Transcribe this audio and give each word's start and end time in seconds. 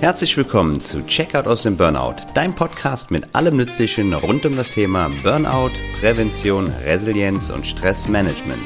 Herzlich 0.00 0.34
willkommen 0.38 0.80
zu 0.80 1.04
Checkout 1.04 1.46
aus 1.46 1.64
dem 1.64 1.76
Burnout, 1.76 2.14
dein 2.32 2.54
Podcast 2.54 3.10
mit 3.10 3.34
allem 3.34 3.58
Nützlichen 3.58 4.14
rund 4.14 4.46
um 4.46 4.56
das 4.56 4.70
Thema 4.70 5.10
Burnout, 5.22 5.72
Prävention, 6.00 6.72
Resilienz 6.86 7.50
und 7.50 7.66
Stressmanagement. 7.66 8.62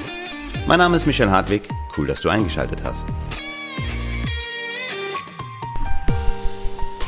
Mein 0.69 0.79
Name 0.79 0.95
ist 0.95 1.07
Michael 1.07 1.31
Hartwig, 1.31 1.63
cool, 1.99 2.07
dass 2.07 2.21
du 2.21 2.29
eingeschaltet 2.29 2.85
hast. 2.85 3.09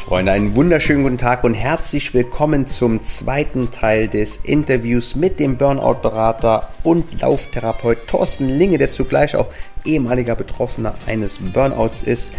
Freunde, 0.06 0.32
einen 0.32 0.56
wunderschönen 0.56 1.04
guten 1.04 1.18
Tag 1.18 1.44
und 1.44 1.54
herzlich 1.54 2.12
willkommen 2.12 2.66
zum 2.66 3.04
zweiten 3.04 3.70
Teil 3.70 4.08
des 4.08 4.38
Interviews 4.38 5.14
mit 5.14 5.38
dem 5.38 5.56
Burnout-Berater 5.56 6.68
und 6.82 7.20
Lauftherapeut 7.20 8.08
Thorsten 8.08 8.48
Linge, 8.48 8.78
der 8.78 8.90
zugleich 8.90 9.36
auch 9.36 9.46
ehemaliger 9.84 10.34
Betroffener 10.34 10.94
eines 11.06 11.38
Burnouts 11.38 12.02
ist. 12.02 12.34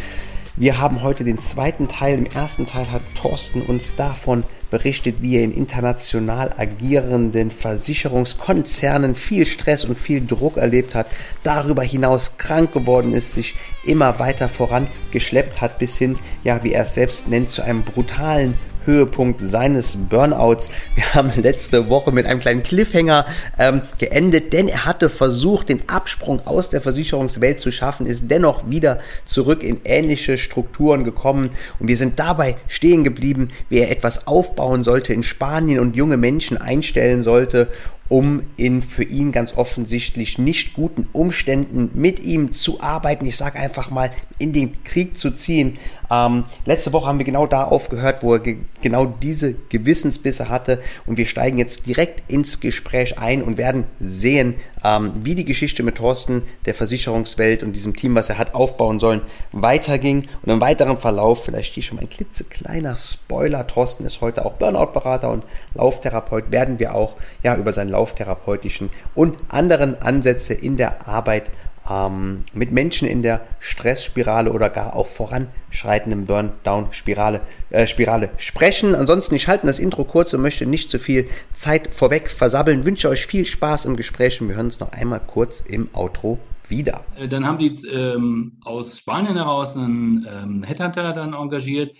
Wir 0.60 0.80
haben 0.80 1.04
heute 1.04 1.24
den 1.24 1.38
zweiten 1.38 1.88
Teil. 1.88 2.18
Im 2.18 2.26
ersten 2.26 2.66
Teil 2.66 2.92
hat 2.92 3.04
Thorsten 3.14 3.62
uns 3.62 3.96
davon 3.96 4.44
berichtet, 4.72 5.22
wie 5.22 5.36
er 5.36 5.44
in 5.44 5.54
international 5.54 6.50
agierenden 6.58 7.52
Versicherungskonzernen 7.52 9.14
viel 9.14 9.46
Stress 9.46 9.86
und 9.86 10.00
viel 10.00 10.26
Druck 10.26 10.58
erlebt 10.58 10.96
hat, 10.96 11.06
darüber 11.44 11.84
hinaus 11.84 12.38
krank 12.38 12.72
geworden 12.72 13.14
ist, 13.14 13.36
sich 13.36 13.54
immer 13.84 14.18
weiter 14.18 14.50
vorangeschleppt 14.50 15.62
hat, 15.62 15.78
bis 15.78 15.96
hin, 15.96 16.18
ja, 16.44 16.64
wie 16.64 16.74
er 16.74 16.82
es 16.82 16.96
selbst 16.96 17.28
nennt, 17.28 17.52
zu 17.52 17.62
einem 17.62 17.84
brutalen 17.84 18.56
Höhepunkt 18.88 19.42
seines 19.46 19.96
Burnouts. 19.96 20.70
Wir 20.96 21.14
haben 21.14 21.32
letzte 21.36 21.90
Woche 21.90 22.12
mit 22.12 22.26
einem 22.26 22.40
kleinen 22.40 22.64
Cliffhanger 22.64 23.26
ähm, 23.60 23.82
geendet, 24.00 24.54
denn 24.54 24.68
er 24.68 24.86
hatte 24.86 25.10
versucht, 25.10 25.70
den 25.70 25.88
Absprung 25.88 26.48
aus 26.48 26.70
der 26.70 26.82
Versicherungswelt 26.82 27.60
zu 27.60 27.72
schaffen, 27.72 28.08
ist 28.08 28.32
dennoch 28.32 28.70
wieder 28.70 29.00
zurück 29.26 29.62
in 29.62 29.82
ähnliche 29.84 30.38
Strukturen 30.38 31.04
gekommen 31.04 31.52
und 31.80 31.88
wir 31.88 31.98
sind 31.98 32.18
dabei 32.18 32.56
stehen 32.68 33.04
geblieben, 33.04 33.50
wie 33.70 33.80
er 33.80 33.92
etwas 33.92 34.26
aufbauen 34.26 34.84
sollte 34.84 35.14
in 35.14 35.22
Spanien 35.22 35.80
und 35.80 35.96
junge 35.96 36.18
Menschen 36.18 36.58
einstellen 36.58 37.22
sollte 37.22 37.68
um 38.10 38.44
in 38.56 38.82
für 38.82 39.04
ihn 39.04 39.32
ganz 39.32 39.56
offensichtlich 39.58 40.38
nicht 40.38 40.74
guten 40.74 41.08
Umständen 41.12 41.92
mit 41.94 42.20
ihm 42.20 42.54
zu 42.54 42.82
arbeiten. 42.82 43.26
Ich 43.26 43.38
sage 43.38 43.60
einfach 43.60 43.92
mal, 43.92 44.12
in 44.38 44.54
den 44.54 44.84
Krieg 44.84 45.18
zu 45.18 45.32
ziehen. 45.32 45.78
Ähm, 46.10 46.46
letzte 46.66 46.94
Woche 46.94 47.08
haben 47.08 47.20
wir 47.20 47.26
genau 47.26 47.48
da 47.48 47.64
aufgehört, 47.64 48.24
wo 48.24 48.34
er 48.34 48.40
ge 48.40 48.58
genau 48.82 49.06
diese 49.06 49.54
Gewissensbisse 49.54 50.50
hatte. 50.50 50.80
Und 51.06 51.18
wir 51.18 51.26
steigen 51.26 51.58
jetzt 51.58 51.88
direkt 51.88 52.32
ins 52.32 52.60
Gespräch 52.60 53.18
ein 53.20 53.44
und 53.44 53.58
werden 53.58 53.86
sehen, 54.00 54.56
ähm, 54.84 55.14
wie 55.24 55.36
die 55.36 55.46
Geschichte 55.46 55.84
mit 55.84 55.96
Thorsten, 55.96 56.44
der 56.66 56.76
Versicherungswelt 56.76 57.64
und 57.64 57.74
diesem 57.74 57.96
Team, 57.96 58.16
was 58.16 58.30
er 58.30 58.38
hat 58.38 58.56
aufbauen 58.56 59.00
sollen, 59.00 59.22
weiterging. 59.52 60.28
Und 60.44 60.52
im 60.52 60.62
weiteren 60.62 60.98
Verlauf, 60.98 61.46
vielleicht 61.46 61.74
hier 61.74 61.84
schon 61.84 61.98
mal 61.98 62.04
ein 62.04 62.10
klitzekleiner 62.10 62.96
Spoiler, 62.98 63.68
Thorsten 63.68 64.06
ist 64.06 64.22
heute 64.22 64.46
auch 64.46 64.54
Burnout-Berater 64.54 65.32
und 65.32 65.44
Lauftherapeut, 65.74 66.52
werden 66.52 66.80
wir 66.80 66.96
auch 66.96 67.16
ja 67.44 67.56
über 67.56 67.74
sein 67.74 67.90
lauftherapeutischen 67.90 68.90
und 69.16 69.38
anderen 69.50 70.02
Ansätze 70.02 70.54
in 70.54 70.78
der 70.78 71.08
Arbeit 71.08 71.52
ähm, 71.90 72.44
mit 72.54 72.72
Menschen 72.72 73.08
in 73.08 73.22
der 73.22 73.42
Stressspirale 73.60 74.52
oder 74.52 74.70
gar 74.70 74.96
auch 74.96 75.08
voranschreitenden 75.08 76.26
Burn-Down-Spirale 76.26 77.42
äh, 77.70 77.88
Spirale 77.88 78.30
sprechen. 78.38 78.96
Ansonsten, 78.96 79.36
ich 79.36 79.48
halte 79.48 79.68
das 79.68 79.80
Intro 79.80 80.04
kurz 80.04 80.34
und 80.34 80.42
möchte 80.42 80.66
nicht 80.66 80.90
zu 80.90 81.00
viel 81.00 81.28
Zeit 81.54 81.94
vorweg 81.96 82.30
versabbeln. 82.30 82.86
Wünsche 82.86 83.10
euch 83.10 83.26
viel 83.26 83.46
Spaß 83.46 83.86
im 83.86 83.96
Gespräch 83.96 84.42
und 84.42 84.50
wir 84.50 84.56
hören 84.56 84.68
uns 84.68 84.80
noch 84.80 84.92
einmal 84.92 85.22
kurz 85.26 85.62
im 85.62 85.90
Outro 85.94 86.40
wieder. 86.68 87.04
Äh, 87.18 87.28
dann 87.28 87.46
haben 87.46 87.58
die 87.58 87.74
ähm, 87.88 88.54
aus 88.64 89.00
Spanien 89.00 89.36
heraus 89.36 89.76
einen 89.76 90.28
ähm, 90.30 90.64
Headhunter 90.64 91.14
dann 91.14 91.34
engagiert, 91.34 91.96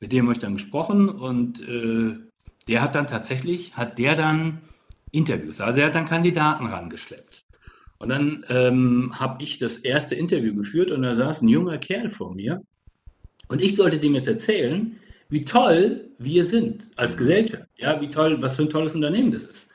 mit 0.00 0.12
dem 0.12 0.24
habe 0.24 0.34
ich 0.34 0.38
dann 0.38 0.54
gesprochen 0.54 1.08
und 1.08 1.60
äh, 1.60 2.16
der 2.68 2.82
hat 2.82 2.94
dann 2.94 3.06
tatsächlich, 3.06 3.76
hat 3.76 3.98
der 3.98 4.14
dann 4.14 4.60
Interviews. 5.10 5.60
Also 5.60 5.80
er 5.80 5.86
hat 5.86 5.94
dann 5.94 6.04
Kandidaten 6.04 6.66
rangeschleppt. 6.66 7.44
Und 8.00 8.08
dann 8.08 8.44
ähm, 8.48 9.12
habe 9.20 9.42
ich 9.42 9.58
das 9.58 9.76
erste 9.76 10.14
Interview 10.14 10.54
geführt 10.54 10.90
und 10.90 11.02
da 11.02 11.14
saß 11.14 11.42
ein 11.42 11.48
junger 11.48 11.76
Kerl 11.76 12.08
vor 12.08 12.34
mir 12.34 12.62
und 13.48 13.60
ich 13.60 13.76
sollte 13.76 13.98
dem 13.98 14.14
jetzt 14.14 14.26
erzählen, 14.26 14.96
wie 15.28 15.44
toll 15.44 16.08
wir 16.18 16.44
sind 16.44 16.90
als 16.96 17.16
Gesellschaft. 17.16 17.64
Ja, 17.76 18.00
wie 18.00 18.08
toll, 18.08 18.40
was 18.40 18.56
für 18.56 18.62
ein 18.62 18.70
tolles 18.70 18.94
Unternehmen 18.94 19.30
das 19.30 19.44
ist. 19.44 19.70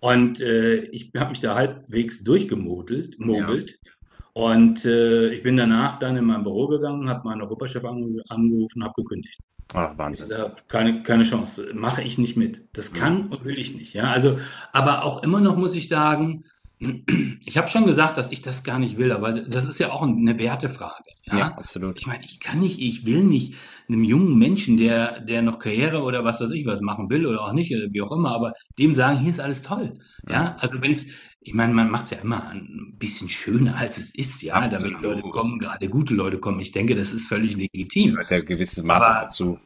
Und 0.00 0.40
äh, 0.40 0.84
ich 0.84 1.10
habe 1.16 1.30
mich 1.30 1.40
da 1.40 1.54
halbwegs 1.54 2.24
durchgemogelt. 2.24 3.20
Mogelt. 3.20 3.70
Ja. 3.70 3.92
Und 4.32 4.84
äh, 4.86 5.28
ich 5.28 5.42
bin 5.42 5.56
danach 5.56 5.98
dann 5.98 6.16
in 6.16 6.24
mein 6.24 6.42
Büro 6.42 6.66
gegangen, 6.66 7.08
habe 7.08 7.28
meinen 7.28 7.42
Europachef 7.42 7.84
ange 7.84 8.22
angerufen, 8.28 8.82
habe 8.82 8.94
gekündigt. 8.96 9.38
Ach, 9.74 9.96
Wahnsinn. 9.98 10.26
Ich 10.30 10.36
sag, 10.36 10.68
keine, 10.68 11.02
keine 11.02 11.24
Chance, 11.24 11.70
mache 11.74 12.02
ich 12.02 12.16
nicht 12.16 12.36
mit. 12.36 12.64
Das 12.72 12.92
kann 12.92 13.28
und 13.28 13.44
will 13.44 13.58
ich 13.58 13.74
nicht. 13.74 13.92
Ja, 13.92 14.10
also, 14.10 14.38
aber 14.72 15.04
auch 15.04 15.22
immer 15.22 15.40
noch 15.40 15.56
muss 15.56 15.74
ich 15.74 15.88
sagen, 15.88 16.44
ich 16.78 17.56
habe 17.56 17.68
schon 17.68 17.86
gesagt, 17.86 18.16
dass 18.16 18.32
ich 18.32 18.42
das 18.42 18.64
gar 18.64 18.78
nicht 18.78 18.98
will, 18.98 19.12
aber 19.12 19.32
das 19.32 19.66
ist 19.66 19.78
ja 19.78 19.92
auch 19.92 20.02
eine 20.02 20.38
Wertefrage. 20.38 21.10
Ja, 21.22 21.38
ja 21.38 21.46
absolut. 21.56 21.98
Ich 21.98 22.06
meine, 22.06 22.24
ich 22.24 22.40
kann 22.40 22.58
nicht, 22.58 22.80
ich 22.80 23.06
will 23.06 23.22
nicht 23.22 23.54
einem 23.88 24.04
jungen 24.04 24.38
Menschen, 24.38 24.76
der, 24.76 25.20
der 25.20 25.42
noch 25.42 25.58
Karriere 25.58 26.02
oder 26.02 26.24
was 26.24 26.40
weiß 26.40 26.50
ich 26.52 26.66
was 26.66 26.80
machen 26.80 27.10
will 27.10 27.26
oder 27.26 27.42
auch 27.42 27.52
nicht, 27.52 27.70
wie 27.70 28.02
auch 28.02 28.12
immer, 28.12 28.34
aber 28.34 28.54
dem 28.78 28.94
sagen, 28.94 29.18
hier 29.18 29.30
ist 29.30 29.40
alles 29.40 29.62
toll. 29.62 29.98
Ja, 30.28 30.34
ja 30.34 30.56
also 30.58 30.80
wenn 30.82 30.92
es, 30.92 31.06
ich 31.40 31.54
meine, 31.54 31.74
man 31.74 31.90
macht 31.90 32.04
es 32.04 32.10
ja 32.10 32.18
immer 32.18 32.48
ein 32.48 32.96
bisschen 32.98 33.28
schöner, 33.28 33.76
als 33.76 33.98
es 33.98 34.14
ist, 34.14 34.42
ja, 34.42 34.54
absolut. 34.54 34.94
damit 34.94 35.02
Leute 35.02 35.28
kommen, 35.28 35.58
gerade 35.58 35.88
gute 35.88 36.14
Leute 36.14 36.38
kommen. 36.38 36.60
Ich 36.60 36.72
denke, 36.72 36.94
das 36.94 37.12
ist 37.12 37.28
völlig 37.28 37.56
legitim. 37.56 38.18
Ja, 38.18 38.36
ein 38.36 38.46
gewisses 38.46 38.82
Maß 38.82 39.04
dazu. 39.04 39.58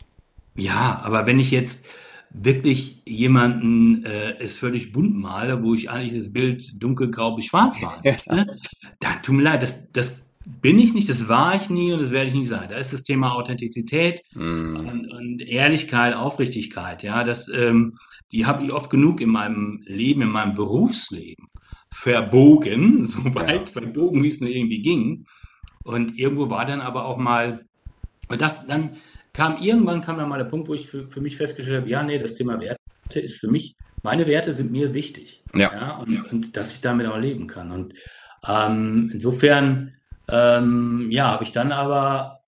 Ja, 0.57 1.01
aber 1.05 1.27
wenn 1.27 1.39
ich 1.39 1.53
jetzt 1.53 1.87
wirklich 2.31 3.03
jemanden 3.07 4.05
äh, 4.05 4.37
es 4.39 4.59
völlig 4.59 4.93
bunt 4.93 5.17
male, 5.17 5.63
wo 5.63 5.75
ich 5.75 5.91
eigentlich 5.91 6.21
das 6.21 6.33
Bild 6.33 6.83
dunkelgrau 6.83 7.35
bis 7.35 7.47
schwarz 7.47 7.81
malen 7.83 8.01
möchte, 8.05 8.59
dann 9.01 9.23
tut 9.23 9.35
mir 9.35 9.43
leid, 9.43 9.63
das, 9.63 9.91
das 9.93 10.25
bin 10.61 10.79
ich 10.79 10.95
nicht, 10.95 11.09
das 11.09 11.29
war 11.29 11.57
ich 11.57 11.69
nie 11.69 11.93
und 11.93 12.01
das 12.01 12.11
werde 12.11 12.29
ich 12.29 12.35
nicht 12.35 12.49
sein. 12.49 12.69
Da 12.69 12.77
ist 12.77 12.93
das 12.93 13.03
Thema 13.03 13.35
Authentizität 13.35 14.23
mm. 14.35 14.77
und, 14.77 15.13
und, 15.13 15.43
Ehrlichkeit, 15.43 16.15
Aufrichtigkeit, 16.15 17.03
ja, 17.03 17.23
das, 17.23 17.49
ähm, 17.49 17.95
die 18.33 18.47
habe 18.47 18.65
ich 18.65 18.73
oft 18.73 18.91
genug 18.91 19.21
in 19.21 19.29
meinem 19.29 19.83
Leben, 19.85 20.23
in 20.23 20.29
meinem 20.29 20.55
Berufsleben 20.55 21.47
verbogen, 21.93 23.05
so 23.07 23.25
weit 23.35 23.69
ja. 23.69 23.81
verbogen, 23.81 24.23
wie 24.23 24.29
es 24.29 24.41
nur 24.41 24.51
irgendwie 24.51 24.81
ging. 24.81 25.27
Und 25.85 26.19
irgendwo 26.19 26.51
war 26.51 26.65
dann 26.67 26.81
aber 26.81 27.07
auch 27.07 27.19
mal, 27.19 27.65
und 28.29 28.41
das 28.41 28.67
dann 28.67 28.97
kam 29.39 29.59
irgendwann 29.63 30.01
kam 30.01 30.19
dann 30.19 30.29
mal 30.29 30.39
der 30.39 30.47
Punkt, 30.47 30.67
wo 30.67 30.75
ich 30.75 30.89
für, 30.89 31.09
für 31.09 31.21
mich 31.21 31.37
festgestellt 31.37 31.83
habe, 31.83 31.89
ja, 31.89 32.03
nee, 32.03 32.19
das 32.19 32.35
Thema 32.35 32.61
Werte 32.61 33.21
ist 33.21 33.39
für 33.39 33.47
mich, 33.47 33.77
meine 34.03 34.27
Werte 34.27 34.53
sind 34.53 34.73
mir 34.73 34.95
wichtig. 34.95 35.45
Ja. 35.55 35.73
ja 35.73 35.97
und, 35.99 36.33
und 36.33 36.57
dass 36.57 36.75
ich 36.75 36.81
damit 36.81 37.07
auch 37.07 37.19
leben 37.19 37.47
kann. 37.47 37.71
Und 37.71 37.95
ähm, 38.45 39.11
insofern, 39.13 39.95
ähm, 40.29 41.07
ja, 41.13 41.31
habe 41.31 41.45
ich 41.45 41.53
dann 41.53 41.71
aber 41.71 42.41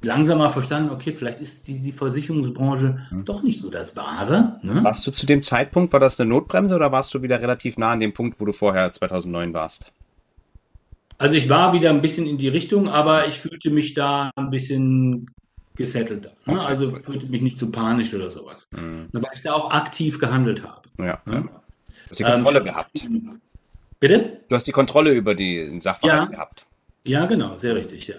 langsam 0.00 0.38
mal 0.38 0.50
verstanden, 0.50 0.90
okay, 0.90 1.12
vielleicht 1.12 1.40
ist 1.40 1.66
die, 1.66 1.80
die 1.80 1.90
Versicherungsbranche 1.90 3.08
hm. 3.08 3.24
doch 3.24 3.42
nicht 3.42 3.60
so 3.60 3.68
das 3.68 3.96
Wahre. 3.96 4.60
Ne? 4.62 4.84
Warst 4.84 5.04
du 5.08 5.10
zu 5.10 5.26
dem 5.26 5.42
Zeitpunkt, 5.42 5.92
war 5.92 5.98
das 5.98 6.20
eine 6.20 6.30
Notbremse 6.30 6.76
oder 6.76 6.92
warst 6.92 7.12
du 7.14 7.20
wieder 7.20 7.42
relativ 7.42 7.78
nah 7.78 7.90
an 7.90 8.00
dem 8.00 8.14
Punkt, 8.14 8.38
wo 8.38 8.44
du 8.44 8.52
vorher 8.52 8.92
2009 8.92 9.52
warst? 9.54 9.90
Also 11.18 11.34
ich 11.34 11.48
war 11.48 11.72
wieder 11.72 11.90
ein 11.90 12.00
bisschen 12.00 12.28
in 12.28 12.38
die 12.38 12.48
Richtung, 12.48 12.88
aber 12.88 13.26
ich 13.26 13.40
fühlte 13.40 13.70
mich 13.70 13.92
da 13.94 14.30
ein 14.36 14.50
bisschen 14.50 15.26
gesettelt. 15.80 16.30
Ne? 16.44 16.60
Also 16.60 16.90
fühlte 16.90 17.26
mich 17.26 17.40
nicht 17.40 17.58
zu 17.58 17.70
panisch 17.70 18.12
oder 18.12 18.30
sowas. 18.30 18.68
Mhm. 18.72 19.08
Weil 19.12 19.30
ich 19.32 19.42
da 19.42 19.54
auch 19.54 19.70
aktiv 19.70 20.18
gehandelt 20.18 20.62
habe. 20.62 20.82
Ja. 20.98 21.22
Ne? 21.24 21.48
Du 21.48 22.10
hast 22.10 22.20
die 22.20 22.24
Kontrolle 22.24 22.58
ähm, 22.58 22.64
gehabt. 22.66 23.08
Bitte? 23.98 24.40
Du 24.46 24.54
hast 24.54 24.66
die 24.66 24.72
Kontrolle 24.72 25.12
über 25.12 25.34
die 25.34 25.80
Sachverhalt 25.80 26.24
ja. 26.24 26.26
gehabt. 26.26 26.66
Ja, 27.06 27.24
genau, 27.24 27.56
sehr 27.56 27.74
richtig, 27.74 28.08
ja. 28.08 28.16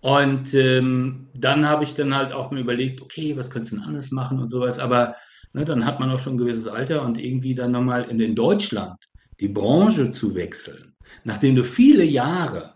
Und 0.00 0.54
ähm, 0.54 1.28
dann 1.34 1.68
habe 1.68 1.84
ich 1.84 1.94
dann 1.94 2.16
halt 2.16 2.32
auch 2.32 2.50
mir 2.50 2.60
überlegt, 2.60 3.02
okay, 3.02 3.36
was 3.36 3.50
könntest 3.50 3.72
du 3.72 3.76
denn 3.76 3.84
anders 3.84 4.10
machen 4.10 4.40
und 4.40 4.48
sowas. 4.48 4.78
Aber 4.78 5.14
ne, 5.52 5.66
dann 5.66 5.84
hat 5.84 6.00
man 6.00 6.10
auch 6.10 6.18
schon 6.18 6.34
ein 6.34 6.38
gewisses 6.38 6.68
Alter 6.68 7.02
und 7.02 7.18
irgendwie 7.18 7.54
dann 7.54 7.72
nochmal 7.72 8.04
in, 8.08 8.18
in 8.18 8.34
Deutschland 8.34 8.96
die 9.40 9.48
Branche 9.48 10.10
zu 10.10 10.34
wechseln, 10.34 10.94
nachdem 11.24 11.54
du 11.54 11.64
viele 11.64 12.04
Jahre 12.04 12.72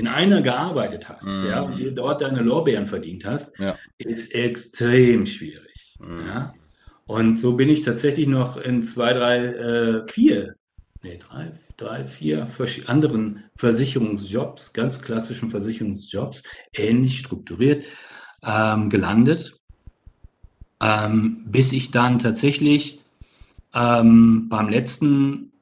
in 0.00 0.08
einer 0.08 0.40
gearbeitet 0.40 1.10
hast, 1.10 1.28
mhm. 1.28 1.46
ja, 1.46 1.60
und 1.60 1.78
dir 1.78 1.92
dort 1.92 2.22
deine 2.22 2.40
Lorbeeren 2.40 2.86
verdient 2.86 3.26
hast, 3.26 3.58
ja. 3.58 3.76
ist 3.98 4.34
extrem 4.34 5.26
schwierig. 5.26 5.94
Mhm. 6.00 6.26
Ja. 6.26 6.54
Und 7.04 7.38
so 7.38 7.52
bin 7.52 7.68
ich 7.68 7.82
tatsächlich 7.82 8.26
noch 8.26 8.56
in 8.56 8.82
zwei, 8.82 9.12
drei, 9.12 9.44
äh, 9.44 10.08
vier, 10.08 10.54
nee, 11.02 11.18
drei, 11.18 11.52
drei, 11.76 12.06
vier 12.06 12.48
anderen 12.86 13.44
Versicherungsjobs, 13.56 14.72
ganz 14.72 15.02
klassischen 15.02 15.50
Versicherungsjobs, 15.50 16.44
ähnlich 16.72 17.18
strukturiert, 17.18 17.84
ähm, 18.42 18.88
gelandet, 18.88 19.60
ähm, 20.80 21.44
bis 21.44 21.72
ich 21.72 21.90
dann 21.90 22.18
tatsächlich 22.18 23.02
ähm, 23.74 24.48
beim 24.48 24.70
letzten 24.70 25.52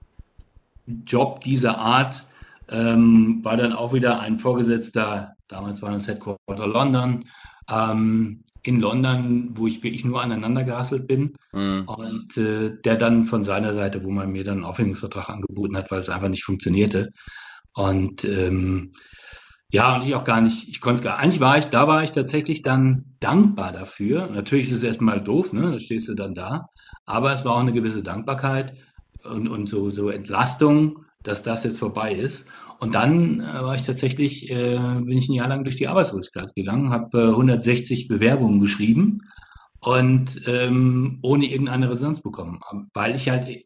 Job 1.05 1.41
dieser 1.41 1.79
Art 1.79 2.28
ähm, 2.71 3.41
war 3.43 3.57
dann 3.57 3.73
auch 3.73 3.93
wieder 3.93 4.21
ein 4.21 4.39
Vorgesetzter, 4.39 5.35
damals 5.49 5.83
war 5.83 5.93
das 5.93 6.07
Headquarter 6.07 6.67
London, 6.67 7.25
ähm, 7.71 8.45
in 8.63 8.81
London, 8.81 9.51
wo 9.55 9.67
ich 9.67 9.83
wirklich 9.83 10.05
nur 10.05 10.23
aneinander 10.23 10.65
gehasselt 10.65 11.07
bin. 11.07 11.37
Mhm. 11.53 11.85
Und 11.87 12.37
äh, 12.37 12.77
der 12.85 12.97
dann 12.97 13.25
von 13.25 13.45
seiner 13.45 13.73
Seite, 13.73 14.05
wo 14.05 14.11
man 14.11 14.31
mir 14.31 14.45
dann 14.45 14.59
einen 14.59 14.65
Aufhängungsvertrag 14.65 15.31
angeboten 15.31 15.77
hat, 15.77 15.91
weil 15.91 16.01
es 16.01 16.11
einfach 16.11 16.29
nicht 16.29 16.45
funktionierte. 16.45 17.11
Und 17.75 18.25
ähm, 18.25 18.93
ja, 19.71 19.95
und 19.95 20.05
ich 20.05 20.15
auch 20.15 20.25
gar 20.25 20.41
nicht, 20.41 20.69
ich 20.69 20.81
konnte 20.81 21.01
es 21.01 21.05
gar, 21.05 21.19
eigentlich 21.19 21.41
war 21.41 21.59
ich, 21.59 21.67
da 21.67 21.87
war 21.87 22.03
ich 22.03 22.11
tatsächlich 22.11 22.63
dann 22.63 23.05
dankbar 23.21 23.73
dafür. 23.73 24.27
Natürlich 24.27 24.71
ist 24.71 24.79
es 24.79 24.83
erstmal 24.83 25.21
doof, 25.21 25.53
ne, 25.53 25.71
da 25.71 25.79
stehst 25.79 26.09
du 26.09 26.15
dann 26.15 26.35
da. 26.35 26.69
Aber 27.05 27.33
es 27.33 27.45
war 27.45 27.55
auch 27.55 27.61
eine 27.61 27.73
gewisse 27.73 28.03
Dankbarkeit 28.03 28.75
und, 29.25 29.47
und 29.49 29.69
so, 29.69 29.91
so 29.91 30.11
Entlastung, 30.11 31.05
dass 31.23 31.43
das 31.43 31.65
jetzt 31.65 31.79
vorbei 31.79 32.13
ist. 32.13 32.47
Und 32.81 32.95
dann 32.95 33.41
äh, 33.41 33.63
war 33.63 33.75
ich 33.75 33.83
tatsächlich, 33.83 34.51
äh, 34.51 34.77
bin 34.77 35.19
ich 35.19 35.29
ein 35.29 35.35
Jahr 35.35 35.49
lang 35.49 35.65
durch 35.65 35.77
die 35.77 35.89
Arbeitslosigkeit 35.89 36.55
gegangen, 36.55 36.91
habe 36.91 37.19
äh, 37.19 37.29
160 37.29 38.07
Bewerbungen 38.07 38.61
geschrieben 38.61 39.23
und 39.81 40.43
ähm, 40.47 41.19
ohne 41.23 41.47
irgendeine 41.47 41.91
Resonanz 41.91 42.21
bekommen, 42.21 42.61
weil 42.95 43.17
ich 43.17 43.29
halt 43.29 43.65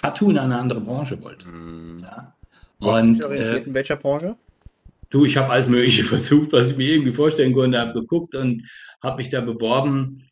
partout 0.00 0.30
in 0.30 0.38
eine 0.38 0.58
andere 0.58 0.80
Branche 0.80 1.22
wollte. 1.22 1.48
Mhm. 1.48 2.00
Ja. 2.02 2.34
Und 2.78 3.22
äh, 3.24 3.58
in 3.58 3.74
welcher 3.74 3.96
Branche? 3.96 4.36
Du, 5.10 5.24
ich 5.24 5.36
habe 5.36 5.50
alles 5.50 5.68
Mögliche 5.68 6.04
versucht, 6.04 6.52
was 6.52 6.72
ich 6.72 6.76
mir 6.76 6.92
irgendwie 6.92 7.12
vorstellen 7.12 7.54
konnte, 7.54 7.78
habe 7.78 8.00
geguckt 8.00 8.34
und 8.34 8.62
habe 9.02 9.18
mich 9.18 9.30
da 9.30 9.40
beworben. 9.40 10.24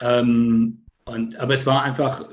Ähm, 0.00 0.82
und, 1.04 1.36
aber 1.36 1.54
es 1.54 1.66
war 1.66 1.82
einfach, 1.82 2.24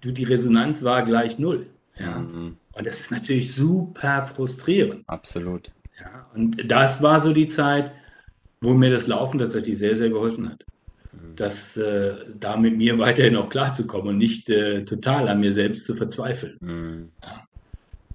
du, 0.00 0.12
die 0.12 0.24
Resonanz 0.24 0.82
war 0.84 1.02
gleich 1.02 1.38
null. 1.38 1.66
Ja. 1.98 2.18
Mhm. 2.18 2.56
Und 2.76 2.86
das 2.86 3.00
ist 3.00 3.10
natürlich 3.10 3.54
super 3.54 4.26
frustrierend. 4.34 5.02
Absolut. 5.06 5.68
Ja, 6.00 6.26
und 6.34 6.70
das 6.70 7.00
war 7.02 7.20
so 7.20 7.32
die 7.32 7.46
Zeit, 7.46 7.92
wo 8.60 8.74
mir 8.74 8.90
das 8.90 9.06
Laufen 9.06 9.38
tatsächlich 9.38 9.78
sehr, 9.78 9.96
sehr 9.96 10.08
geholfen 10.08 10.50
hat. 10.50 10.64
Mhm. 11.12 11.36
Das, 11.36 11.76
äh, 11.76 12.14
da 12.38 12.56
mit 12.56 12.76
mir 12.76 12.98
weiterhin 12.98 13.36
auch 13.36 13.48
klarzukommen 13.48 14.08
und 14.08 14.18
nicht 14.18 14.48
äh, 14.48 14.84
total 14.84 15.28
an 15.28 15.40
mir 15.40 15.52
selbst 15.52 15.84
zu 15.84 15.94
verzweifeln. 15.94 16.56
Mhm. 16.60 17.08
Ja. 17.22 17.46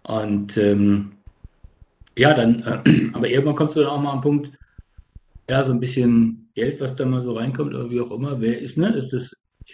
Und 0.04 0.58
ähm, 0.58 1.12
ja, 2.18 2.34
dann, 2.34 2.64
äh, 2.64 3.10
aber 3.14 3.30
irgendwann 3.30 3.56
kommst 3.56 3.76
du 3.76 3.82
dann 3.82 3.90
auch 3.90 4.02
mal 4.02 4.14
am 4.14 4.22
Punkt, 4.22 4.52
ja, 5.50 5.64
so 5.64 5.72
ein 5.72 5.80
bisschen 5.80 6.50
Geld, 6.54 6.82
was 6.82 6.96
da 6.96 7.06
mal 7.06 7.22
so 7.22 7.34
reinkommt 7.34 7.74
oder 7.74 7.90
wie 7.90 8.02
auch 8.02 8.12
immer, 8.12 8.40
wer 8.42 8.60
ist, 8.60 8.78
ne? 8.78 8.94
Ist 8.94 9.14
das, 9.14 9.32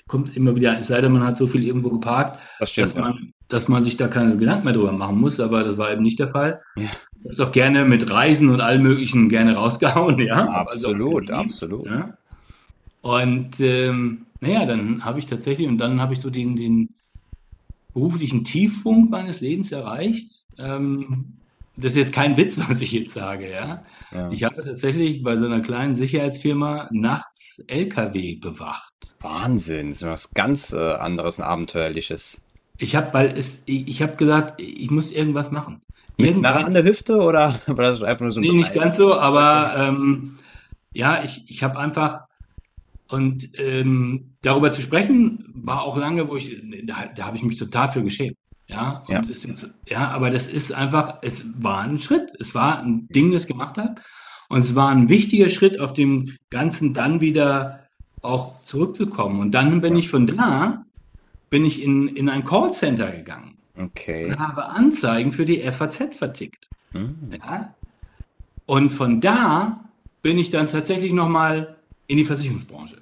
kommt 0.07 0.35
immer 0.35 0.55
wieder, 0.55 0.77
es 0.77 0.87
sei 0.87 1.01
denn, 1.01 1.11
man 1.11 1.23
hat 1.23 1.37
so 1.37 1.47
viel 1.47 1.63
irgendwo 1.63 1.89
geparkt, 1.89 2.39
das 2.59 2.71
stimmt, 2.71 2.87
dass, 2.87 2.95
man, 2.95 3.33
dass 3.47 3.67
man 3.67 3.83
sich 3.83 3.97
da 3.97 4.07
keine 4.07 4.37
Gedanken 4.37 4.65
mehr 4.65 4.73
drüber 4.73 4.91
machen 4.91 5.19
muss, 5.19 5.39
aber 5.39 5.63
das 5.63 5.77
war 5.77 5.91
eben 5.91 6.03
nicht 6.03 6.19
der 6.19 6.29
Fall. 6.29 6.61
Ja. 6.75 6.83
Ich 6.83 7.23
habe 7.25 7.33
es 7.33 7.39
auch 7.39 7.51
gerne 7.51 7.85
mit 7.85 8.09
Reisen 8.09 8.49
und 8.49 8.61
allem 8.61 8.83
Möglichen 8.83 9.29
gerne 9.29 9.55
rausgehauen, 9.55 10.19
ja. 10.25 10.45
Absolut, 10.49 11.31
also 11.31 11.43
absolut. 11.43 11.85
Ja? 11.85 12.17
Und 13.01 13.59
ähm, 13.59 14.25
naja, 14.41 14.65
dann 14.65 15.05
habe 15.05 15.19
ich 15.19 15.27
tatsächlich, 15.27 15.67
und 15.67 15.77
dann 15.77 16.01
habe 16.01 16.13
ich 16.13 16.19
so 16.19 16.29
den, 16.29 16.55
den 16.55 16.89
beruflichen 17.93 18.43
Tiefpunkt 18.43 19.09
meines 19.09 19.41
Lebens 19.41 19.71
erreicht. 19.71 20.45
Ähm, 20.57 21.37
das 21.77 21.91
ist 21.91 21.97
jetzt 21.97 22.13
kein 22.13 22.37
Witz, 22.37 22.59
was 22.69 22.81
ich 22.81 22.91
jetzt 22.91 23.13
sage, 23.13 23.49
ja. 23.49 23.83
ja. 24.11 24.31
Ich 24.31 24.43
habe 24.43 24.61
tatsächlich 24.61 25.23
bei 25.23 25.37
so 25.37 25.45
einer 25.45 25.61
kleinen 25.61 25.95
Sicherheitsfirma 25.95 26.89
nachts 26.91 27.63
LKW 27.67 28.35
bewacht. 28.35 29.15
Wahnsinn, 29.21 29.89
das 29.89 30.01
ist 30.01 30.07
was 30.07 30.31
ganz 30.31 30.73
äh, 30.73 30.77
anderes, 30.77 31.39
ein 31.39 31.43
abenteuerliches. 31.43 32.39
Ich 32.77 32.95
habe, 32.95 33.13
weil 33.13 33.37
es, 33.37 33.63
ich, 33.65 33.87
ich 33.87 34.01
habe 34.01 34.15
gesagt, 34.15 34.61
ich 34.61 34.89
muss 34.91 35.11
irgendwas 35.11 35.51
machen. 35.51 35.81
Mit. 36.17 36.35
Knarre 36.35 36.65
an 36.65 36.73
der 36.73 36.83
Hüfte 36.83 37.19
oder 37.19 37.55
war 37.67 37.75
das 37.75 38.01
einfach 38.03 38.21
nur 38.21 38.31
so 38.31 38.39
ein 38.39 38.43
Nee, 38.43 38.53
nicht 38.53 38.73
ganz 38.73 38.95
so, 38.97 39.13
aber 39.13 39.75
ähm, 39.77 40.37
ja, 40.93 41.23
ich, 41.23 41.43
ich 41.47 41.63
habe 41.63 41.77
einfach 41.77 42.21
und 43.07 43.59
ähm, 43.59 44.31
darüber 44.41 44.71
zu 44.71 44.81
sprechen 44.81 45.45
war 45.53 45.83
auch 45.83 45.97
lange, 45.97 46.27
wo 46.27 46.35
ich, 46.37 46.57
da, 46.83 47.05
da 47.15 47.25
habe 47.25 47.37
ich 47.37 47.43
mich 47.43 47.59
total 47.59 47.91
für 47.91 48.03
geschämt. 48.03 48.37
Ja, 48.67 49.03
und 49.07 49.13
ja. 49.13 49.21
Jetzt, 49.21 49.69
ja, 49.87 50.09
aber 50.09 50.31
das 50.31 50.47
ist 50.47 50.71
einfach, 50.71 51.19
es 51.21 51.45
war 51.61 51.81
ein 51.81 51.99
Schritt, 51.99 52.31
es 52.39 52.55
war 52.55 52.81
ein 52.81 53.07
Ding, 53.09 53.31
das 53.31 53.43
ich 53.43 53.47
gemacht 53.47 53.77
habe. 53.77 53.95
Und 54.49 54.59
es 54.59 54.75
war 54.75 54.89
ein 54.89 55.09
wichtiger 55.09 55.49
Schritt, 55.49 55.79
auf 55.79 55.93
dem 55.93 56.35
Ganzen 56.49 56.93
dann 56.93 57.21
wieder 57.21 57.81
auch 58.21 58.53
zurückzukommen. 58.63 59.39
Und 59.39 59.51
dann 59.51 59.81
bin 59.81 59.95
ich 59.95 60.09
von 60.09 60.25
da, 60.25 60.84
bin 61.49 61.65
ich 61.65 61.81
in, 61.81 62.07
in 62.07 62.29
ein 62.29 62.43
Callcenter 62.43 63.11
gegangen. 63.11 63.57
Okay. 63.77 64.25
Und 64.25 64.39
habe 64.39 64.65
Anzeigen 64.65 65.31
für 65.31 65.45
die 65.45 65.61
FAZ 65.61 66.15
vertickt. 66.15 66.69
Hm. 66.91 67.15
Ja. 67.31 67.73
Und 68.65 68.89
von 68.89 69.21
da 69.21 69.83
bin 70.21 70.37
ich 70.37 70.49
dann 70.49 70.69
tatsächlich 70.69 71.13
nochmal 71.13 71.75
in 72.07 72.17
die 72.17 72.25
Versicherungsbranche. 72.25 72.97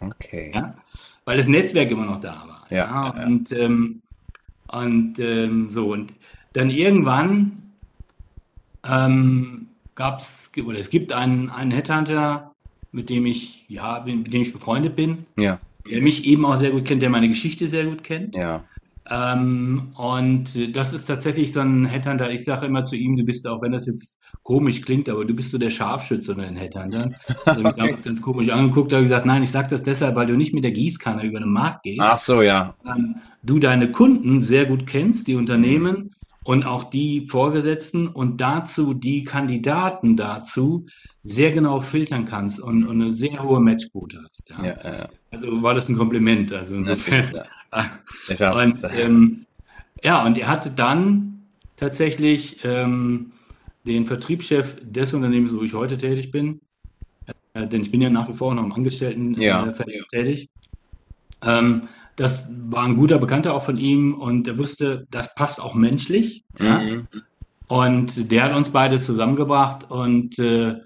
Okay. 0.00 0.52
Ja? 0.54 0.74
Weil 1.24 1.36
das 1.36 1.46
Netzwerk 1.46 1.90
immer 1.90 2.04
noch 2.04 2.20
da 2.20 2.44
war. 2.46 2.66
Ja. 2.70 2.76
ja? 2.76 3.24
Und, 3.24 3.52
ähm, 3.52 4.02
und 4.68 5.18
ähm, 5.18 5.70
so, 5.70 5.92
und 5.92 6.12
dann 6.52 6.70
irgendwann 6.70 7.72
ähm, 8.84 9.68
gab 9.94 10.20
es, 10.20 10.50
oder 10.64 10.78
es 10.78 10.90
gibt 10.90 11.12
einen, 11.12 11.50
einen 11.50 11.70
Headhunter, 11.70 12.52
mit 12.92 13.10
dem 13.10 13.26
ich, 13.26 13.64
ja, 13.68 14.02
mit 14.04 14.32
dem 14.32 14.42
ich 14.42 14.52
befreundet 14.52 14.96
bin. 14.96 15.26
Ja. 15.38 15.58
Der 15.90 16.02
mich 16.02 16.24
eben 16.24 16.44
auch 16.44 16.56
sehr 16.56 16.70
gut 16.70 16.84
kennt, 16.84 17.02
der 17.02 17.10
meine 17.10 17.28
Geschichte 17.28 17.68
sehr 17.68 17.86
gut 17.86 18.02
kennt. 18.04 18.34
Ja. 18.34 18.64
Ähm, 19.10 19.92
und 19.96 20.76
das 20.76 20.92
ist 20.92 21.06
tatsächlich 21.06 21.52
so 21.52 21.60
ein 21.60 21.86
Headhunter. 21.86 22.30
Ich 22.30 22.44
sage 22.44 22.66
immer 22.66 22.84
zu 22.84 22.96
ihm, 22.96 23.16
du 23.16 23.24
bist 23.24 23.46
auch, 23.46 23.62
wenn 23.62 23.72
das 23.72 23.86
jetzt 23.86 24.18
komisch 24.42 24.82
klingt, 24.82 25.08
aber 25.08 25.24
du 25.24 25.34
bist 25.34 25.50
so 25.50 25.58
der 25.58 25.70
Scharfschütze 25.70 26.32
unter 26.32 26.46
den 26.46 26.56
Headhuntern. 26.56 27.16
Also 27.44 27.60
okay. 27.60 27.72
Ich 27.76 27.92
habe 27.92 28.02
ganz 28.02 28.22
komisch 28.22 28.48
angeguckt, 28.50 28.92
habe 28.92 29.04
gesagt, 29.04 29.24
nein, 29.24 29.42
ich 29.42 29.50
sage 29.50 29.68
das 29.70 29.82
deshalb, 29.82 30.16
weil 30.16 30.26
du 30.26 30.36
nicht 30.36 30.52
mit 30.52 30.64
der 30.64 30.72
Gießkanne 30.72 31.24
über 31.24 31.40
den 31.40 31.52
Markt 31.52 31.84
gehst. 31.84 32.00
Ach 32.02 32.20
so, 32.20 32.42
ja. 32.42 32.74
Du 33.42 33.58
deine 33.58 33.90
Kunden 33.90 34.42
sehr 34.42 34.66
gut 34.66 34.86
kennst, 34.86 35.26
die 35.28 35.36
Unternehmen 35.36 36.14
und 36.44 36.66
auch 36.66 36.84
die 36.84 37.26
Vorgesetzten 37.26 38.08
und 38.08 38.40
dazu 38.40 38.94
die 38.94 39.22
Kandidaten 39.22 40.16
dazu 40.16 40.86
sehr 41.28 41.52
genau 41.52 41.80
filtern 41.80 42.24
kannst 42.24 42.58
und, 42.58 42.86
und 42.86 43.02
eine 43.02 43.12
sehr 43.12 43.42
hohe 43.42 43.60
Matchquote 43.60 44.22
hast. 44.22 44.50
Ja. 44.50 44.64
Ja, 44.64 44.98
ja. 44.98 45.08
Also 45.30 45.62
war 45.62 45.74
das 45.74 45.88
ein 45.88 45.96
Kompliment. 45.96 46.52
Also 46.52 46.74
insofern. 46.74 47.44
und 48.54 48.82
ähm, 48.96 49.46
ja, 50.02 50.24
und 50.24 50.38
er 50.38 50.48
hatte 50.48 50.70
dann 50.70 51.42
tatsächlich 51.76 52.64
ähm, 52.64 53.32
den 53.84 54.06
Vertriebschef 54.06 54.78
des 54.82 55.12
Unternehmens, 55.12 55.54
wo 55.54 55.62
ich 55.62 55.74
heute 55.74 55.98
tätig 55.98 56.30
bin, 56.30 56.60
äh, 57.52 57.66
denn 57.66 57.82
ich 57.82 57.90
bin 57.90 58.00
ja 58.00 58.08
nach 58.08 58.28
wie 58.28 58.34
vor 58.34 58.54
noch 58.54 58.64
im 58.64 58.72
Angestelltenverhältnis 58.72 60.06
äh, 60.12 60.24
tätig. 60.24 60.48
Ähm, 61.42 61.88
das 62.16 62.48
war 62.50 62.84
ein 62.84 62.96
guter 62.96 63.18
Bekannter 63.18 63.54
auch 63.54 63.64
von 63.64 63.76
ihm 63.76 64.14
und 64.14 64.48
er 64.48 64.56
wusste, 64.56 65.06
das 65.10 65.34
passt 65.34 65.60
auch 65.60 65.74
menschlich. 65.74 66.42
Mhm. 66.58 67.06
Und 67.68 68.32
der 68.32 68.44
hat 68.44 68.56
uns 68.56 68.70
beide 68.70 68.98
zusammengebracht 68.98 69.90
und 69.90 70.38
äh, 70.38 70.76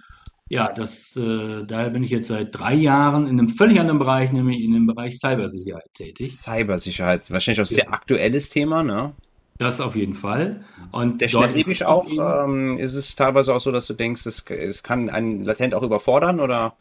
ja, 0.53 0.71
das, 0.71 1.17
äh, 1.17 1.65
daher 1.65 1.89
bin 1.89 2.05
ich 2.05 2.11
jetzt 2.11 2.29
seit 2.29 2.55
drei 2.55 2.75
Jahren 2.75 3.27
in 3.27 3.39
einem 3.39 3.49
völlig 3.49 3.81
anderen 3.81 3.99
Bereich, 3.99 4.33
nämlich 4.33 4.61
in 4.61 4.75
dem 4.75 4.87
Bereich 4.87 5.19
Cybersicherheit 5.19 5.89
tätig. 5.95 6.31
Cybersicherheit, 6.31 7.31
wahrscheinlich 7.31 7.63
auch 7.63 7.71
ein 7.71 7.75
sehr 7.75 7.91
aktuelles 7.91 8.51
Thema, 8.51 8.83
ne? 8.83 9.15
Das 9.57 9.81
auf 9.81 9.97
jeden 9.97 10.15
Fall. 10.15 10.63
Und 10.91 11.19
Technologisch 11.19 11.83
auch 11.85 12.07
ähm, 12.07 12.77
ist 12.77 12.93
es 12.93 13.17
teilweise 13.17 13.55
auch 13.55 13.61
so, 13.61 13.73
dass 13.73 13.87
du 13.87 13.95
denkst, 13.95 14.27
es, 14.27 14.45
es 14.51 14.83
kann 14.83 15.09
einen 15.09 15.43
latent 15.43 15.75
auch 15.75 15.83
überfordern 15.83 16.39
oder 16.39 16.77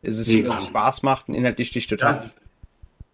ist 0.00 0.18
es 0.18 0.28
nee, 0.28 0.40
es 0.40 0.68
Spaß 0.68 1.02
macht 1.02 1.28
und 1.28 1.34
inhaltlich 1.34 1.72
dich 1.72 1.88
total? 1.88 2.30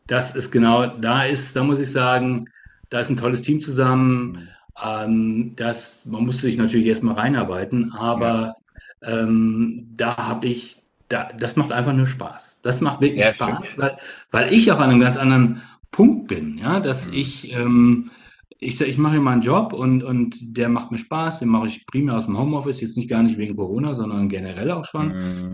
Das, 0.06 0.34
das, 0.34 0.36
ist 0.36 0.52
genau, 0.52 0.86
da 0.86 1.24
ist, 1.24 1.56
da 1.56 1.64
muss 1.64 1.80
ich 1.80 1.90
sagen, 1.90 2.44
da 2.90 3.00
ist 3.00 3.10
ein 3.10 3.16
tolles 3.16 3.42
Team 3.42 3.60
zusammen. 3.60 4.20
Mhm. 4.20 4.48
Ähm, 4.84 5.52
das, 5.56 6.06
man 6.06 6.24
musste 6.24 6.42
sich 6.42 6.58
natürlich 6.58 6.86
erstmal 6.86 7.16
reinarbeiten, 7.16 7.92
aber 7.92 8.30
ja 8.30 8.54
ähm, 9.02 9.88
da 9.96 10.16
habe 10.16 10.46
ich, 10.46 10.78
da, 11.08 11.28
das 11.38 11.56
macht 11.56 11.72
einfach 11.72 11.92
nur 11.92 12.06
Spaß. 12.06 12.60
Das 12.62 12.80
macht 12.80 13.00
wirklich 13.00 13.22
Sehr 13.22 13.34
Spaß, 13.34 13.78
weil, 13.78 13.98
weil 14.30 14.52
ich 14.52 14.70
auch 14.72 14.78
an 14.78 14.90
einem 14.90 15.00
ganz 15.00 15.16
anderen 15.16 15.62
Punkt 15.90 16.28
bin, 16.28 16.58
ja, 16.58 16.80
dass 16.80 17.06
mhm. 17.06 17.14
ich, 17.14 17.52
ähm, 17.52 18.10
ich, 18.58 18.80
ich 18.80 18.98
mache 18.98 19.20
meinen 19.20 19.42
Job 19.42 19.72
und, 19.72 20.02
und 20.02 20.36
der 20.56 20.68
macht 20.68 20.90
mir 20.90 20.98
Spaß, 20.98 21.40
den 21.40 21.48
mache 21.48 21.68
ich 21.68 21.86
primär 21.86 22.16
aus 22.16 22.26
dem 22.26 22.38
Homeoffice, 22.38 22.80
jetzt 22.80 22.96
nicht 22.96 23.08
gar 23.08 23.22
nicht 23.22 23.38
wegen 23.38 23.56
Corona, 23.56 23.94
sondern 23.94 24.28
generell 24.28 24.70
auch 24.70 24.84
schon. 24.84 25.08
Mhm. 25.08 25.52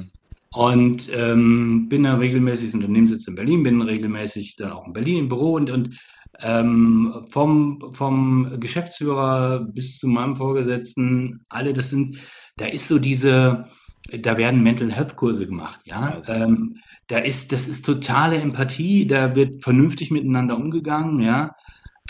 Und 0.55 1.11
ähm, 1.15 1.89
bin 1.89 2.03
dann 2.03 2.19
regelmäßig, 2.19 2.67
das 2.67 2.75
Unternehmen 2.75 3.07
sitzt 3.07 3.27
in 3.27 3.35
Berlin, 3.35 3.63
bin 3.63 3.81
regelmäßig 3.81 4.57
dann 4.57 4.73
auch 4.73 4.87
in 4.87 4.93
Berlin 4.93 5.21
im 5.21 5.29
Büro 5.29 5.55
und, 5.55 5.71
und 5.71 5.99
ähm, 6.41 7.25
vom, 7.31 7.93
vom 7.93 8.61
Geschäftsführer 8.61 9.61
bis 9.61 9.99
zu 9.99 10.09
meinem 10.09 10.37
Vorgesetzten, 10.37 11.45
alle, 11.49 11.73
das 11.73 11.91
sind, 11.91 12.19
da 12.57 12.67
ist 12.67 12.89
so 12.89 12.99
diese, 12.99 13.69
da 14.11 14.37
werden 14.37 14.63
Mental 14.63 14.93
Health 14.93 15.17
Kurse 15.17 15.47
gemacht, 15.47 15.81
ja. 15.85 16.13
Also. 16.15 16.33
Ähm, 16.33 16.79
da 17.09 17.19
ist, 17.19 17.53
das 17.53 17.69
ist 17.69 17.85
totale 17.85 18.37
Empathie, 18.37 19.07
da 19.07 19.35
wird 19.35 19.63
vernünftig 19.63 20.11
miteinander 20.11 20.57
umgegangen, 20.57 21.21
ja. 21.21 21.55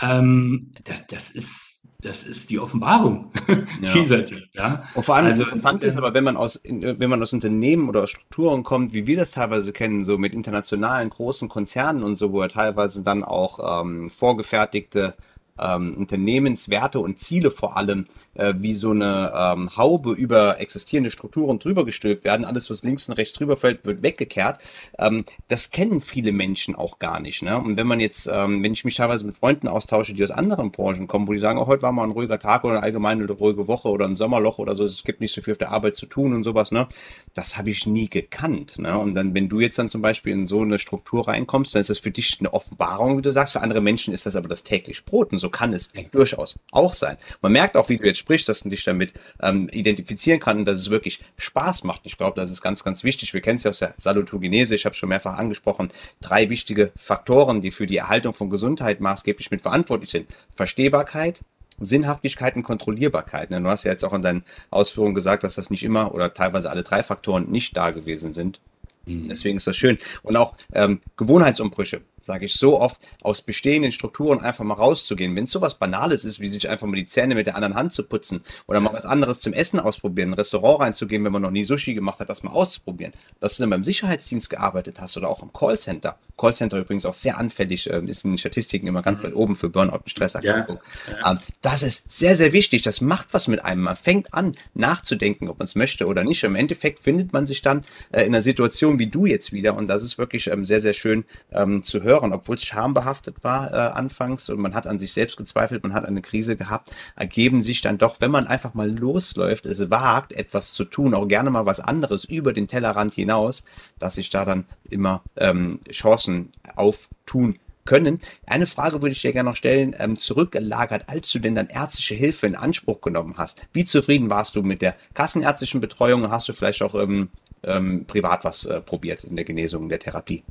Ähm, 0.01 0.71
das, 0.85 1.07
das 1.07 1.29
ist, 1.29 1.87
das 1.99 2.23
ist 2.23 2.49
die 2.49 2.59
Offenbarung 2.59 3.31
ja. 3.47 3.93
dieser 3.93 4.25
Typ. 4.25 4.43
Ja? 4.53 4.83
Und 4.93 5.03
vor 5.03 5.15
allem 5.15 5.25
also, 5.25 5.43
interessant 5.43 5.83
ist, 5.83 5.97
aber 5.97 6.13
wenn 6.13 6.23
man 6.23 6.37
aus, 6.37 6.61
wenn 6.63 7.09
man 7.09 7.21
aus 7.21 7.33
Unternehmen 7.33 7.89
oder 7.89 8.03
aus 8.03 8.11
Strukturen 8.11 8.63
kommt, 8.63 8.93
wie 8.93 9.07
wir 9.07 9.17
das 9.17 9.31
teilweise 9.31 9.71
kennen, 9.71 10.03
so 10.03 10.17
mit 10.17 10.33
internationalen 10.33 11.09
großen 11.09 11.49
Konzernen 11.49 12.03
und 12.03 12.17
so, 12.17 12.31
wo 12.31 12.41
er 12.41 12.49
teilweise 12.49 13.03
dann 13.03 13.23
auch 13.23 13.81
ähm, 13.81 14.09
vorgefertigte 14.09 15.15
ähm, 15.59 15.95
Unternehmenswerte 15.95 16.99
und 16.99 17.19
Ziele 17.19 17.51
vor 17.51 17.77
allem 17.77 18.05
äh, 18.35 18.53
wie 18.57 18.73
so 18.73 18.91
eine 18.91 19.31
ähm, 19.35 19.77
Haube 19.77 20.13
über 20.13 20.59
existierende 20.59 21.11
Strukturen 21.11 21.59
drüber 21.59 21.85
gestülpt 21.85 22.25
werden. 22.25 22.45
Alles, 22.45 22.69
was 22.69 22.83
links 22.83 23.07
und 23.09 23.15
rechts 23.15 23.33
drüber 23.33 23.57
fällt, 23.57 23.85
wird 23.85 24.01
weggekehrt. 24.01 24.59
Ähm, 24.97 25.25
das 25.47 25.71
kennen 25.71 26.01
viele 26.01 26.31
Menschen 26.31 26.75
auch 26.75 26.99
gar 26.99 27.19
nicht. 27.19 27.43
Ne? 27.43 27.57
Und 27.57 27.77
wenn 27.77 27.87
man 27.87 27.99
jetzt, 27.99 28.29
ähm, 28.31 28.63
wenn 28.63 28.73
ich 28.73 28.85
mich 28.85 28.95
teilweise 28.95 29.25
mit 29.25 29.37
Freunden 29.37 29.67
austausche, 29.67 30.13
die 30.13 30.23
aus 30.23 30.31
anderen 30.31 30.71
Branchen 30.71 31.07
kommen, 31.07 31.27
wo 31.27 31.33
die 31.33 31.39
sagen, 31.39 31.59
oh, 31.59 31.67
heute 31.67 31.83
war 31.83 31.91
mal 31.91 32.03
ein 32.03 32.11
ruhiger 32.11 32.39
Tag 32.39 32.63
oder 32.63 32.81
allgemein 32.81 33.21
eine 33.21 33.31
ruhige 33.31 33.67
Woche 33.67 33.89
oder 33.89 34.05
ein 34.05 34.15
Sommerloch 34.15 34.57
oder 34.57 34.75
so, 34.75 34.83
es 34.83 35.03
gibt 35.03 35.21
nicht 35.21 35.33
so 35.33 35.41
viel 35.41 35.53
auf 35.53 35.57
der 35.57 35.71
Arbeit 35.71 35.95
zu 35.95 36.05
tun 36.05 36.33
und 36.33 36.43
sowas, 36.43 36.71
ne? 36.71 36.87
Das 37.33 37.57
habe 37.57 37.69
ich 37.69 37.85
nie 37.87 38.09
gekannt. 38.09 38.77
Ne? 38.77 38.97
Und 38.97 39.13
dann, 39.13 39.33
wenn 39.33 39.49
du 39.49 39.59
jetzt 39.59 39.79
dann 39.79 39.89
zum 39.89 40.01
Beispiel 40.01 40.33
in 40.33 40.47
so 40.47 40.61
eine 40.61 40.79
Struktur 40.79 41.27
reinkommst, 41.27 41.73
dann 41.73 41.81
ist 41.81 41.89
das 41.89 41.99
für 41.99 42.11
dich 42.11 42.37
eine 42.39 42.53
Offenbarung, 42.53 43.17
wie 43.17 43.21
du 43.21 43.31
sagst. 43.31 43.53
Für 43.53 43.61
andere 43.61 43.81
Menschen 43.81 44.13
ist 44.13 44.25
das 44.25 44.35
aber 44.35 44.47
das 44.47 44.63
täglich 44.63 45.05
Brot. 45.05 45.31
Und 45.31 45.39
so 45.43 45.49
kann 45.49 45.73
es 45.73 45.91
durchaus 46.11 46.57
auch 46.71 46.93
sein. 46.93 47.17
Man 47.41 47.51
merkt 47.51 47.75
auch, 47.75 47.89
wie 47.89 47.97
du 47.97 48.05
jetzt 48.05 48.17
sprichst, 48.17 48.47
dass 48.47 48.61
du 48.61 48.69
dich 48.69 48.85
damit 48.85 49.13
ähm, 49.41 49.67
identifizieren 49.71 50.39
kannst 50.39 50.59
und 50.59 50.65
dass 50.65 50.79
es 50.79 50.89
wirklich 50.89 51.19
Spaß 51.37 51.83
macht. 51.83 52.01
Ich 52.05 52.17
glaube, 52.17 52.39
das 52.39 52.49
ist 52.49 52.61
ganz, 52.61 52.83
ganz 52.83 53.03
wichtig. 53.03 53.33
Wir 53.33 53.41
kennen 53.41 53.57
es 53.57 53.63
ja 53.65 53.71
aus 53.71 53.79
der 53.79 53.93
Salutogenese, 53.97 54.73
ich 54.73 54.85
habe 54.85 54.95
schon 54.95 55.09
mehrfach 55.09 55.37
angesprochen, 55.37 55.91
drei 56.21 56.49
wichtige 56.49 56.93
Faktoren, 56.95 57.59
die 57.59 57.71
für 57.71 57.85
die 57.85 57.97
Erhaltung 57.97 58.33
von 58.33 58.49
Gesundheit 58.49 59.01
maßgeblich 59.01 59.51
mit 59.51 59.61
verantwortlich 59.61 60.11
sind. 60.11 60.29
Verstehbarkeit, 60.55 61.41
Sinnhaftigkeit 61.79 62.55
und 62.55 62.63
Kontrollierbarkeit. 62.63 63.49
Ne? 63.49 63.61
Du 63.61 63.67
hast 63.67 63.83
ja 63.83 63.91
jetzt 63.91 64.05
auch 64.05 64.13
in 64.13 64.21
deinen 64.21 64.45
Ausführungen 64.69 65.13
gesagt, 65.13 65.43
dass 65.43 65.55
das 65.55 65.69
nicht 65.69 65.83
immer 65.83 66.15
oder 66.15 66.33
teilweise 66.33 66.69
alle 66.69 66.83
drei 66.83 67.03
Faktoren 67.03 67.51
nicht 67.51 67.75
da 67.75 67.91
gewesen 67.91 68.31
sind. 68.31 68.61
Mhm. 69.05 69.27
Deswegen 69.27 69.57
ist 69.57 69.67
das 69.67 69.75
schön. 69.75 69.97
Und 70.21 70.37
auch 70.37 70.55
ähm, 70.73 71.01
Gewohnheitsumbrüche 71.17 72.01
sage 72.23 72.45
ich 72.45 72.53
so 72.53 72.79
oft, 72.79 73.01
aus 73.21 73.41
bestehenden 73.41 73.91
Strukturen 73.91 74.39
einfach 74.39 74.63
mal 74.63 74.75
rauszugehen. 74.75 75.35
Wenn 75.35 75.43
es 75.43 75.51
sowas 75.51 75.75
Banales 75.75 76.25
ist, 76.25 76.39
wie 76.39 76.47
sich 76.47 76.69
einfach 76.69 76.87
mal 76.87 76.95
die 76.95 77.05
Zähne 77.05 77.35
mit 77.35 77.47
der 77.47 77.55
anderen 77.55 77.75
Hand 77.75 77.93
zu 77.93 78.03
putzen 78.03 78.43
oder 78.67 78.79
mal 78.79 78.93
was 78.93 79.05
anderes 79.05 79.39
zum 79.39 79.53
Essen 79.53 79.79
ausprobieren, 79.79 80.29
ein 80.29 80.33
Restaurant 80.33 80.79
reinzugehen, 80.79 81.23
wenn 81.25 81.31
man 81.31 81.41
noch 81.41 81.51
nie 81.51 81.63
Sushi 81.63 81.93
gemacht 81.93 82.19
hat, 82.19 82.29
das 82.29 82.43
mal 82.43 82.51
auszuprobieren. 82.51 83.13
Dass 83.39 83.57
du 83.57 83.63
dann 83.63 83.69
beim 83.69 83.83
Sicherheitsdienst 83.83 84.49
gearbeitet 84.49 85.01
hast 85.01 85.17
oder 85.17 85.29
auch 85.29 85.43
im 85.43 85.51
Callcenter. 85.51 86.17
Callcenter 86.37 86.79
übrigens 86.79 87.05
auch 87.05 87.13
sehr 87.13 87.37
anfällig, 87.37 87.89
äh, 87.89 88.01
ist 88.05 88.25
in 88.25 88.31
den 88.31 88.37
Statistiken 88.37 88.87
immer 88.87 89.01
ganz 89.01 89.21
mhm. 89.21 89.27
weit 89.27 89.35
oben 89.35 89.55
für 89.55 89.69
Burnout 89.69 89.97
und 89.97 90.09
Stresserkrankung. 90.09 90.79
Ja, 91.07 91.17
ja. 91.19 91.31
Ähm, 91.31 91.39
das 91.61 91.83
ist 91.83 92.11
sehr, 92.11 92.35
sehr 92.35 92.53
wichtig. 92.53 92.81
Das 92.81 93.01
macht 93.01 93.27
was 93.31 93.47
mit 93.47 93.63
einem. 93.63 93.81
Man 93.81 93.95
fängt 93.95 94.33
an, 94.33 94.55
nachzudenken, 94.73 95.49
ob 95.49 95.59
man 95.59 95.65
es 95.65 95.75
möchte 95.75 96.07
oder 96.07 96.23
nicht. 96.23 96.43
Im 96.43 96.55
Endeffekt 96.55 96.99
findet 96.99 97.33
man 97.33 97.45
sich 97.45 97.61
dann 97.61 97.83
äh, 98.11 98.21
in 98.21 98.27
einer 98.27 98.41
Situation 98.41 98.99
wie 98.99 99.07
du 99.07 99.25
jetzt 99.25 99.51
wieder 99.51 99.75
und 99.75 99.87
das 99.87 100.03
ist 100.03 100.17
wirklich 100.17 100.47
ähm, 100.47 100.65
sehr, 100.65 100.79
sehr 100.79 100.93
schön 100.93 101.25
ähm, 101.51 101.83
zu 101.83 102.01
hören 102.01 102.12
hören, 102.13 102.33
obwohl 102.33 102.55
es 102.55 102.63
schambehaftet 102.63 103.43
war 103.43 103.71
äh, 103.71 103.75
anfangs 103.75 104.49
und 104.49 104.59
man 104.59 104.73
hat 104.73 104.87
an 104.87 104.99
sich 104.99 105.13
selbst 105.13 105.37
gezweifelt, 105.37 105.83
man 105.83 105.93
hat 105.93 106.05
eine 106.05 106.21
Krise 106.21 106.55
gehabt, 106.55 106.91
ergeben 107.15 107.61
sich 107.61 107.81
dann 107.81 107.97
doch, 107.97 108.17
wenn 108.19 108.31
man 108.31 108.47
einfach 108.47 108.73
mal 108.73 108.89
losläuft, 108.89 109.65
es 109.65 109.89
wagt, 109.89 110.33
etwas 110.33 110.73
zu 110.73 110.85
tun, 110.85 111.13
auch 111.13 111.27
gerne 111.27 111.49
mal 111.49 111.65
was 111.65 111.79
anderes 111.79 112.25
über 112.25 112.53
den 112.53 112.67
Tellerrand 112.67 113.13
hinaus, 113.13 113.63
dass 113.99 114.15
sich 114.15 114.29
da 114.29 114.45
dann 114.45 114.65
immer 114.89 115.23
ähm, 115.35 115.79
Chancen 115.91 116.49
auftun 116.75 117.59
können. 117.85 118.19
Eine 118.45 118.65
Frage 118.65 119.01
würde 119.01 119.13
ich 119.13 119.21
dir 119.21 119.33
gerne 119.33 119.49
noch 119.49 119.57
stellen, 119.57 119.95
ähm, 119.99 120.17
zurückgelagert, 120.17 121.09
als 121.09 121.31
du 121.31 121.39
denn 121.39 121.55
dann 121.55 121.67
ärztliche 121.67 122.15
Hilfe 122.15 122.47
in 122.47 122.55
Anspruch 122.55 123.01
genommen 123.01 123.35
hast. 123.37 123.61
Wie 123.73 123.85
zufrieden 123.85 124.29
warst 124.29 124.55
du 124.55 124.63
mit 124.63 124.81
der 124.81 124.95
kassenärztlichen 125.13 125.81
Betreuung 125.81 126.23
und 126.23 126.31
hast 126.31 126.47
du 126.47 126.53
vielleicht 126.53 126.81
auch 126.81 126.95
ähm, 126.95 127.29
ähm, 127.63 128.05
privat 128.05 128.45
was 128.45 128.65
äh, 128.65 128.79
probiert 128.81 129.23
in 129.23 129.35
der 129.35 129.45
Genesung, 129.45 129.83
in 129.83 129.89
der 129.89 129.99
Therapie? 129.99 130.43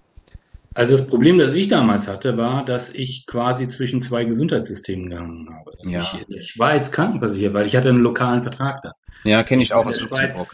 Also 0.74 0.96
das 0.96 1.06
Problem, 1.06 1.38
das 1.38 1.52
ich 1.52 1.68
damals 1.68 2.08
hatte, 2.08 2.36
war, 2.36 2.64
dass 2.64 2.88
ich 2.90 3.26
quasi 3.26 3.68
zwischen 3.68 4.00
zwei 4.00 4.24
Gesundheitssystemen 4.24 5.10
gegangen 5.10 5.48
habe. 5.50 5.72
Dass 5.82 5.92
ja. 5.92 6.00
ich 6.00 6.22
in 6.22 6.34
der 6.34 6.42
Schweiz 6.42 6.90
krankenversichert, 6.90 7.52
weil 7.52 7.66
ich 7.66 7.76
hatte 7.76 7.90
einen 7.90 8.02
lokalen 8.02 8.42
Vertrag 8.42 8.82
da. 8.82 8.92
Ja, 9.24 9.42
kenne 9.42 9.62
ich 9.62 9.74
auch 9.74 9.84
aus 9.84 10.00
Luxemburg. 10.00 10.48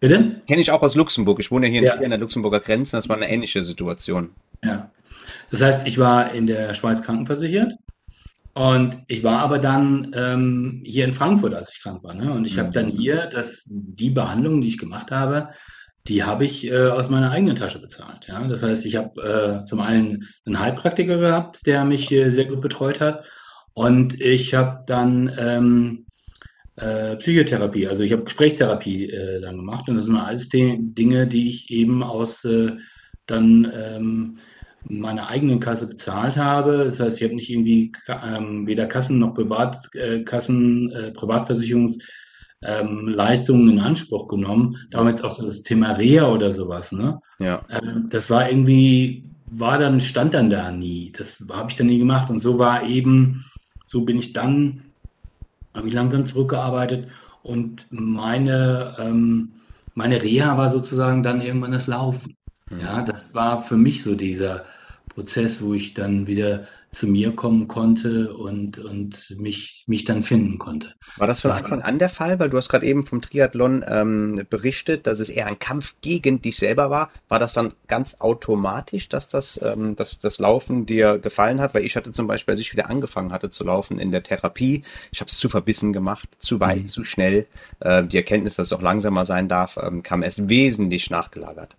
Bitte? 0.00 0.42
Kenne 0.46 0.60
ich 0.60 0.70
auch 0.70 0.82
aus 0.82 0.94
Luxemburg. 0.96 1.40
Ich 1.40 1.50
wohne 1.50 1.68
hier 1.68 1.82
ja. 1.82 1.94
in 1.94 2.10
der 2.10 2.18
Luxemburger 2.18 2.60
Grenze. 2.60 2.96
Das 2.96 3.08
war 3.08 3.16
eine 3.16 3.30
ähnliche 3.30 3.62
Situation. 3.62 4.30
Ja. 4.62 4.90
Das 5.50 5.62
heißt, 5.62 5.86
ich 5.86 5.98
war 5.98 6.32
in 6.32 6.46
der 6.46 6.74
Schweiz 6.74 7.02
krankenversichert 7.02 7.74
und 8.54 8.98
ich 9.06 9.22
war 9.22 9.40
aber 9.40 9.58
dann 9.58 10.12
ähm, 10.14 10.82
hier 10.84 11.04
in 11.04 11.14
Frankfurt, 11.14 11.54
als 11.54 11.74
ich 11.74 11.82
krank 11.82 12.02
war. 12.02 12.14
Ne? 12.14 12.32
Und 12.32 12.46
ich 12.46 12.56
mhm. 12.56 12.60
habe 12.60 12.70
dann 12.70 12.88
hier 12.88 13.26
das, 13.26 13.68
die 13.70 14.10
Behandlung, 14.10 14.60
die 14.60 14.68
ich 14.68 14.78
gemacht 14.78 15.10
habe, 15.10 15.50
die 16.08 16.24
habe 16.24 16.44
ich 16.44 16.66
äh, 16.66 16.88
aus 16.88 17.08
meiner 17.08 17.30
eigenen 17.30 17.56
Tasche 17.56 17.78
bezahlt. 17.78 18.26
Ja? 18.26 18.46
Das 18.48 18.62
heißt, 18.62 18.84
ich 18.86 18.96
habe 18.96 19.62
äh, 19.62 19.64
zum 19.66 19.80
einen 19.80 20.28
einen 20.44 20.58
Heilpraktiker 20.58 21.18
gehabt, 21.18 21.66
der 21.66 21.84
mich 21.84 22.10
äh, 22.10 22.30
sehr 22.30 22.46
gut 22.46 22.60
betreut 22.60 23.00
hat. 23.00 23.24
Und 23.74 24.20
ich 24.20 24.54
habe 24.54 24.82
dann 24.86 25.32
ähm, 25.38 26.06
äh, 26.76 27.16
Psychotherapie, 27.16 27.86
also 27.86 28.02
ich 28.02 28.12
habe 28.12 28.24
Gesprächstherapie 28.24 29.10
äh, 29.10 29.40
dann 29.40 29.56
gemacht. 29.56 29.88
Und 29.88 29.96
das 29.96 30.06
sind 30.06 30.16
alles 30.16 30.48
die 30.48 30.76
Dinge, 30.80 31.26
die 31.26 31.48
ich 31.48 31.70
eben 31.70 32.02
aus 32.02 32.44
äh, 32.44 32.72
dann 33.26 33.70
ähm, 33.72 34.38
meiner 34.84 35.28
eigenen 35.28 35.60
Kasse 35.60 35.86
bezahlt 35.86 36.36
habe. 36.36 36.84
Das 36.84 36.98
heißt, 36.98 37.18
ich 37.18 37.24
habe 37.24 37.36
nicht 37.36 37.50
irgendwie 37.50 37.92
ähm, 38.08 38.66
weder 38.66 38.86
Kassen 38.86 39.20
noch 39.20 39.34
Privatkassen, 39.34 40.90
äh, 40.90 41.12
Privatversicherungs 41.12 41.98
ähm, 42.62 43.08
Leistungen 43.08 43.68
in 43.70 43.80
Anspruch 43.80 44.28
genommen. 44.28 44.78
Damals 44.90 45.22
auch 45.22 45.34
so 45.34 45.44
das 45.44 45.62
Thema 45.62 45.92
Reha 45.92 46.28
oder 46.28 46.52
sowas. 46.52 46.92
Ne? 46.92 47.20
Ja. 47.38 47.60
Ähm, 47.70 48.08
das 48.10 48.30
war 48.30 48.48
irgendwie, 48.48 49.24
war 49.46 49.78
dann, 49.78 50.00
stand 50.00 50.34
dann 50.34 50.50
da 50.50 50.70
nie. 50.70 51.12
Das 51.16 51.42
habe 51.50 51.70
ich 51.70 51.76
dann 51.76 51.88
nie 51.88 51.98
gemacht. 51.98 52.30
Und 52.30 52.40
so 52.40 52.58
war 52.58 52.84
eben, 52.84 53.44
so 53.84 54.02
bin 54.02 54.18
ich 54.18 54.32
dann, 54.32 54.82
habe 55.74 55.88
ich 55.88 55.94
langsam 55.94 56.26
zurückgearbeitet 56.26 57.08
und 57.42 57.86
meine, 57.90 58.96
ähm, 58.98 59.52
meine 59.94 60.22
Reha 60.22 60.56
war 60.56 60.70
sozusagen 60.70 61.22
dann 61.22 61.40
irgendwann 61.40 61.72
das 61.72 61.86
Laufen. 61.86 62.36
Mhm. 62.70 62.80
Ja, 62.80 63.02
das 63.02 63.34
war 63.34 63.62
für 63.62 63.76
mich 63.76 64.02
so 64.02 64.14
dieser 64.14 64.64
Prozess, 65.08 65.60
wo 65.60 65.74
ich 65.74 65.94
dann 65.94 66.26
wieder 66.26 66.66
zu 66.92 67.06
mir 67.06 67.32
kommen 67.34 67.68
konnte 67.68 68.34
und, 68.34 68.78
und 68.78 69.34
mich, 69.38 69.84
mich 69.86 70.04
dann 70.04 70.22
finden 70.22 70.58
konnte. 70.58 70.94
War 71.16 71.26
das 71.26 71.40
von 71.40 71.50
Anfang 71.50 71.80
an 71.80 71.98
der 71.98 72.10
Fall? 72.10 72.38
Weil 72.38 72.50
du 72.50 72.58
hast 72.58 72.68
gerade 72.68 72.84
eben 72.84 73.06
vom 73.06 73.22
Triathlon 73.22 73.82
ähm, 73.88 74.46
berichtet, 74.50 75.06
dass 75.06 75.18
es 75.18 75.30
eher 75.30 75.46
ein 75.46 75.58
Kampf 75.58 75.94
gegen 76.02 76.42
dich 76.42 76.56
selber 76.56 76.90
war. 76.90 77.10
War 77.28 77.38
das 77.38 77.54
dann 77.54 77.72
ganz 77.88 78.16
automatisch, 78.20 79.08
dass 79.08 79.26
das, 79.26 79.58
ähm, 79.62 79.96
dass 79.96 80.20
das 80.20 80.38
Laufen 80.38 80.84
dir 80.84 81.18
gefallen 81.18 81.62
hat? 81.62 81.74
Weil 81.74 81.86
ich 81.86 81.96
hatte 81.96 82.12
zum 82.12 82.26
Beispiel, 82.26 82.52
als 82.52 82.60
ich 82.60 82.72
wieder 82.72 82.90
angefangen 82.90 83.32
hatte 83.32 83.48
zu 83.48 83.64
laufen 83.64 83.98
in 83.98 84.12
der 84.12 84.22
Therapie, 84.22 84.84
ich 85.10 85.20
habe 85.20 85.30
es 85.30 85.38
zu 85.38 85.48
verbissen 85.48 85.94
gemacht, 85.94 86.28
zu 86.38 86.60
weit, 86.60 86.80
mhm. 86.80 86.86
zu 86.86 87.04
schnell. 87.04 87.46
Äh, 87.80 88.04
die 88.04 88.18
Erkenntnis, 88.18 88.56
dass 88.56 88.66
es 88.66 88.72
auch 88.74 88.82
langsamer 88.82 89.24
sein 89.24 89.48
darf, 89.48 89.78
ähm, 89.82 90.02
kam 90.02 90.22
erst 90.22 90.50
wesentlich 90.50 91.08
nachgelagert. 91.08 91.74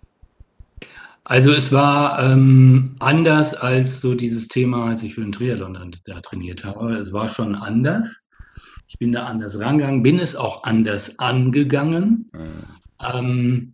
Also 1.24 1.52
es 1.52 1.72
war 1.72 2.22
ähm, 2.22 2.96
anders 2.98 3.54
als 3.54 4.02
so 4.02 4.14
dieses 4.14 4.48
Thema, 4.48 4.90
als 4.90 5.02
ich 5.02 5.14
für 5.14 5.22
den 5.22 5.32
Triathlon 5.32 5.74
dann, 5.74 5.96
da 6.04 6.20
trainiert 6.20 6.64
habe. 6.64 6.94
Es 6.94 7.14
war 7.14 7.30
schon 7.30 7.54
anders. 7.54 8.28
Ich 8.86 8.98
bin 8.98 9.10
da 9.10 9.24
anders 9.24 9.58
rangegangen, 9.58 10.02
bin 10.02 10.18
es 10.18 10.36
auch 10.36 10.64
anders 10.64 11.18
angegangen. 11.18 12.30
Mhm. 12.32 12.64
Ähm, 13.14 13.72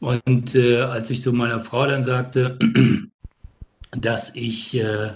und 0.00 0.54
äh, 0.54 0.82
als 0.82 1.08
ich 1.10 1.22
so 1.22 1.32
meiner 1.32 1.60
Frau 1.60 1.86
dann 1.86 2.04
sagte, 2.04 2.58
dass 3.92 4.34
ich, 4.34 4.76
äh, 4.76 5.14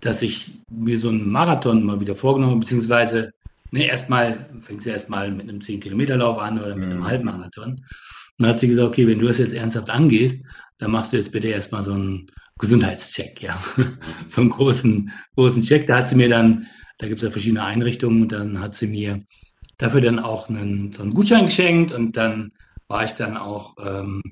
dass 0.00 0.22
ich 0.22 0.58
mir 0.68 0.98
so 0.98 1.08
einen 1.08 1.30
Marathon 1.30 1.84
mal 1.84 2.00
wieder 2.00 2.16
vorgenommen 2.16 2.52
habe, 2.52 2.60
beziehungsweise 2.60 3.32
ne, 3.70 3.86
erstmal 3.86 4.46
fängst 4.60 4.86
du 4.86 4.90
erstmal 4.90 5.30
mit 5.30 5.48
einem 5.48 5.60
10-Kilometer-Lauf 5.60 6.38
an 6.38 6.58
oder 6.58 6.74
mit 6.74 6.86
einem 6.86 6.98
mhm. 6.98 7.06
Halbmarathon. 7.06 7.84
Und 8.40 8.44
dann 8.44 8.54
hat 8.54 8.58
sie 8.58 8.68
gesagt, 8.68 8.88
okay, 8.88 9.06
wenn 9.06 9.18
du 9.18 9.26
das 9.26 9.36
jetzt 9.36 9.52
ernsthaft 9.52 9.90
angehst, 9.90 10.46
dann 10.78 10.92
machst 10.92 11.12
du 11.12 11.18
jetzt 11.18 11.30
bitte 11.30 11.48
erstmal 11.48 11.84
so 11.84 11.92
einen 11.92 12.30
Gesundheitscheck, 12.58 13.42
ja. 13.42 13.62
so 14.28 14.40
einen 14.40 14.48
großen, 14.48 15.12
großen 15.36 15.62
Check. 15.62 15.86
Da 15.86 15.98
hat 15.98 16.08
sie 16.08 16.16
mir 16.16 16.30
dann, 16.30 16.66
da 16.96 17.06
gibt 17.06 17.18
es 17.18 17.22
ja 17.22 17.30
verschiedene 17.30 17.64
Einrichtungen, 17.64 18.22
und 18.22 18.32
dann 18.32 18.58
hat 18.58 18.74
sie 18.74 18.86
mir 18.86 19.20
dafür 19.76 20.00
dann 20.00 20.18
auch 20.18 20.48
einen, 20.48 20.90
so 20.90 21.02
einen 21.02 21.12
Gutschein 21.12 21.44
geschenkt 21.44 21.92
und 21.92 22.16
dann 22.16 22.52
war 22.88 23.04
ich 23.04 23.10
dann 23.10 23.36
auch 23.36 23.76
ähm, 23.78 24.22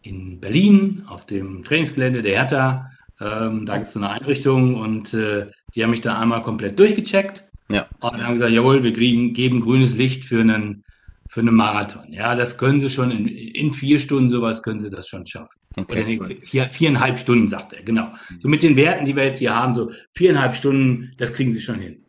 in 0.00 0.40
Berlin 0.40 1.04
auf 1.06 1.26
dem 1.26 1.62
Trainingsgelände 1.62 2.22
der 2.22 2.32
Hertha. 2.32 2.90
Ähm, 3.20 3.66
da 3.66 3.76
gibt 3.76 3.90
es 3.90 3.96
eine 3.98 4.08
Einrichtung 4.08 4.76
und 4.76 5.12
äh, 5.12 5.48
die 5.74 5.82
haben 5.82 5.90
mich 5.90 6.00
da 6.00 6.18
einmal 6.18 6.40
komplett 6.40 6.78
durchgecheckt. 6.78 7.44
Ja. 7.70 7.86
Und 8.00 8.24
haben 8.24 8.36
gesagt, 8.36 8.52
jawohl, 8.52 8.82
wir 8.82 8.94
kriegen, 8.94 9.34
geben 9.34 9.60
grünes 9.60 9.94
Licht 9.94 10.24
für 10.24 10.40
einen 10.40 10.84
für 11.32 11.40
einen 11.40 11.54
Marathon. 11.54 12.12
Ja, 12.12 12.34
das 12.34 12.58
können 12.58 12.78
sie 12.78 12.90
schon 12.90 13.10
in, 13.10 13.26
in 13.26 13.72
vier 13.72 13.98
Stunden 14.00 14.28
sowas 14.28 14.62
können 14.62 14.80
sie 14.80 14.90
das 14.90 15.08
schon 15.08 15.24
schaffen. 15.24 15.58
Okay, 15.78 16.18
Oder 16.20 16.28
vier, 16.42 16.68
viereinhalb 16.68 17.18
Stunden, 17.18 17.48
sagt 17.48 17.72
er, 17.72 17.82
genau. 17.82 18.12
So 18.38 18.48
mit 18.48 18.62
den 18.62 18.76
Werten, 18.76 19.06
die 19.06 19.16
wir 19.16 19.24
jetzt 19.24 19.38
hier 19.38 19.56
haben, 19.56 19.74
so 19.74 19.90
viereinhalb 20.12 20.54
Stunden, 20.54 21.12
das 21.16 21.32
kriegen 21.32 21.50
sie 21.50 21.62
schon 21.62 21.78
hin. 21.78 22.04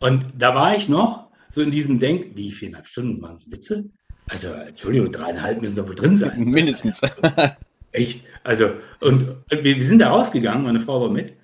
Und 0.00 0.24
da 0.36 0.56
war 0.56 0.76
ich 0.76 0.88
noch 0.88 1.28
so 1.50 1.60
in 1.60 1.70
diesem 1.70 2.00
Denk, 2.00 2.34
wie 2.34 2.50
viereinhalb 2.50 2.88
Stunden 2.88 3.22
waren 3.22 3.36
es 3.36 3.48
Witze? 3.48 3.90
Also, 4.26 4.48
Entschuldigung, 4.48 5.12
dreieinhalb 5.12 5.62
müssen 5.62 5.76
doch 5.76 5.86
wohl 5.86 5.94
drin 5.94 6.16
sein. 6.16 6.42
Mindestens. 6.44 7.00
Echt? 7.92 8.24
Also, 8.42 8.72
und, 8.98 9.22
und 9.22 9.50
wir, 9.50 9.76
wir, 9.76 9.84
sind 9.84 10.00
da 10.00 10.10
rausgegangen, 10.10 10.64
meine 10.64 10.80
Frau 10.80 11.00
war 11.00 11.10
mit. 11.10 11.34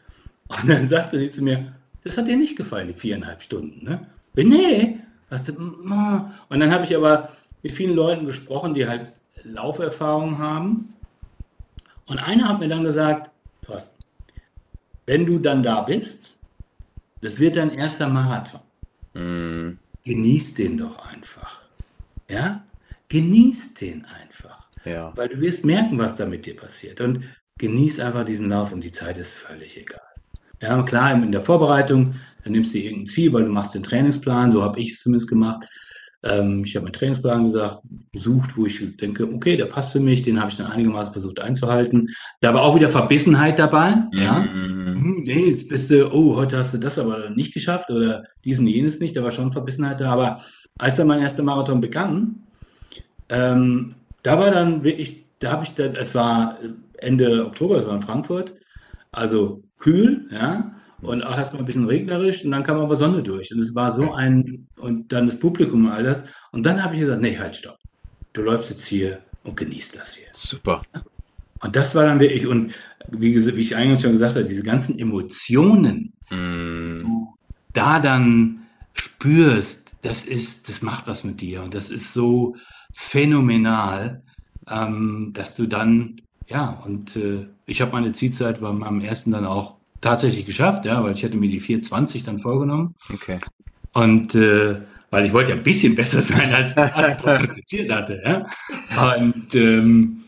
Und 0.49 0.68
dann 0.68 0.84
sagte 0.88 1.16
sie 1.16 1.30
zu 1.30 1.44
mir, 1.44 1.76
das 2.02 2.18
hat 2.18 2.26
dir 2.26 2.37
nicht 2.37 2.56
gefallen, 2.56 2.88
die 2.88 2.94
viereinhalb 2.94 3.40
Stunden, 3.40 3.84
ne? 3.84 4.08
Nee. 4.34 4.99
Und 5.30 6.60
dann 6.60 6.72
habe 6.72 6.84
ich 6.84 6.96
aber 6.96 7.30
mit 7.62 7.72
vielen 7.72 7.94
Leuten 7.94 8.26
gesprochen, 8.26 8.75
die 8.75 8.87
halt 8.87 9.12
Lauferfahrung 9.44 10.38
haben. 10.38 10.94
Und 12.06 12.18
einer 12.18 12.49
hat 12.49 12.60
mir 12.60 12.68
dann 12.68 12.84
gesagt, 12.84 13.30
Thorsten, 13.62 14.02
wenn 15.06 15.26
du 15.26 15.38
dann 15.38 15.62
da 15.62 15.82
bist, 15.82 16.37
das 17.20 17.38
wird 17.38 17.56
dein 17.56 17.70
erster 17.70 18.08
Marathon. 18.08 18.60
Mm. 19.14 19.78
Genieß 20.04 20.54
den 20.54 20.78
doch 20.78 20.99
einfach. 21.06 21.60
Ja? 22.28 22.64
Genieß 23.08 23.75
den 23.75 24.06
einfach. 24.06 24.66
Ja. 24.84 25.12
Weil 25.14 25.28
du 25.28 25.40
wirst 25.40 25.64
merken, 25.64 25.99
was 25.99 26.16
da 26.16 26.26
mit 26.26 26.46
dir 26.46 26.56
passiert. 26.56 27.00
Und 27.00 27.25
genieß 27.58 28.00
einfach 28.00 28.25
diesen 28.25 28.49
Lauf 28.49 28.72
und 28.72 28.82
die 28.82 28.92
Zeit 28.92 29.18
ist 29.18 29.34
völlig 29.34 29.76
egal. 29.76 30.00
Ja, 30.62 30.82
klar, 30.82 31.12
in 31.12 31.32
der 31.32 31.42
Vorbereitung, 31.42 32.14
dann 32.42 32.52
nimmst 32.52 32.75
du 32.75 32.78
irgendein 32.78 33.06
Ziel, 33.06 33.32
weil 33.32 33.44
du 33.44 33.50
machst 33.50 33.75
den 33.75 33.82
Trainingsplan, 33.82 34.50
so 34.50 34.62
habe 34.62 34.80
ich 34.80 34.92
es 34.92 35.00
zumindest 35.00 35.28
gemacht. 35.28 35.66
Ähm, 36.23 36.64
ich 36.64 36.76
habe 36.76 36.85
meinen 36.85 36.92
Trainingsplan 36.92 37.44
gesagt, 37.44 37.80
gesucht, 38.12 38.56
wo 38.56 38.66
ich 38.66 38.97
denke, 38.97 39.25
okay, 39.32 39.56
der 39.56 39.66
passt 39.66 39.92
für 39.92 40.00
mich, 40.00 40.23
den 40.23 40.40
habe 40.40 40.50
ich 40.50 40.56
dann 40.56 40.66
einigermaßen 40.70 41.12
versucht 41.12 41.40
einzuhalten. 41.40 42.11
Da 42.40 42.52
war 42.52 42.62
auch 42.62 42.75
wieder 42.75 42.90
Verbissenheit 42.90 43.59
dabei. 43.59 43.97
Mhm. 44.12 44.18
Ja, 44.18 44.44
hm, 44.44 45.23
nee, 45.25 45.50
jetzt 45.50 45.68
bist 45.68 45.90
du, 45.90 46.12
oh, 46.12 46.37
heute 46.37 46.59
hast 46.59 46.75
du 46.75 46.78
das 46.78 46.99
aber 46.99 47.30
nicht 47.30 47.54
geschafft 47.54 47.90
oder 47.90 48.25
diesen 48.44 48.66
jenes 48.66 49.00
nicht, 49.00 49.16
da 49.16 49.23
war 49.23 49.30
schon 49.30 49.52
Verbissenheit 49.52 50.00
da. 50.00 50.12
Aber 50.12 50.40
als 50.78 50.97
dann 50.97 51.06
mein 51.06 51.20
erster 51.20 51.42
Marathon 51.42 51.80
begann, 51.80 52.42
ähm, 53.30 53.94
da 54.23 54.38
war 54.38 54.50
dann 54.50 54.85
wirklich, 54.85 55.25
da 55.38 55.52
habe 55.52 55.64
ich 55.64 55.75
dann, 55.75 55.94
es 55.97 56.14
war 56.14 56.59
Ende 56.99 57.47
Oktober, 57.47 57.78
es 57.78 57.87
war 57.87 57.94
in 57.94 58.02
Frankfurt, 58.02 58.52
also 59.11 59.62
kühl, 59.78 60.28
ja, 60.30 60.75
und 61.02 61.23
auch 61.23 61.37
erstmal 61.37 61.62
ein 61.62 61.66
bisschen 61.66 61.87
regnerisch 61.87 62.45
und 62.45 62.50
dann 62.50 62.62
kam 62.62 62.78
aber 62.78 62.97
Sonne 62.97 63.23
durch 63.23 63.52
und 63.54 63.61
es 63.61 63.75
war 63.75 63.90
so 63.92 64.12
ein, 64.12 64.69
und 64.78 65.12
dann 65.12 65.26
das 65.26 65.38
Publikum 65.38 65.87
und 65.87 65.92
all 65.92 66.02
das. 66.02 66.25
Und 66.52 66.66
dann 66.66 66.83
habe 66.83 66.95
ich 66.95 67.00
gesagt, 67.00 67.23
nee, 67.23 67.38
halt, 67.38 67.57
stopp. 67.57 67.78
Du 68.33 68.42
läufst 68.42 68.71
jetzt 68.71 68.87
hier 68.87 69.21
und 69.45 69.57
genießt 69.57 69.97
das 69.97 70.14
hier. 70.14 70.26
Super. 70.33 70.83
Und 71.62 71.76
das 71.76 71.95
war 71.95 72.04
dann 72.04 72.21
wirklich, 72.21 72.47
und 72.47 72.73
wie, 73.09 73.35
wie 73.57 73.61
ich 73.61 73.76
eingangs 73.76 74.02
schon 74.02 74.12
gesagt 74.12 74.37
habe, 74.37 74.45
diese 74.45 74.62
ganzen 74.62 74.99
Emotionen, 74.99 76.12
mm. 76.30 76.35
die 76.35 77.02
du 77.02 77.35
da 77.73 78.00
dann 78.00 78.66
spürst, 78.95 79.90
das 80.02 80.25
ist, 80.25 80.69
das 80.69 80.83
macht 80.83 81.07
was 81.07 81.25
mit 81.25 81.40
dir 81.40 81.62
und 81.62 81.75
das 81.75 81.88
ist 81.88 82.12
so 82.12 82.57
phänomenal, 82.92 84.23
ähm, 84.69 85.30
dass 85.35 85.54
du 85.54 85.66
dann, 85.66 86.21
ja, 86.47 86.83
und 86.85 87.16
äh, 87.16 87.47
ich 87.66 87.80
habe 87.80 87.92
meine 87.92 88.12
Zielzeit 88.12 88.61
beim 88.61 88.83
am 88.83 89.00
ersten 89.00 89.30
dann 89.30 89.45
auch 89.45 89.79
tatsächlich 90.00 90.47
geschafft, 90.47 90.85
ja, 90.85 91.02
weil 91.02 91.12
ich 91.12 91.23
hätte 91.23 91.37
mir 91.37 91.50
die 91.50 91.61
420 91.61 92.25
dann 92.25 92.38
vorgenommen. 92.38 92.95
Okay. 93.12 93.38
Und 93.92 94.35
äh, 94.35 94.76
weil 95.11 95.26
ich 95.26 95.33
wollte 95.33 95.50
ja 95.50 95.57
ein 95.57 95.62
bisschen 95.62 95.95
besser 95.97 96.23
sein, 96.23 96.52
als 96.52 96.75
der 96.75 96.97
Arzt 96.97 97.19
prognostiziert 97.19 97.90
hatte. 97.90 98.23
Ja? 98.25 99.16
Und 99.16 99.54
ähm, 99.54 100.23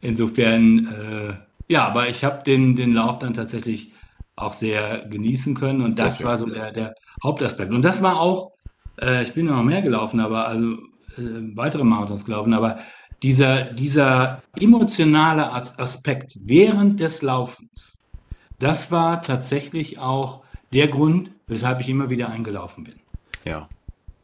insofern, 0.00 0.88
äh, 0.88 1.34
ja, 1.72 1.86
aber 1.86 2.08
ich 2.08 2.24
habe 2.24 2.42
den, 2.42 2.76
den 2.76 2.92
Lauf 2.94 3.18
dann 3.18 3.34
tatsächlich 3.34 3.92
auch 4.34 4.52
sehr 4.52 5.06
genießen 5.08 5.54
können 5.54 5.82
und 5.82 5.98
das 5.98 6.16
okay. 6.16 6.24
war 6.24 6.38
so 6.38 6.46
der, 6.46 6.72
der 6.72 6.94
Hauptaspekt. 7.22 7.72
Und 7.72 7.82
das 7.82 8.02
war 8.02 8.18
auch, 8.18 8.52
äh, 9.00 9.22
ich 9.22 9.34
bin 9.34 9.46
noch 9.46 9.62
mehr 9.62 9.82
gelaufen, 9.82 10.20
aber 10.20 10.48
also 10.48 10.72
äh, 11.18 11.54
weitere 11.54 11.84
Marathons 11.84 12.24
gelaufen, 12.24 12.54
aber 12.54 12.78
dieser, 13.22 13.64
dieser 13.64 14.42
emotionale 14.58 15.52
Aspekt 15.52 16.36
während 16.40 16.98
des 16.98 17.22
Laufens, 17.22 17.91
das 18.62 18.92
war 18.92 19.22
tatsächlich 19.22 19.98
auch 19.98 20.42
der 20.72 20.88
Grund, 20.88 21.32
weshalb 21.46 21.80
ich 21.80 21.88
immer 21.88 22.10
wieder 22.10 22.28
eingelaufen 22.28 22.84
bin. 22.84 22.94
Ja. 23.44 23.68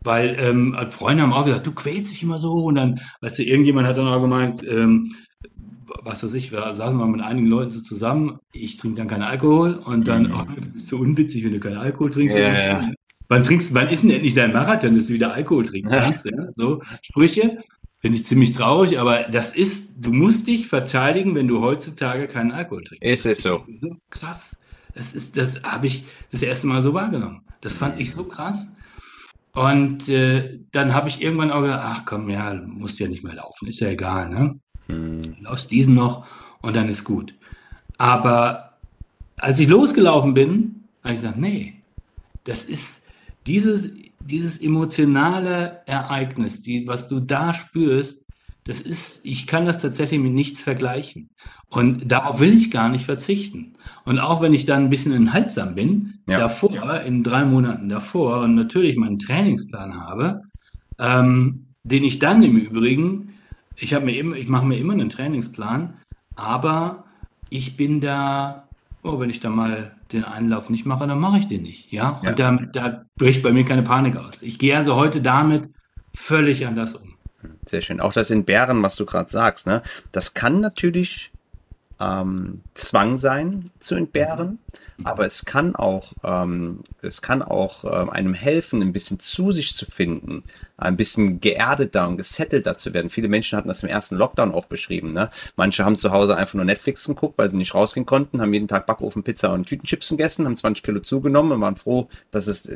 Weil 0.01 0.37
ähm, 0.38 0.77
Freunde 0.90 1.24
haben 1.24 1.33
auch 1.33 1.44
gesagt, 1.44 1.66
du 1.66 1.72
quälst 1.72 2.12
dich 2.12 2.22
immer 2.22 2.38
so. 2.38 2.53
Und 2.53 2.77
dann, 2.77 3.01
weißt 3.20 3.40
du, 3.40 3.42
irgendjemand 3.42 3.88
hat 3.88 3.98
dann 3.98 4.07
auch 4.07 4.20
gemeint, 4.20 4.62
ähm, 4.62 5.12
was 6.05 6.22
weiß 6.22 6.35
ich, 6.35 6.53
wir 6.53 6.72
saßen 6.72 6.96
mal 6.96 7.09
mit 7.09 7.20
einigen 7.20 7.48
Leuten 7.48 7.72
so 7.72 7.81
zusammen, 7.81 8.38
ich 8.53 8.77
trinke 8.77 8.98
dann 8.98 9.09
keinen 9.09 9.22
Alkohol 9.22 9.74
und 9.74 10.07
dann, 10.07 10.29
mhm. 10.29 10.35
oh, 10.35 10.44
du 10.44 10.68
bist 10.70 10.87
so 10.87 10.98
unwitzig, 10.98 11.44
wenn 11.44 11.53
du 11.53 11.61
keinen 11.61 11.79
Alkohol 11.79 12.11
trinkst. 12.11 12.37
Ja. 12.37 12.90
Wann 13.29 13.44
trinkst, 13.44 13.74
wann 13.74 13.88
ist 13.88 14.05
denn 14.05 14.11
endlich 14.11 14.35
dein 14.35 14.53
Marathon, 14.53 14.94
dass 14.94 15.09
du 15.09 15.14
wieder 15.14 15.35
Alkohol 15.35 15.64
trinken 15.64 15.88
kannst? 15.90 16.24
Ja. 16.27 16.46
So 16.55 16.81
Sprüche. 17.03 17.59
Finde 18.00 18.16
ich 18.16 18.24
ziemlich 18.26 18.52
traurig, 18.52 19.00
aber 19.00 19.24
das 19.24 19.54
ist, 19.56 19.94
du 19.98 20.12
musst 20.12 20.46
dich 20.46 20.68
verteidigen, 20.68 21.34
wenn 21.34 21.48
du 21.48 21.61
heutzutage 21.61 22.28
keinen 22.28 22.52
Alkohol 22.52 22.84
trinkst. 22.84 23.04
Ist 23.04 23.26
es 23.26 23.42
so? 23.42 23.64
so 23.68 23.96
krass. 24.11 24.56
Das 24.94 25.12
ist, 25.12 25.37
das 25.37 25.62
habe 25.62 25.88
ich 25.88 26.04
das 26.30 26.42
erste 26.42 26.68
Mal 26.68 26.80
so 26.82 26.94
wahrgenommen. 26.94 27.42
Das 27.61 27.74
fand 27.74 28.00
ich 28.00 28.12
so 28.12 28.24
krass. 28.24 28.68
Und 29.52 30.08
äh, 30.08 30.61
dann 30.70 30.94
habe 30.94 31.08
ich 31.08 31.20
irgendwann 31.20 31.50
auch 31.50 31.62
gesagt, 31.62 31.82
ach 31.84 32.04
komm, 32.04 32.30
ja, 32.30 32.54
musst 32.54 33.00
ja 33.00 33.08
nicht 33.08 33.24
mehr 33.24 33.34
laufen, 33.34 33.66
ist 33.66 33.80
ja 33.80 33.88
egal, 33.88 34.28
ne? 34.28 34.61
Hm. 34.87 35.37
Laufst 35.40 35.70
diesen 35.70 35.94
noch 35.94 36.26
und 36.61 36.76
dann 36.76 36.88
ist 36.88 37.02
gut. 37.02 37.34
Aber 37.96 38.78
als 39.37 39.58
ich 39.58 39.68
losgelaufen 39.68 40.34
bin, 40.34 40.84
habe 41.02 41.14
ich 41.14 41.20
gesagt, 41.20 41.38
nee, 41.38 41.74
das 42.44 42.64
ist 42.64 43.06
dieses 43.46 43.92
dieses 44.20 44.61
emotionale 44.61 45.81
Ereignis, 45.87 46.62
die, 46.62 46.87
was 46.87 47.09
du 47.09 47.20
da 47.20 47.54
spürst, 47.54 48.26
das 48.64 48.81
ist, 48.81 49.24
ich 49.24 49.46
kann 49.46 49.64
das 49.64 49.81
tatsächlich 49.81 50.20
mit 50.20 50.35
nichts 50.35 50.61
vergleichen. 50.61 51.31
Und 51.70 52.11
darauf 52.11 52.38
will 52.38 52.54
ich 52.54 52.70
gar 52.70 52.90
nicht 52.90 53.07
verzichten. 53.07 53.74
Und 54.04 54.18
auch 54.18 54.42
wenn 54.42 54.52
ich 54.52 54.66
dann 54.66 54.85
ein 54.85 54.90
bisschen 54.90 55.12
enthaltsam 55.12 55.74
bin, 55.74 56.18
ja. 56.26 56.38
davor, 56.38 57.00
in 57.00 57.22
drei 57.22 57.44
Monaten 57.44 57.88
davor, 57.88 58.40
und 58.40 58.54
natürlich 58.54 58.96
meinen 58.96 59.18
Trainingsplan 59.18 59.98
habe, 59.98 60.42
ähm, 60.98 61.66
den 61.83 62.04
ich 62.04 62.18
dann 62.18 62.42
im 62.42 62.57
Übrigen, 62.57 63.35
ich 63.76 63.94
habe 63.94 64.04
mir 64.04 64.18
immer, 64.18 64.37
ich 64.37 64.48
mache 64.48 64.66
mir 64.66 64.78
immer 64.78 64.92
einen 64.92 65.09
Trainingsplan, 65.09 65.94
aber 66.37 67.04
ich 67.48 67.76
bin 67.76 68.00
da, 68.00 68.68
oh, 69.02 69.18
wenn 69.18 69.31
ich 69.31 69.40
da 69.40 69.48
mal 69.48 69.92
den 70.12 70.25
Einlauf 70.25 70.71
nicht 70.71 70.87
mache, 70.87 71.07
dann 71.07 71.18
mache 71.18 71.38
ich 71.38 71.49
den 71.49 71.62
nicht. 71.62 71.92
Ja, 71.92 72.21
ja. 72.23 72.31
und 72.31 72.38
da, 72.38 72.53
da 72.73 73.05
bricht 73.16 73.42
bei 73.42 73.53
mir 73.53 73.64
keine 73.64 73.83
Panik 73.83 74.16
aus. 74.16 74.42
Ich 74.42 74.59
gehe 74.59 74.77
also 74.77 74.97
heute 74.97 75.21
damit 75.21 75.71
völlig 76.14 76.66
anders 76.66 76.94
um. 76.94 77.14
Sehr 77.66 77.83
schön. 77.83 78.01
Auch 78.01 78.12
das 78.12 78.31
in 78.31 78.44
Bären, 78.44 78.83
was 78.83 78.97
du 78.97 79.07
gerade 79.07 79.31
sagst, 79.31 79.66
ne? 79.66 79.83
Das 80.11 80.35
kann 80.35 80.61
natürlich 80.61 81.31
ähm, 82.01 82.62
Zwang 82.75 83.16
sein 83.16 83.71
zu 83.79 83.94
entbehren, 83.94 84.49
mhm. 84.49 84.59
Aber 85.04 85.26
es 85.26 85.44
kann 85.44 85.76
auch, 85.76 86.12
ähm, 86.24 86.80
es 87.02 87.22
kann 87.22 87.42
auch 87.42 87.84
ähm, 87.84 88.11
einem 88.11 88.34
helfen, 88.34 88.82
ein 88.82 88.92
bisschen 88.92 89.20
zu 89.20 89.52
sich 89.52 89.74
zu 89.74 89.87
finden, 89.87 90.42
ein 90.76 90.96
bisschen 90.96 91.40
geerdeter 91.40 92.08
und 92.08 92.16
gesettelter 92.16 92.76
zu 92.76 92.94
werden. 92.94 93.11
Viele 93.11 93.28
Menschen 93.28 93.56
hatten 93.56 93.68
das 93.68 93.82
im 93.82 93.88
ersten 93.88 94.16
Lockdown 94.16 94.52
auch 94.52 94.66
beschrieben. 94.66 95.12
Ne? 95.12 95.30
Manche 95.56 95.84
haben 95.84 95.96
zu 95.96 96.11
Hause 96.11 96.37
einfach 96.37 96.54
nur 96.54 96.64
Netflix 96.64 97.04
geguckt, 97.04 97.38
weil 97.38 97.48
sie 97.48 97.56
nicht 97.56 97.74
rausgehen 97.74 98.06
konnten, 98.06 98.40
haben 98.40 98.52
jeden 98.52 98.68
Tag 98.68 98.87
Backofen, 98.87 99.22
Pizza 99.22 99.52
und 99.52 99.66
Tütenchips 99.66 100.08
gegessen, 100.08 100.46
haben 100.46 100.56
20 100.56 100.82
Kilo 100.82 101.00
zugenommen 101.00 101.52
und 101.52 101.61
waren 101.61 101.76
froh, 101.76 102.08
dass 102.30 102.48
es 102.48 102.70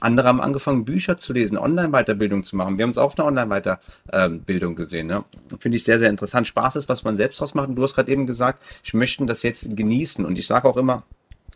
andere 0.00 0.28
haben 0.28 0.40
angefangen, 0.40 0.84
Bücher 0.84 1.18
zu 1.18 1.32
lesen, 1.32 1.56
Online-Weiterbildung 1.56 2.42
zu 2.42 2.56
machen. 2.56 2.78
Wir 2.78 2.82
haben 2.82 2.90
es 2.90 2.98
auch 2.98 3.16
eine 3.16 3.26
Online-Weiterbildung 3.26 4.74
gesehen. 4.74 5.06
Ne? 5.06 5.24
Finde 5.60 5.76
ich 5.76 5.84
sehr, 5.84 5.98
sehr 5.98 6.10
interessant. 6.10 6.46
Spaß 6.46 6.76
ist, 6.76 6.88
was 6.88 7.04
man 7.04 7.16
selbst 7.16 7.40
draus 7.40 7.54
macht. 7.54 7.68
Und 7.68 7.76
du 7.76 7.82
hast 7.82 7.94
gerade 7.94 8.10
eben 8.10 8.26
gesagt, 8.26 8.62
ich 8.82 8.94
möchte 8.94 9.24
das 9.26 9.42
jetzt 9.42 9.76
genießen. 9.76 10.24
Und 10.24 10.38
ich 10.38 10.46
sage 10.46 10.68
auch 10.68 10.76
immer, 10.76 11.04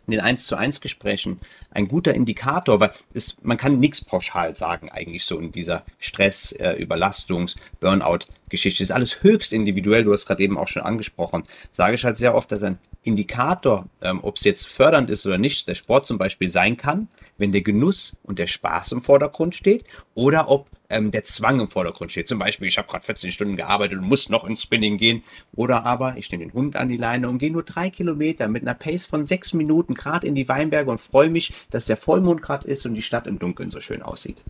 in 0.07 0.11
den 0.11 0.21
1 0.21 0.45
zu 0.45 0.55
1 0.55 0.81
Gesprächen 0.81 1.39
ein 1.71 1.87
guter 1.87 2.13
Indikator, 2.13 2.79
weil 2.79 2.91
es, 3.13 3.35
man 3.41 3.57
kann 3.57 3.79
nichts 3.79 4.03
pauschal 4.03 4.55
sagen 4.55 4.89
eigentlich 4.91 5.25
so 5.25 5.39
in 5.39 5.51
dieser 5.51 5.83
Stress, 5.99 6.51
äh, 6.53 6.73
Überlastungs, 6.73 7.55
Burnout-Geschichte. 7.79 8.83
ist 8.83 8.91
alles 8.91 9.23
höchst 9.23 9.53
individuell, 9.53 10.03
du 10.03 10.13
hast 10.13 10.25
gerade 10.25 10.43
eben 10.43 10.57
auch 10.57 10.67
schon 10.67 10.83
angesprochen. 10.83 11.43
Sage 11.71 11.95
ich 11.95 12.05
halt 12.05 12.17
sehr 12.17 12.35
oft, 12.35 12.51
dass 12.51 12.63
ein 12.63 12.79
Indikator, 13.05 13.87
ähm, 14.01 14.19
ob 14.23 14.37
es 14.37 14.43
jetzt 14.43 14.67
fördernd 14.67 15.09
ist 15.09 15.25
oder 15.25 15.37
nicht, 15.37 15.67
der 15.67 15.75
Sport 15.75 16.05
zum 16.05 16.17
Beispiel 16.17 16.49
sein 16.49 16.75
kann, 16.75 17.07
wenn 17.37 17.51
der 17.51 17.61
Genuss 17.61 18.17
und 18.23 18.39
der 18.39 18.47
Spaß 18.47 18.91
im 18.93 19.01
Vordergrund 19.01 19.55
steht 19.55 19.85
oder 20.15 20.49
ob 20.49 20.67
ähm, 20.89 21.11
der 21.11 21.23
Zwang 21.23 21.59
im 21.59 21.69
Vordergrund 21.69 22.11
steht. 22.11 22.27
Zum 22.27 22.39
Beispiel, 22.39 22.67
ich 22.67 22.77
habe 22.77 22.87
gerade 22.87 23.05
14 23.05 23.31
Stunden 23.31 23.55
gearbeitet 23.55 23.99
und 23.99 24.07
muss 24.07 24.29
noch 24.29 24.45
ins 24.45 24.63
Spinning 24.63 24.97
gehen. 24.97 25.23
Oder 25.53 25.85
aber 25.85 26.17
ich 26.17 26.31
nehme 26.31 26.45
den 26.45 26.53
Hund 26.53 26.75
an 26.75 26.89
die 26.89 26.97
Leine 26.97 27.29
und 27.29 27.37
gehe 27.37 27.51
nur 27.51 27.63
drei 27.63 27.89
Kilometer 27.89 28.47
mit 28.47 28.63
einer 28.63 28.73
Pace 28.73 29.05
von 29.05 29.25
sechs 29.25 29.53
Minuten 29.53 29.93
gerade 29.93 30.25
in 30.25 30.35
die 30.35 30.49
Weinberge 30.49 30.89
und 30.89 30.99
freue 30.99 31.29
mich, 31.29 31.53
dass 31.69 31.85
der 31.85 31.97
Vollmond 31.97 32.41
gerade 32.41 32.67
ist 32.67 32.85
und 32.85 32.95
die 32.95 33.01
Stadt 33.01 33.27
im 33.27 33.39
Dunkeln 33.39 33.69
so 33.69 33.79
schön 33.79 34.01
aussieht. 34.01 34.43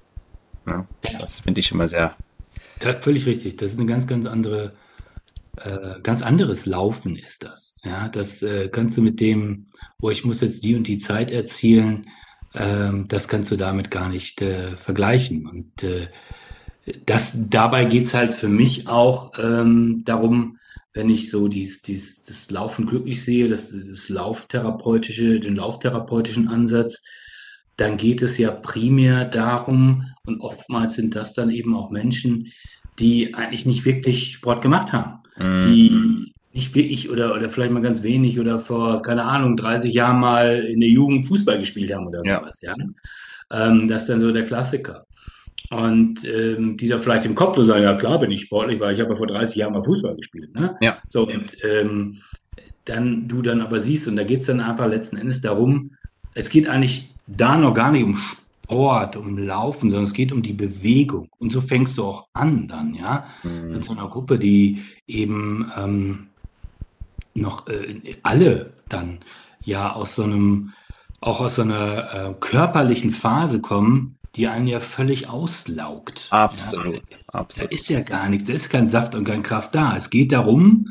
Ja, 0.68 0.88
das 1.20 1.42
finde 1.42 1.60
ich 1.60 1.72
immer 1.72 1.88
sehr. 1.88 2.16
Ja, 2.82 2.94
völlig 3.00 3.26
richtig. 3.26 3.58
Das 3.58 3.72
ist 3.72 3.80
eine 3.80 3.88
ganz, 3.88 4.08
ganz 4.08 4.26
andere 4.26 4.74
äh, 5.58 6.02
ganz 6.02 6.22
anderes 6.22 6.66
Laufen 6.66 7.16
ist 7.16 7.44
das. 7.44 7.80
Ja, 7.84 8.10
das 8.10 8.42
äh, 8.42 8.70
kannst 8.70 8.98
du 8.98 9.02
mit 9.02 9.20
dem, 9.20 9.68
wo 10.00 10.10
ich 10.10 10.26
muss 10.26 10.42
jetzt 10.42 10.64
die 10.64 10.76
und 10.76 10.88
die 10.88 10.98
Zeit 10.98 11.32
erzielen, 11.32 12.08
ähm, 12.54 13.08
das 13.08 13.28
kannst 13.28 13.52
du 13.52 13.56
damit 13.56 13.92
gar 13.92 14.10
nicht 14.10 14.42
äh, 14.42 14.76
vergleichen. 14.78 15.48
Und 15.48 15.84
äh, 15.84 16.08
das, 17.06 17.50
dabei 17.50 17.86
geht's 17.86 18.14
halt 18.14 18.34
für 18.34 18.50
mich 18.50 18.88
auch 18.88 19.34
ähm, 19.38 20.04
darum, 20.06 20.60
wenn 20.94 21.10
ich 21.10 21.30
so 21.30 21.48
dies, 21.48 21.82
dies, 21.82 22.24
das 22.24 22.50
Laufen 22.52 22.86
glücklich 22.86 23.24
sehe, 23.24 23.50
das, 23.50 23.72
das 23.72 24.08
Lauftherapeutische, 24.08 25.40
den 25.40 25.58
Lauftherapeutischen 25.58 26.48
Ansatz, 26.48 27.04
dann 27.76 27.98
geht 27.98 28.22
es 28.22 28.38
ja 28.38 28.52
primär 28.52 29.26
darum, 29.26 30.06
und 30.26 30.40
oftmals 30.40 30.96
sind 30.96 31.16
das 31.16 31.34
dann 31.34 31.50
eben 31.50 31.76
auch 31.76 31.92
Menschen, 31.92 32.52
die 33.00 33.34
eigentlich 33.34 33.66
nicht 33.66 33.84
wirklich 33.84 34.34
Sport 34.34 34.62
gemacht 34.62 34.94
haben, 34.94 35.20
mhm. 35.38 35.62
die 35.62 36.34
nicht 36.54 36.74
wirklich 36.74 37.10
oder, 37.10 37.36
oder 37.36 37.50
vielleicht 37.50 37.74
mal 37.74 37.82
ganz 37.82 38.02
wenig 38.02 38.40
oder 38.40 38.60
vor, 38.60 39.02
keine 39.02 39.24
Ahnung, 39.24 39.58
30 39.58 39.94
Jahren 39.94 40.22
mal 40.22 40.60
in 40.60 40.80
der 40.80 40.90
Jugend 40.90 41.26
Fußball 41.28 41.60
gespielt 41.60 41.94
haben 41.94 42.08
oder 42.08 42.24
sowas, 42.24 42.62
ja. 42.62 42.74
ja? 42.78 43.68
Ähm, 43.68 43.88
das 43.88 44.04
ist 44.04 44.10
dann 44.10 44.22
so 44.22 44.32
der 44.32 44.46
Klassiker. 44.46 45.06
Und 45.70 46.24
ähm, 46.26 46.78
die 46.78 46.88
da 46.88 47.00
vielleicht 47.00 47.26
im 47.26 47.36
Kopf 47.36 47.58
so 47.58 47.66
sagen, 47.66 47.84
ja 47.84 47.96
klar 47.96 48.20
bin 48.20 48.32
ich 48.32 48.44
sportlich, 48.44 48.80
weil 48.80 48.94
ich 48.94 49.02
habe 49.02 49.12
ja 49.12 49.16
vor 49.16 49.28
30 49.28 49.56
Jahren 49.58 49.74
mal 49.74 49.84
Fußball 49.84 50.16
gespielt. 50.16 50.56
Ne? 50.56 50.78
Ja. 50.80 51.00
So, 51.08 51.28
und 51.28 51.58
ähm, 51.64 52.22
dann 52.86 53.28
du 53.28 53.42
dann 53.42 53.62
aber 53.62 53.82
siehst, 53.82 54.08
und 54.08 54.16
da 54.16 54.24
geht 54.24 54.42
es 54.42 54.48
dann 54.48 54.62
einfach 54.62 54.88
letzten 54.88 55.18
Endes 55.18 55.42
darum, 55.42 55.92
es 56.36 56.50
geht 56.50 56.68
eigentlich 56.68 57.10
da 57.28 57.58
noch 57.58 57.74
gar 57.74 57.92
nicht 57.92 58.04
um 58.04 58.16
Sport, 58.16 58.45
um 58.68 59.38
Laufen, 59.38 59.90
sondern 59.90 60.06
es 60.06 60.14
geht 60.14 60.32
um 60.32 60.42
die 60.42 60.54
Bewegung. 60.54 61.30
Und 61.38 61.52
so 61.52 61.62
fängst 61.62 61.98
du 61.98 62.04
auch 62.04 62.28
an 62.34 62.68
dann, 62.68 62.94
ja, 62.96 63.26
mhm. 63.44 63.72
mit 63.72 63.84
so 63.84 63.94
einer 63.94 64.08
Gruppe, 64.08 64.40
die 64.40 64.82
eben 65.08 65.72
ähm, 65.78 66.28
noch 67.34 67.68
äh, 67.68 68.16
alle 68.24 68.74
dann 68.90 69.20
ja 69.64 69.94
aus 69.94 70.16
so 70.16 70.24
einem, 70.24 70.74
auch 71.22 71.42
aus 71.42 71.56
so 71.56 71.62
einer 71.62 72.14
äh, 72.14 72.34
körperlichen 72.40 73.12
Phase 73.12 73.62
kommen, 73.62 74.18
die 74.36 74.48
einen 74.48 74.68
ja 74.68 74.80
völlig 74.80 75.30
auslaugt. 75.30 76.28
Absolut, 76.32 76.96
ja. 77.10 77.18
absolut. 77.28 77.72
Da 77.72 77.76
ist 77.76 77.90
ja 77.90 78.02
gar 78.02 78.30
nichts, 78.30 78.48
da 78.48 78.54
ist 78.54 78.70
kein 78.70 78.88
Saft 78.88 79.16
und 79.16 79.24
kein 79.24 79.44
Kraft 79.44 79.76
da. 79.76 79.96
Es 79.96 80.10
geht 80.10 80.32
darum, 80.32 80.90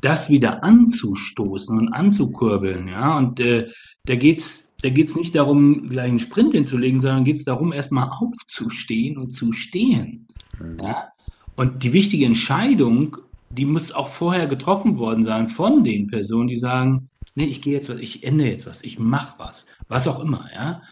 das 0.00 0.30
wieder 0.30 0.64
anzustoßen 0.64 1.78
und 1.78 1.92
anzukurbeln, 1.92 2.88
ja. 2.88 3.16
Und 3.16 3.38
äh, 3.40 3.68
da 4.04 4.16
geht's, 4.16 4.68
da 4.82 4.90
geht's 4.90 5.16
nicht 5.16 5.34
darum, 5.34 5.88
gleich 5.88 6.10
einen 6.10 6.18
Sprint 6.18 6.52
hinzulegen, 6.52 7.00
sondern 7.00 7.24
geht's 7.24 7.44
darum, 7.44 7.72
erstmal 7.72 8.10
aufzustehen 8.10 9.16
und 9.16 9.30
zu 9.30 9.52
stehen. 9.52 10.26
Mhm. 10.60 10.78
Ja? 10.82 11.08
Und 11.54 11.84
die 11.84 11.92
wichtige 11.92 12.26
Entscheidung, 12.26 13.16
die 13.50 13.64
muss 13.64 13.92
auch 13.92 14.08
vorher 14.08 14.46
getroffen 14.46 14.98
worden 14.98 15.24
sein 15.24 15.48
von 15.48 15.84
den 15.84 16.08
Personen, 16.08 16.48
die 16.48 16.58
sagen, 16.58 17.08
nee, 17.34 17.44
ich 17.44 17.62
gehe 17.62 17.74
jetzt 17.74 17.88
was, 17.88 18.00
ich 18.00 18.24
ändere 18.24 18.48
jetzt 18.48 18.66
was, 18.66 18.82
ich 18.82 18.98
mache 18.98 19.38
was, 19.38 19.66
was 19.88 20.08
auch 20.08 20.20
immer, 20.20 20.48
ja. 20.54 20.82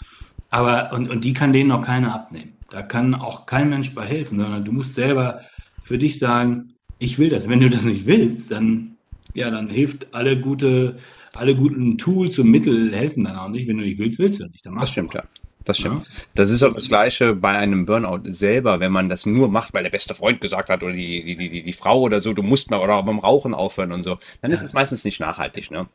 Aber, 0.51 0.93
und, 0.93 1.09
und 1.09 1.25
die 1.25 1.33
kann 1.33 1.53
denen 1.53 1.69
noch 1.69 1.83
keiner 1.83 2.15
abnehmen. 2.15 2.55
Da 2.71 2.83
kann 2.83 3.15
auch 3.15 3.47
kein 3.47 3.71
Mensch 3.71 3.95
bei 3.95 4.05
helfen, 4.05 4.39
sondern 4.39 4.65
du 4.65 4.73
musst 4.73 4.95
selber 4.95 5.41
für 5.83 5.99
dich 5.99 6.19
sagen, 6.19 6.75
ich 6.99 7.19
will 7.19 7.29
das. 7.29 7.49
Wenn 7.49 7.61
du 7.61 7.71
das 7.71 7.85
nicht 7.85 8.07
willst, 8.07 8.51
dann, 8.51 8.90
ja, 9.35 9.51
dann 9.51 9.69
hilft 9.69 10.15
alle 10.15 10.39
gute, 10.39 10.99
alle 11.35 11.55
guten 11.55 11.99
Tools 11.99 12.39
und 12.39 12.51
Mittel 12.51 12.93
helfen 12.95 13.25
dann 13.25 13.37
auch 13.37 13.49
nicht. 13.49 13.69
Wenn 13.69 13.79
du 13.79 13.85
nicht 13.85 13.99
willst, 13.99 14.19
willst 14.19 14.41
du 14.41 14.47
nicht. 14.47 14.65
Dann 14.65 14.79
das 14.79 14.91
stimmt, 14.91 15.15
ja. 15.15 15.25
Das 15.65 15.79
stimmt. 15.79 16.07
Ja. 16.07 16.13
Das 16.35 16.51
ist 16.51 16.63
auch 16.63 16.73
das 16.73 16.89
Gleiche 16.89 17.35
bei 17.35 17.51
einem 17.51 17.85
Burnout 17.85 18.23
selber, 18.33 18.81
wenn 18.81 18.93
man 18.93 19.09
das 19.09 19.27
nur 19.27 19.49
macht, 19.49 19.75
weil 19.75 19.83
der 19.83 19.91
beste 19.91 20.15
Freund 20.15 20.41
gesagt 20.41 20.71
hat 20.71 20.83
oder 20.83 20.95
die, 20.95 21.23
die, 21.25 21.37
die, 21.37 21.63
die 21.63 21.73
Frau 21.73 22.01
oder 22.01 22.21
so, 22.21 22.33
du 22.33 22.43
musst 22.43 22.71
mal 22.71 22.81
oder 22.81 23.03
beim 23.03 23.19
Rauchen 23.19 23.53
aufhören 23.53 23.93
und 23.93 24.03
so, 24.03 24.19
dann 24.41 24.53
ist 24.53 24.63
es 24.63 24.73
meistens 24.73 25.05
nicht 25.05 25.21
nachhaltig, 25.21 25.71
ne? 25.71 25.87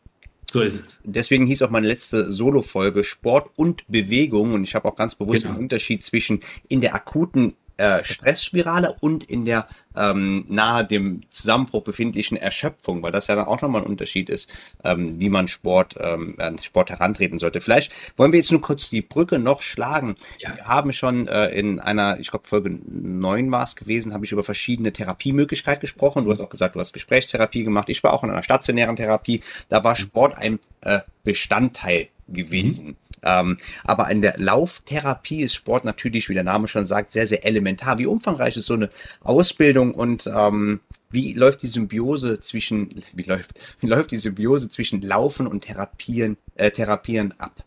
So 0.51 0.61
ist 0.61 0.79
es. 0.79 0.99
Deswegen 1.03 1.47
hieß 1.47 1.63
auch 1.63 1.71
meine 1.71 1.87
letzte 1.87 2.31
Solo-Folge 2.31 3.03
Sport 3.03 3.49
und 3.55 3.83
Bewegung. 3.87 4.53
Und 4.53 4.63
ich 4.63 4.75
habe 4.75 4.87
auch 4.87 4.95
ganz 4.95 5.15
bewusst 5.15 5.43
genau. 5.43 5.55
den 5.55 5.63
Unterschied 5.63 6.03
zwischen 6.03 6.39
in 6.67 6.81
der 6.81 6.93
akuten 6.93 7.55
äh, 7.77 8.03
Stressspirale 8.03 8.95
und 8.99 9.23
in 9.23 9.45
der 9.45 9.67
ähm, 9.97 10.45
nahe 10.49 10.85
dem 10.85 11.21
Zusammenbruch 11.29 11.83
befindlichen 11.83 12.37
Erschöpfung, 12.37 13.01
weil 13.01 13.11
das 13.11 13.27
ja 13.27 13.35
dann 13.35 13.45
auch 13.45 13.61
nochmal 13.61 13.81
ein 13.81 13.87
Unterschied 13.87 14.29
ist, 14.29 14.49
ähm, 14.83 15.19
wie 15.19 15.29
man 15.29 15.47
Sport, 15.47 15.95
ähm, 15.99 16.35
an 16.37 16.57
Sport 16.59 16.89
herantreten 16.89 17.39
sollte. 17.39 17.61
Vielleicht 17.61 17.91
wollen 18.17 18.31
wir 18.31 18.39
jetzt 18.39 18.51
nur 18.51 18.61
kurz 18.61 18.89
die 18.89 19.01
Brücke 19.01 19.39
noch 19.39 19.61
schlagen. 19.61 20.15
Ja. 20.39 20.55
Wir 20.55 20.65
haben 20.65 20.91
schon 20.91 21.27
äh, 21.27 21.47
in 21.49 21.79
einer, 21.79 22.19
ich 22.19 22.29
glaube 22.29 22.47
Folge 22.47 22.79
9 22.87 23.51
war 23.51 23.63
es 23.63 23.75
gewesen, 23.75 24.13
habe 24.13 24.25
ich 24.25 24.31
über 24.31 24.43
verschiedene 24.43 24.91
Therapiemöglichkeiten 24.91 25.81
gesprochen. 25.81 26.25
Du 26.25 26.31
hast 26.31 26.41
auch 26.41 26.49
gesagt, 26.49 26.75
du 26.75 26.79
hast 26.79 26.93
Gesprächstherapie 26.93 27.63
gemacht. 27.63 27.89
Ich 27.89 28.03
war 28.03 28.13
auch 28.13 28.23
in 28.23 28.29
einer 28.29 28.43
stationären 28.43 28.95
Therapie. 28.95 29.41
Da 29.69 29.83
war 29.83 29.95
Sport 29.95 30.37
ein 30.37 30.59
äh, 30.81 30.99
Bestandteil 31.23 32.09
gewesen. 32.27 32.87
Mhm. 32.87 32.95
Ähm, 33.25 33.57
aber 33.83 34.09
in 34.11 34.21
der 34.21 34.35
Lauftherapie 34.37 35.41
ist 35.41 35.55
Sport 35.55 35.83
natürlich, 35.83 36.29
wie 36.29 36.33
der 36.33 36.43
Name 36.43 36.67
schon 36.67 36.85
sagt, 36.85 37.11
sehr, 37.11 37.27
sehr 37.27 37.45
elementar. 37.45 37.97
Wie 37.97 38.05
umfangreich 38.05 38.55
ist 38.55 38.67
so 38.67 38.75
eine 38.75 38.89
Ausbildung 39.23 39.93
und 39.93 40.27
ähm, 40.27 40.79
wie 41.09 41.33
läuft 41.33 41.63
die 41.63 41.67
Symbiose 41.67 42.39
zwischen, 42.39 42.89
wie 43.13 43.23
läuft, 43.23 43.51
wie 43.79 43.87
läuft 43.87 44.11
die 44.11 44.17
Symbiose 44.17 44.69
zwischen 44.69 45.01
Laufen 45.01 45.47
und 45.47 45.61
Therapieren, 45.61 46.37
äh, 46.55 46.71
Therapieren 46.71 47.33
ab? 47.39 47.63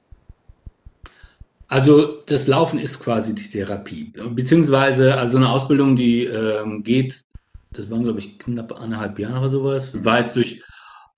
Also 1.66 2.22
das 2.24 2.46
Laufen 2.46 2.78
ist 2.78 3.00
quasi 3.00 3.34
die 3.34 3.50
Therapie, 3.50 4.12
beziehungsweise 4.30 5.18
also 5.18 5.36
eine 5.36 5.50
Ausbildung, 5.50 5.96
die 5.96 6.24
ähm, 6.24 6.82
geht, 6.82 7.24
das 7.72 7.90
waren 7.90 8.04
glaube 8.04 8.20
ich 8.20 8.38
knapp 8.38 8.72
eineinhalb 8.72 9.18
Jahre 9.18 9.50
sowas, 9.50 10.02
war 10.02 10.20
jetzt 10.20 10.34
durch 10.34 10.62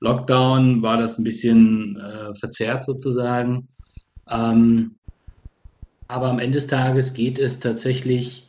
Lockdown, 0.01 0.83
war 0.83 0.97
das 0.97 1.19
ein 1.19 1.25
bisschen 1.25 1.97
äh, 2.01 2.35
verzerrt 2.35 2.85
sozusagen. 2.85 3.69
Ähm, 4.31 4.93
aber 6.09 6.29
am 6.29 6.39
Ende 6.39 6.57
des 6.57 6.67
Tages 6.67 7.15
geht 7.15 7.39
es 7.39 7.61
tatsächlich 7.61 8.49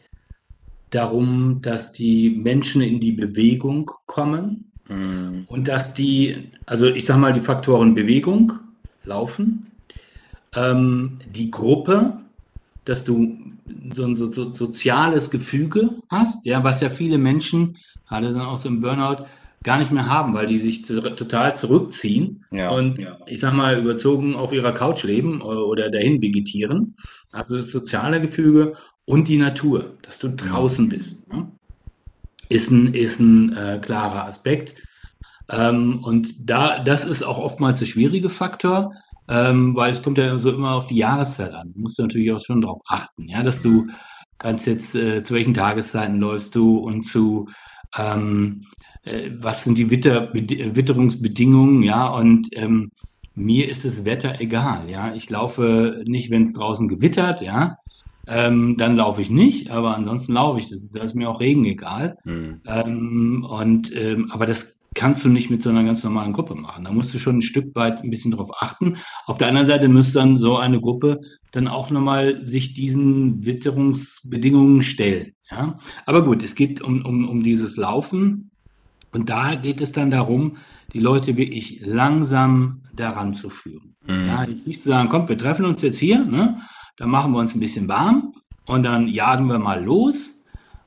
darum, 0.90 1.62
dass 1.62 1.92
die 1.92 2.30
Menschen 2.32 2.82
in 2.82 3.00
die 3.00 3.12
Bewegung 3.12 3.92
kommen 4.06 4.72
mhm. 4.88 5.46
und 5.48 5.68
dass 5.68 5.94
die, 5.94 6.52
also 6.66 6.88
ich 6.88 7.06
sage 7.06 7.20
mal 7.20 7.34
die 7.34 7.42
Faktoren 7.42 7.96
Bewegung, 7.96 8.54
Laufen, 9.04 9.68
ähm, 10.56 11.20
die 11.34 11.50
Gruppe, 11.50 12.20
dass 12.86 13.06
du 13.06 13.38
so 13.92 14.06
ein 14.06 14.16
so, 14.16 14.30
so, 14.32 14.54
soziales 14.54 15.32
Gefüge 15.32 15.92
hast, 16.10 16.46
ja, 16.46 16.64
was 16.64 16.82
ja 16.82 16.90
viele 16.90 17.18
Menschen, 17.18 17.78
gerade 18.08 18.34
dann 18.34 18.42
auch 18.42 18.58
so 18.58 18.68
im 18.68 18.82
Burnout, 18.82 19.26
gar 19.64 19.78
nicht 19.78 19.92
mehr 19.92 20.08
haben, 20.08 20.34
weil 20.34 20.48
die 20.48 20.60
sich 20.60 20.86
zu, 20.86 21.02
total 21.02 21.56
zurückziehen 21.56 22.46
ja, 22.52 22.70
und 22.72 22.98
ja. 22.98 23.18
ich 23.28 23.40
sag 23.40 23.54
mal 23.54 23.78
überzogen 23.78 24.36
auf 24.36 24.54
ihrer 24.54 24.72
Couch 24.72 25.04
leben 25.04 25.42
oder 25.42 25.92
dahin 25.92 26.22
vegetieren. 26.22 26.96
Also 27.32 27.58
das 27.58 27.72
soziale 27.72 28.22
Gefüge 28.22 28.76
und 29.06 29.28
die 29.28 29.38
Natur, 29.38 29.98
dass 30.02 30.20
du 30.20 30.30
draußen 30.30 30.90
bist, 30.90 31.32
ne? 31.32 31.52
ist 32.50 32.72
ein, 32.72 32.94
ist 32.94 33.20
ein 33.20 33.56
äh, 33.56 33.80
klarer 33.82 34.26
Aspekt. 34.26 34.84
Ähm, 35.50 36.04
und 36.04 36.50
da, 36.50 36.80
das 36.80 37.06
ist 37.06 37.24
auch 37.24 37.38
oftmals 37.38 37.80
der 37.80 37.86
schwierige 37.86 38.30
Faktor, 38.30 38.94
ähm, 39.30 39.76
weil 39.76 39.94
es 39.94 40.02
kommt 40.02 40.18
ja 40.18 40.38
so 40.40 40.52
immer 40.52 40.72
auf 40.72 40.88
die 40.88 40.98
Jahreszeit 40.98 41.54
an. 41.54 41.72
Du 41.74 41.82
musst 41.82 42.00
natürlich 42.00 42.32
auch 42.32 42.44
schon 42.44 42.62
darauf 42.62 42.82
achten, 42.88 43.28
ja, 43.28 43.44
dass 43.44 43.62
du 43.62 43.88
kannst 44.38 44.66
jetzt, 44.66 44.96
äh, 44.96 45.24
zu 45.24 45.36
welchen 45.36 45.54
Tageszeiten 45.54 46.20
läufst 46.20 46.56
du 46.56 46.78
und 46.78 47.04
zu 47.04 47.48
ähm, 47.96 48.66
äh, 49.04 49.32
was 49.38 49.64
sind 49.64 49.78
die 49.78 49.90
Witter, 49.90 50.34
Witterungsbedingungen, 50.34 51.84
ja, 51.84 52.08
und 52.08 52.48
ähm, 52.54 52.92
mir 53.34 53.70
ist 53.70 53.86
das 53.86 54.06
Wetter 54.06 54.42
egal, 54.42 54.90
ja. 54.90 55.14
Ich 55.14 55.30
laufe 55.30 56.04
nicht, 56.06 56.30
wenn 56.30 56.44
es 56.44 56.54
draußen 56.54 56.88
gewittert, 56.88 57.42
ja, 57.42 57.78
ähm, 58.28 58.78
dann 58.78 58.96
laufe 58.96 59.22
ich 59.22 59.30
nicht, 59.30 59.72
aber 59.72 59.96
ansonsten 59.96 60.34
laufe 60.34 60.60
ich. 60.60 60.70
Das 60.70 60.84
ist, 60.84 60.96
das 60.96 61.06
ist 61.06 61.16
mir 61.16 61.30
auch 61.30 61.40
Regen 61.40 61.66
egal. 61.66 62.18
Mhm. 62.24 62.62
Ähm, 62.66 63.48
und 63.50 63.96
ähm, 63.96 64.32
aber 64.32 64.46
das 64.46 64.80
kannst 64.94 65.24
du 65.24 65.30
nicht 65.30 65.50
mit 65.50 65.64
so 65.64 65.70
einer 65.70 65.84
ganz 65.84 66.04
normalen 66.04 66.34
Gruppe 66.34 66.56
machen. 66.56 66.84
Da 66.84 66.92
musst 66.92 67.14
du 67.14 67.20
schon 67.20 67.38
ein 67.38 67.42
Stück 67.42 67.74
weit 67.76 68.04
ein 68.04 68.10
bisschen 68.10 68.32
drauf 68.32 68.52
achten. 68.62 68.98
Auf 69.26 69.38
der 69.38 69.48
anderen 69.48 69.68
Seite 69.68 69.88
müsste 69.88 70.20
dann 70.20 70.38
so 70.38 70.58
eine 70.58 70.82
Gruppe 70.82 71.22
dann 71.52 71.68
auch 71.68 71.90
nochmal 71.90 72.46
sich 72.46 72.74
diesen 72.74 73.46
Witterungsbedingungen 73.46 74.84
stellen. 74.84 75.34
Ja? 75.50 75.78
Aber 76.06 76.24
gut, 76.24 76.44
es 76.44 76.56
geht 76.56 76.82
um, 76.82 77.06
um, 77.06 77.28
um 77.28 77.42
dieses 77.42 77.78
Laufen 77.78 78.51
und 79.14 79.30
da 79.30 79.56
geht 79.56 79.82
es 79.82 79.92
dann 79.92 80.12
darum, 80.12 80.58
die 80.94 81.00
Leute 81.00 81.38
wirklich 81.38 81.82
langsam 81.86 82.82
daran 82.94 83.34
zu 83.34 83.50
führen. 83.50 83.96
Mhm. 84.06 84.26
Ja, 84.26 84.44
jetzt 84.44 84.68
nicht 84.68 84.82
zu 84.82 84.90
sagen, 84.90 85.10
komm, 85.10 85.30
wir 85.30 85.38
treffen 85.38 85.66
uns 85.66 85.82
jetzt 85.82 85.98
hier, 85.98 86.24
ne? 86.24 86.62
dann 86.98 87.10
machen 87.10 87.32
wir 87.32 87.40
uns 87.40 87.56
ein 87.56 87.60
bisschen 87.60 87.88
warm 87.88 88.34
und 88.66 88.84
dann 88.84 89.08
jagen 89.08 89.48
wir 89.48 89.60
mal 89.60 89.84
los, 89.84 90.32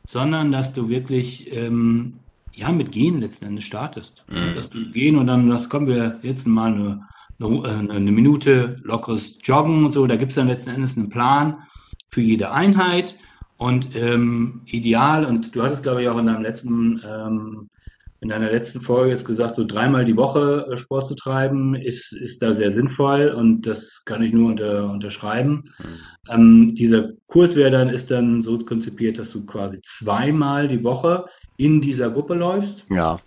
sondern 0.06 0.52
dass 0.52 0.74
du 0.74 0.88
wirklich 0.88 1.52
ähm, 1.54 2.14
ja, 2.54 2.70
mit 2.70 2.92
Gehen 2.92 3.20
letzten 3.20 3.46
Endes 3.46 3.64
startest. 3.64 4.24
Mhm. 4.28 4.54
Dass 4.54 4.70
du 4.70 4.90
gehen 4.90 5.16
und 5.16 5.26
dann, 5.26 5.48
das 5.48 5.68
kommen 5.68 5.86
wir 5.86 6.18
jetzt 6.22 6.46
mal 6.46 6.72
eine, 6.72 7.06
eine, 7.40 7.92
eine 7.92 8.12
Minute 8.12 8.76
lockeres 8.82 9.38
Joggen 9.42 9.84
und 9.84 9.92
so. 9.92 10.06
Da 10.06 10.16
gibt 10.16 10.30
es 10.30 10.36
dann 10.36 10.48
letzten 10.48 10.70
Endes 10.70 10.96
einen 10.96 11.08
Plan 11.08 11.58
für 12.10 12.20
jede 12.20 12.52
Einheit 12.52 13.16
und 13.56 13.94
ähm, 13.96 14.62
ideal. 14.66 15.24
Und 15.24 15.54
du 15.54 15.62
hattest, 15.62 15.82
glaube 15.82 16.02
ich, 16.02 16.08
auch 16.08 16.18
in 16.18 16.26
deinem 16.26 16.42
letzten 16.42 17.00
ähm, 17.04 17.68
in 18.24 18.30
deiner 18.30 18.50
letzten 18.50 18.80
Folge 18.80 19.10
jetzt 19.10 19.26
gesagt, 19.26 19.54
so 19.54 19.66
dreimal 19.66 20.06
die 20.06 20.16
Woche 20.16 20.66
äh, 20.72 20.78
Sport 20.78 21.06
zu 21.06 21.14
treiben, 21.14 21.74
ist, 21.74 22.10
ist 22.10 22.40
da 22.40 22.54
sehr 22.54 22.70
sinnvoll 22.70 23.28
und 23.28 23.66
das 23.66 24.02
kann 24.06 24.22
ich 24.22 24.32
nur 24.32 24.48
unter, 24.48 24.90
unterschreiben. 24.90 25.64
Mhm. 25.78 26.30
Ähm, 26.30 26.74
dieser 26.74 27.10
Kurs 27.26 27.54
wäre 27.54 27.70
dann, 27.70 27.90
ist 27.90 28.10
dann 28.10 28.40
so 28.40 28.58
konzipiert, 28.58 29.18
dass 29.18 29.30
du 29.30 29.44
quasi 29.44 29.78
zweimal 29.82 30.68
die 30.68 30.82
Woche 30.82 31.26
in 31.58 31.82
dieser 31.82 32.08
Gruppe 32.08 32.32
läufst. 32.32 32.86
Ja. 32.88 33.20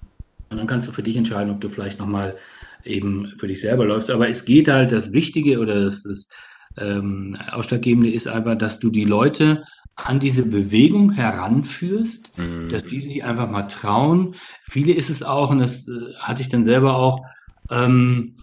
Und 0.49 0.57
dann 0.57 0.65
kannst 0.65 0.87
du 0.87 0.91
für 0.91 1.03
dich 1.03 1.15
entscheiden, 1.15 1.53
ob 1.53 1.61
du 1.61 1.69
vielleicht 1.69 1.99
nochmal 1.99 2.35
eben 2.83 3.33
für 3.37 3.47
dich 3.47 3.61
selber 3.61 3.85
läufst. 3.85 4.09
Aber 4.09 4.27
es 4.27 4.45
geht 4.45 4.67
halt, 4.67 4.91
das 4.91 5.13
Wichtige 5.13 5.59
oder 5.59 5.79
das, 5.83 6.03
das 6.03 6.27
ähm, 6.75 7.37
Ausschlaggebende 7.51 8.11
ist 8.11 8.27
einfach, 8.27 8.57
dass 8.57 8.79
du 8.79 8.89
die 8.89 9.05
Leute 9.05 9.63
an 9.97 10.19
diese 10.19 10.47
Bewegung 10.47 11.11
heranführst, 11.11 12.37
mhm. 12.37 12.69
dass 12.69 12.85
die 12.85 13.01
sich 13.01 13.23
einfach 13.23 13.49
mal 13.49 13.63
trauen. 13.63 14.35
Viele 14.63 14.93
ist 14.93 15.09
es 15.09 15.23
auch, 15.23 15.49
und 15.49 15.59
das 15.59 15.87
äh, 15.87 16.13
hatte 16.19 16.41
ich 16.41 16.49
dann 16.49 16.63
selber 16.63 16.97
auch, 16.97 17.21
ähm, 17.69 18.35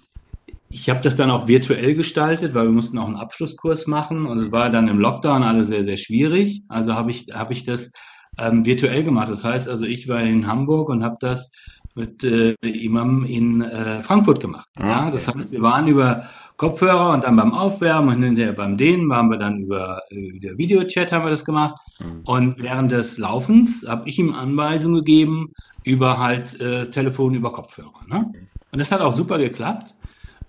ich 0.68 0.90
habe 0.90 1.00
das 1.00 1.14
dann 1.14 1.30
auch 1.30 1.46
virtuell 1.46 1.94
gestaltet, 1.94 2.54
weil 2.54 2.64
wir 2.64 2.72
mussten 2.72 2.98
auch 2.98 3.06
einen 3.06 3.16
Abschlusskurs 3.16 3.86
machen 3.86 4.26
und 4.26 4.38
es 4.38 4.50
war 4.50 4.70
dann 4.70 4.88
im 4.88 4.98
Lockdown 4.98 5.44
alles 5.44 5.68
sehr, 5.68 5.84
sehr 5.84 5.96
schwierig. 5.96 6.64
Also 6.68 6.94
habe 6.94 7.12
ich, 7.12 7.28
hab 7.32 7.52
ich 7.52 7.62
das 7.62 7.92
ähm, 8.38 8.66
virtuell 8.66 9.04
gemacht. 9.04 9.28
Das 9.28 9.44
heißt 9.44 9.68
also, 9.68 9.84
ich 9.84 10.08
war 10.08 10.20
in 10.20 10.48
Hamburg 10.48 10.88
und 10.88 11.04
habe 11.04 11.16
das 11.20 11.52
mit 11.94 12.24
äh, 12.24 12.54
Imam 12.62 13.24
in 13.24 13.62
äh, 13.62 14.02
Frankfurt 14.02 14.40
gemacht. 14.40 14.68
Ah, 14.76 14.86
ja, 14.86 15.10
das 15.10 15.28
heißt, 15.28 15.52
wir 15.52 15.62
waren 15.62 15.86
über 15.86 16.28
Kopfhörer 16.56 17.12
und 17.12 17.24
dann 17.24 17.36
beim 17.36 17.52
Aufwärmen 17.52 18.16
und 18.16 18.22
hinterher 18.22 18.52
beim 18.52 18.76
Dehnen 18.76 19.08
waren 19.08 19.28
wir 19.28 19.38
dann 19.38 19.58
über, 19.58 20.02
über 20.10 20.56
Videochat 20.56 21.10
haben 21.10 21.24
wir 21.24 21.30
das 21.30 21.44
gemacht. 21.44 21.76
Mhm. 21.98 22.20
Und 22.24 22.62
während 22.62 22.92
des 22.92 23.18
Laufens 23.18 23.84
habe 23.86 24.08
ich 24.08 24.18
ihm 24.18 24.34
Anweisungen 24.34 24.96
gegeben 24.96 25.52
über 25.82 26.18
halt 26.18 26.60
äh, 26.60 26.80
das 26.80 26.90
Telefon 26.90 27.34
über 27.34 27.52
Kopfhörer. 27.52 27.92
Ne? 28.08 28.32
Und 28.70 28.78
das 28.78 28.92
hat 28.92 29.00
auch 29.00 29.12
super 29.12 29.38
geklappt. 29.38 29.94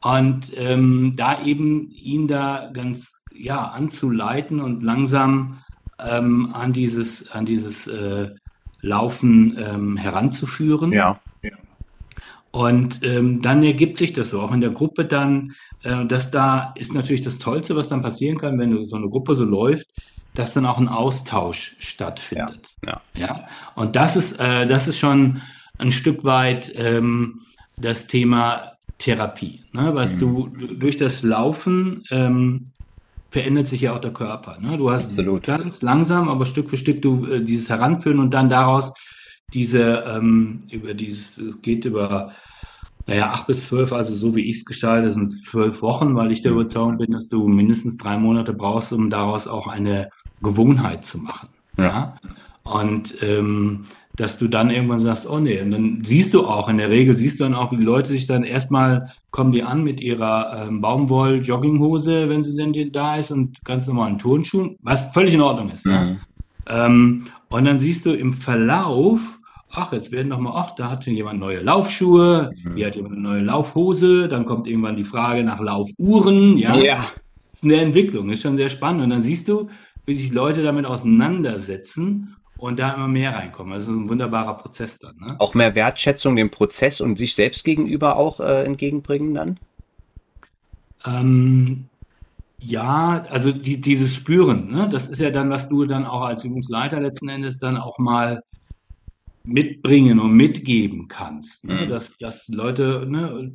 Und 0.01 0.51
ähm, 0.57 1.13
da 1.15 1.41
eben 1.43 1.89
ihn 1.91 2.27
da 2.27 2.69
ganz 2.71 3.23
ja 3.33 3.65
anzuleiten 3.65 4.59
und 4.61 4.83
langsam 4.83 5.59
ähm, 5.99 6.49
an 6.53 6.73
dieses 6.73 7.31
an 7.31 7.45
dieses 7.45 7.87
äh, 7.87 8.29
Laufen 8.81 9.57
ähm, 9.57 9.97
heranzuführen. 9.97 10.91
Ja. 10.91 11.19
Und 12.55 13.03
ähm, 13.03 13.41
dann 13.41 13.63
ergibt 13.63 13.97
sich 13.97 14.13
das 14.13 14.29
so, 14.29 14.39
auch 14.39 14.53
in 14.53 14.61
der 14.61 14.69
Gruppe 14.69 15.03
dann, 15.03 15.55
äh, 15.83 16.05
dass 16.05 16.31
da 16.31 16.71
ist 16.75 16.93
natürlich 16.93 17.19
das 17.19 17.37
Tollste, 17.37 17.75
was 17.75 17.89
dann 17.89 18.01
passieren 18.01 18.37
kann, 18.37 18.57
wenn 18.57 18.85
so 18.85 18.95
eine 18.95 19.09
Gruppe 19.09 19.35
so 19.35 19.43
läuft, 19.43 19.87
dass 20.35 20.53
dann 20.53 20.65
auch 20.65 20.77
ein 20.77 20.87
Austausch 20.87 21.75
stattfindet. 21.79 22.69
Ja. 22.81 23.01
ja. 23.13 23.27
ja? 23.27 23.47
Und 23.75 23.97
das 23.97 24.15
ist, 24.15 24.39
äh, 24.39 24.65
das 24.67 24.87
ist 24.87 24.97
schon 24.97 25.41
ein 25.79 25.91
Stück 25.91 26.23
weit 26.23 26.71
ähm, 26.77 27.41
das 27.75 28.07
Thema 28.07 28.77
Therapie. 28.99 29.59
Ne? 29.73 29.93
Weißt 29.93 30.21
mhm. 30.21 30.49
du, 30.57 30.75
durch 30.75 30.95
das 30.95 31.23
Laufen 31.23 32.05
ähm, 32.09 32.67
verändert 33.31 33.67
sich 33.67 33.81
ja 33.81 33.93
auch 33.95 33.99
der 33.99 34.13
Körper. 34.13 34.59
Ne? 34.61 34.77
Du 34.77 34.91
hast 34.91 35.09
Absolut. 35.09 35.43
ganz 35.43 35.81
langsam, 35.81 36.29
aber 36.29 36.45
Stück 36.45 36.69
für 36.69 36.77
Stück 36.77 37.01
du 37.01 37.25
äh, 37.25 37.43
dieses 37.43 37.69
Heranführen 37.69 38.19
und 38.19 38.33
dann 38.33 38.47
daraus 38.47 38.93
diese 39.53 40.05
ähm, 40.07 40.63
über 40.71 40.93
dieses 40.93 41.39
geht 41.61 41.83
über 41.83 42.31
naja, 43.07 43.31
acht 43.31 43.47
bis 43.47 43.65
zwölf, 43.65 43.93
also 43.93 44.13
so 44.15 44.35
wie 44.35 44.49
ich 44.49 44.57
es 44.57 44.65
gestalte, 44.65 45.11
sind 45.11 45.25
es 45.25 45.43
zwölf 45.43 45.81
Wochen, 45.81 46.15
weil 46.15 46.31
ich 46.31 46.41
der 46.41 46.51
mhm. 46.51 46.59
Überzeugung 46.59 46.97
bin, 46.97 47.11
dass 47.11 47.29
du 47.29 47.47
mindestens 47.47 47.97
drei 47.97 48.17
Monate 48.17 48.53
brauchst, 48.53 48.91
um 48.93 49.09
daraus 49.09 49.47
auch 49.47 49.67
eine 49.67 50.09
Gewohnheit 50.41 51.05
zu 51.05 51.19
machen. 51.19 51.49
Ja. 51.77 51.83
ja? 51.83 52.15
Und 52.63 53.21
ähm, 53.21 53.83
dass 54.15 54.39
du 54.39 54.47
dann 54.47 54.69
irgendwann 54.69 55.01
sagst, 55.01 55.29
oh 55.29 55.39
nee, 55.39 55.61
und 55.61 55.71
dann 55.71 56.01
siehst 56.03 56.33
du 56.33 56.47
auch, 56.47 56.69
in 56.69 56.77
der 56.77 56.89
Regel 56.89 57.15
siehst 57.15 57.39
du 57.39 57.43
dann 57.43 57.53
auch, 57.53 57.71
wie 57.71 57.77
die 57.77 57.83
Leute 57.83 58.09
sich 58.09 58.27
dann 58.27 58.43
erstmal 58.43 59.11
kommen 59.31 59.51
die 59.51 59.63
an 59.63 59.83
mit 59.83 59.99
ihrer 59.99 60.65
ähm, 60.65 60.79
Baumwoll-Jogginghose, 60.79 62.29
wenn 62.29 62.41
sie 62.41 62.55
denn 62.55 62.91
da 62.93 63.17
ist, 63.17 63.31
und 63.31 63.63
ganz 63.65 63.85
normalen 63.85 64.17
Turnschuhen, 64.17 64.77
was 64.81 65.11
völlig 65.11 65.33
in 65.33 65.41
Ordnung 65.41 65.71
ist. 65.71 65.85
Mhm. 65.85 65.91
Ja? 65.91 66.15
Ähm, 66.67 67.27
und 67.49 67.65
dann 67.65 67.77
siehst 67.77 68.05
du 68.05 68.13
im 68.13 68.31
Verlauf, 68.31 69.19
ach, 69.75 69.91
jetzt 69.93 70.11
werden 70.11 70.29
noch 70.29 70.39
mal, 70.39 70.53
ach, 70.55 70.71
da 70.71 70.89
hat 70.89 71.05
jemand 71.05 71.39
neue 71.39 71.61
Laufschuhe, 71.61 72.51
mhm. 72.63 72.75
hier 72.75 72.87
hat 72.87 72.95
jemand 72.95 73.15
eine 73.15 73.21
neue 73.21 73.41
Laufhose, 73.41 74.27
dann 74.27 74.45
kommt 74.45 74.67
irgendwann 74.67 74.95
die 74.95 75.03
Frage 75.03 75.43
nach 75.43 75.59
Laufuhren, 75.59 76.57
ja. 76.57 76.75
ja. 76.75 77.05
Das 77.35 77.61
ist 77.61 77.63
eine 77.63 77.81
Entwicklung, 77.81 78.29
ist 78.29 78.41
schon 78.41 78.57
sehr 78.57 78.69
spannend. 78.69 79.03
Und 79.03 79.09
dann 79.09 79.21
siehst 79.21 79.47
du, 79.47 79.69
wie 80.05 80.15
sich 80.15 80.31
Leute 80.31 80.63
damit 80.63 80.85
auseinandersetzen 80.85 82.35
und 82.57 82.79
da 82.79 82.93
immer 82.93 83.07
mehr 83.07 83.35
reinkommen. 83.35 83.73
Also 83.73 83.91
ein 83.91 84.09
wunderbarer 84.09 84.55
Prozess 84.55 84.99
dann. 84.99 85.15
Ne? 85.17 85.35
Auch 85.39 85.53
mehr 85.53 85.75
Wertschätzung 85.75 86.35
dem 86.35 86.51
Prozess 86.51 87.01
und 87.01 87.17
sich 87.17 87.35
selbst 87.35 87.63
gegenüber 87.63 88.17
auch 88.17 88.39
äh, 88.39 88.63
entgegenbringen 88.63 89.33
dann? 89.33 89.59
Ähm, 91.05 91.85
ja, 92.59 93.25
also 93.29 93.51
die, 93.51 93.79
dieses 93.79 94.15
Spüren, 94.15 94.71
ne? 94.71 94.89
das 94.89 95.07
ist 95.07 95.19
ja 95.19 95.29
dann, 95.29 95.49
was 95.49 95.69
du 95.69 95.85
dann 95.85 96.05
auch 96.05 96.21
als 96.21 96.43
Übungsleiter 96.43 96.99
letzten 96.99 97.29
Endes 97.29 97.59
dann 97.59 97.77
auch 97.77 97.99
mal 97.99 98.41
mitbringen 99.45 100.19
und 100.19 100.33
mitgeben 100.33 101.07
kannst. 101.07 101.65
Ne? 101.65 101.85
Mhm. 101.85 101.89
Dass, 101.89 102.17
dass 102.17 102.47
Leute, 102.49 103.05
ne? 103.07 103.53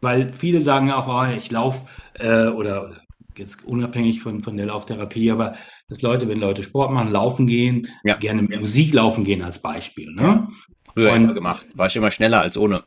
weil 0.00 0.32
viele 0.32 0.62
sagen 0.62 0.88
ja 0.88 0.98
auch, 0.98 1.08
oh, 1.08 1.36
ich 1.36 1.50
laufe 1.50 1.86
äh, 2.14 2.48
oder 2.48 3.00
jetzt 3.36 3.64
unabhängig 3.64 4.20
von, 4.22 4.42
von 4.42 4.56
der 4.56 4.66
Lauftherapie, 4.66 5.30
aber 5.30 5.56
dass 5.88 6.02
Leute, 6.02 6.28
wenn 6.28 6.38
Leute 6.38 6.62
Sport 6.62 6.92
machen, 6.92 7.10
laufen 7.10 7.46
gehen, 7.46 7.88
ja. 8.04 8.16
gerne 8.16 8.42
mit 8.42 8.60
Musik 8.60 8.92
laufen 8.94 9.24
gehen 9.24 9.42
als 9.42 9.60
Beispiel. 9.60 10.12
Ne? 10.12 10.46
Früher 10.92 11.12
und, 11.12 11.24
immer 11.24 11.34
gemacht. 11.34 11.66
War 11.74 11.86
ich 11.86 11.96
immer 11.96 12.10
schneller 12.10 12.40
als 12.40 12.56
ohne. 12.56 12.84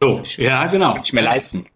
So, 0.00 0.22
ja, 0.36 0.66
genau. 0.66 0.98
Ich 1.02 1.12
mehr 1.12 1.22
leisten. 1.22 1.66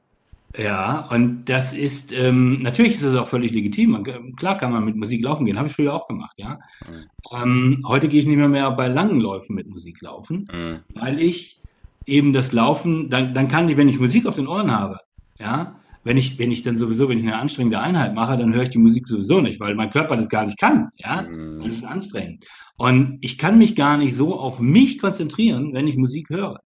Ja, 0.58 1.06
und 1.10 1.44
das 1.44 1.72
ist, 1.72 2.12
ähm, 2.12 2.60
natürlich 2.62 2.94
ist 2.94 3.04
es 3.04 3.16
auch 3.16 3.28
völlig 3.28 3.52
legitim. 3.52 3.92
Man, 3.92 4.02
klar 4.34 4.56
kann 4.56 4.72
man 4.72 4.84
mit 4.84 4.96
Musik 4.96 5.22
laufen 5.22 5.44
gehen, 5.44 5.56
habe 5.56 5.68
ich 5.68 5.74
früher 5.74 5.94
auch 5.94 6.08
gemacht, 6.08 6.34
ja. 6.36 6.58
Mhm. 6.88 7.42
Ähm, 7.42 7.84
heute 7.86 8.08
gehe 8.08 8.18
ich 8.18 8.26
nicht 8.26 8.38
mehr, 8.38 8.48
mehr 8.48 8.68
bei 8.72 8.88
langen 8.88 9.20
Läufen 9.20 9.54
mit 9.54 9.68
Musik 9.68 10.02
laufen, 10.02 10.48
mhm. 10.52 10.80
weil 10.94 11.20
ich 11.20 11.60
eben 12.06 12.32
das 12.32 12.52
Laufen, 12.52 13.08
dann, 13.08 13.34
dann 13.34 13.46
kann 13.46 13.68
ich, 13.68 13.76
wenn 13.76 13.88
ich 13.88 14.00
Musik 14.00 14.26
auf 14.26 14.34
den 14.34 14.48
Ohren 14.48 14.72
habe, 14.72 14.98
ja, 15.38 15.76
wenn 16.02 16.16
ich, 16.16 16.40
wenn 16.40 16.50
ich 16.50 16.64
dann 16.64 16.76
sowieso, 16.76 17.08
wenn 17.08 17.18
ich 17.18 17.24
eine 17.24 17.38
anstrengende 17.38 17.78
Einheit 17.78 18.14
mache, 18.14 18.36
dann 18.36 18.52
höre 18.52 18.64
ich 18.64 18.70
die 18.70 18.78
Musik 18.78 19.06
sowieso 19.06 19.40
nicht, 19.40 19.60
weil 19.60 19.76
mein 19.76 19.90
Körper 19.90 20.16
das 20.16 20.28
gar 20.28 20.44
nicht 20.44 20.58
kann, 20.58 20.88
ja. 20.96 21.22
Mhm. 21.22 21.62
Das 21.62 21.76
ist 21.76 21.84
anstrengend. 21.84 22.44
Und 22.76 23.18
ich 23.20 23.38
kann 23.38 23.58
mich 23.58 23.76
gar 23.76 23.96
nicht 23.96 24.16
so 24.16 24.36
auf 24.36 24.58
mich 24.58 24.98
konzentrieren, 24.98 25.72
wenn 25.72 25.86
ich 25.86 25.96
Musik 25.96 26.30
höre. 26.30 26.60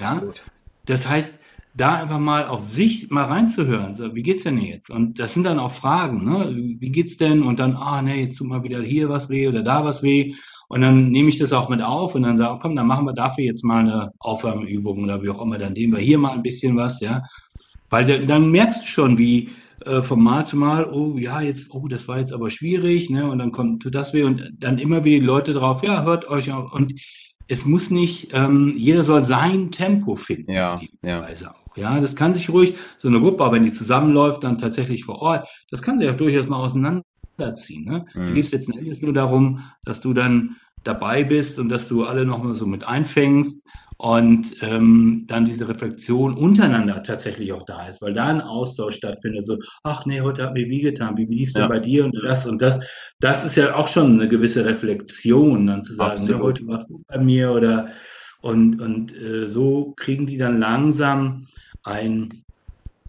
Ja. 0.00 0.22
Das 0.86 1.08
heißt, 1.08 1.40
da 1.76 1.96
einfach 1.96 2.20
mal 2.20 2.46
auf 2.46 2.70
sich 2.70 3.10
mal 3.10 3.24
reinzuhören. 3.24 3.96
So, 3.96 4.14
wie 4.14 4.22
geht's 4.22 4.44
denn 4.44 4.58
jetzt? 4.58 4.90
Und 4.90 5.18
das 5.18 5.34
sind 5.34 5.44
dann 5.44 5.58
auch 5.58 5.72
Fragen, 5.72 6.24
ne? 6.24 6.54
Wie 6.78 6.90
geht's 6.90 7.16
denn? 7.16 7.42
Und 7.42 7.58
dann, 7.58 7.74
ah, 7.74 8.00
nee, 8.00 8.22
jetzt 8.22 8.36
tut 8.36 8.46
mal 8.46 8.62
wieder 8.62 8.80
hier 8.80 9.08
was 9.08 9.28
weh 9.28 9.48
oder 9.48 9.62
da 9.62 9.84
was 9.84 10.02
weh. 10.02 10.34
Und 10.68 10.82
dann 10.82 11.08
nehme 11.08 11.28
ich 11.28 11.38
das 11.38 11.52
auch 11.52 11.68
mit 11.68 11.82
auf 11.82 12.14
und 12.14 12.22
dann 12.22 12.38
sage, 12.38 12.58
komm, 12.62 12.76
dann 12.76 12.86
machen 12.86 13.06
wir 13.06 13.12
dafür 13.12 13.44
jetzt 13.44 13.64
mal 13.64 13.80
eine 13.80 14.12
Aufwärmübung 14.20 15.02
oder 15.02 15.22
wie 15.22 15.30
auch 15.30 15.42
immer. 15.42 15.58
Dann 15.58 15.72
nehmen 15.72 15.94
wir 15.94 16.00
hier 16.00 16.18
mal 16.18 16.32
ein 16.32 16.42
bisschen 16.42 16.76
was, 16.76 17.00
ja. 17.00 17.22
Weil 17.90 18.26
dann, 18.26 18.50
merkst 18.50 18.84
du 18.84 18.86
schon, 18.86 19.18
wie 19.18 19.50
äh, 19.84 20.02
vom 20.02 20.22
Mal 20.22 20.46
zu 20.46 20.56
Mal, 20.56 20.86
oh 20.90 21.18
ja, 21.18 21.40
jetzt, 21.40 21.74
oh, 21.74 21.86
das 21.88 22.06
war 22.06 22.18
jetzt 22.18 22.32
aber 22.32 22.50
schwierig, 22.50 23.10
ne? 23.10 23.28
Und 23.28 23.40
dann 23.40 23.50
kommt 23.50 23.82
tut 23.82 23.94
das 23.94 24.14
weh 24.14 24.22
und 24.22 24.52
dann 24.58 24.78
immer 24.78 25.04
wieder 25.04 25.18
die 25.18 25.26
Leute 25.26 25.54
drauf, 25.54 25.82
ja, 25.82 26.04
hört 26.04 26.28
euch 26.28 26.52
auf. 26.52 26.72
Und 26.72 26.94
es 27.48 27.66
muss 27.66 27.90
nicht, 27.90 28.28
ähm, 28.32 28.74
jeder 28.76 29.02
soll 29.02 29.22
sein 29.22 29.70
Tempo 29.70 30.14
finden. 30.16 30.52
Ja, 30.52 30.80
ja. 31.02 31.22
Auch. 31.22 31.63
Ja, 31.76 32.00
das 32.00 32.16
kann 32.16 32.34
sich 32.34 32.50
ruhig, 32.50 32.74
so 32.96 33.08
eine 33.08 33.20
Gruppe, 33.20 33.44
aber 33.44 33.56
wenn 33.56 33.64
die 33.64 33.72
zusammenläuft, 33.72 34.44
dann 34.44 34.58
tatsächlich 34.58 35.04
vor 35.04 35.20
Ort, 35.20 35.48
das 35.70 35.82
kann 35.82 35.98
sich 35.98 36.08
auch 36.08 36.16
durchaus 36.16 36.46
mal 36.46 36.58
auseinanderziehen. 36.58 37.84
Ne? 37.84 38.06
Mhm. 38.14 38.28
Da 38.28 38.32
geht 38.32 38.44
es 38.44 38.52
letzten 38.52 38.78
Endes 38.78 39.02
nur 39.02 39.12
darum, 39.12 39.60
dass 39.84 40.00
du 40.00 40.14
dann 40.14 40.56
dabei 40.84 41.24
bist 41.24 41.58
und 41.58 41.68
dass 41.68 41.88
du 41.88 42.04
alle 42.04 42.24
nochmal 42.24 42.52
so 42.52 42.66
mit 42.66 42.86
einfängst 42.86 43.64
und 43.96 44.56
ähm, 44.60 45.24
dann 45.26 45.44
diese 45.44 45.68
Reflexion 45.68 46.34
untereinander 46.34 47.02
tatsächlich 47.02 47.52
auch 47.52 47.62
da 47.62 47.86
ist, 47.86 48.02
weil 48.02 48.12
da 48.12 48.26
ein 48.26 48.40
Austausch 48.40 48.96
stattfindet. 48.96 49.44
So, 49.44 49.58
ach 49.82 50.04
nee, 50.04 50.20
heute 50.20 50.42
hat 50.42 50.54
mir 50.54 50.68
wie 50.68 50.80
getan, 50.80 51.16
wie, 51.16 51.28
wie 51.28 51.36
lief 51.36 51.48
es 51.50 51.54
ja. 51.54 51.66
bei 51.66 51.78
dir 51.78 52.04
und 52.04 52.14
das 52.22 52.46
und 52.46 52.60
das. 52.60 52.80
Das 53.20 53.44
ist 53.44 53.56
ja 53.56 53.76
auch 53.76 53.88
schon 53.88 54.14
eine 54.14 54.28
gewisse 54.28 54.64
Reflexion, 54.64 55.66
dann 55.66 55.84
zu 55.84 55.94
sagen, 55.94 56.24
ne, 56.24 56.38
heute 56.38 56.66
war 56.66 56.84
gut 56.84 57.02
bei 57.06 57.18
mir 57.18 57.52
oder 57.52 57.88
und, 58.42 58.80
und 58.80 59.16
äh, 59.16 59.48
so 59.48 59.94
kriegen 59.96 60.26
die 60.26 60.36
dann 60.36 60.58
langsam 60.58 61.46
ein, 61.84 62.42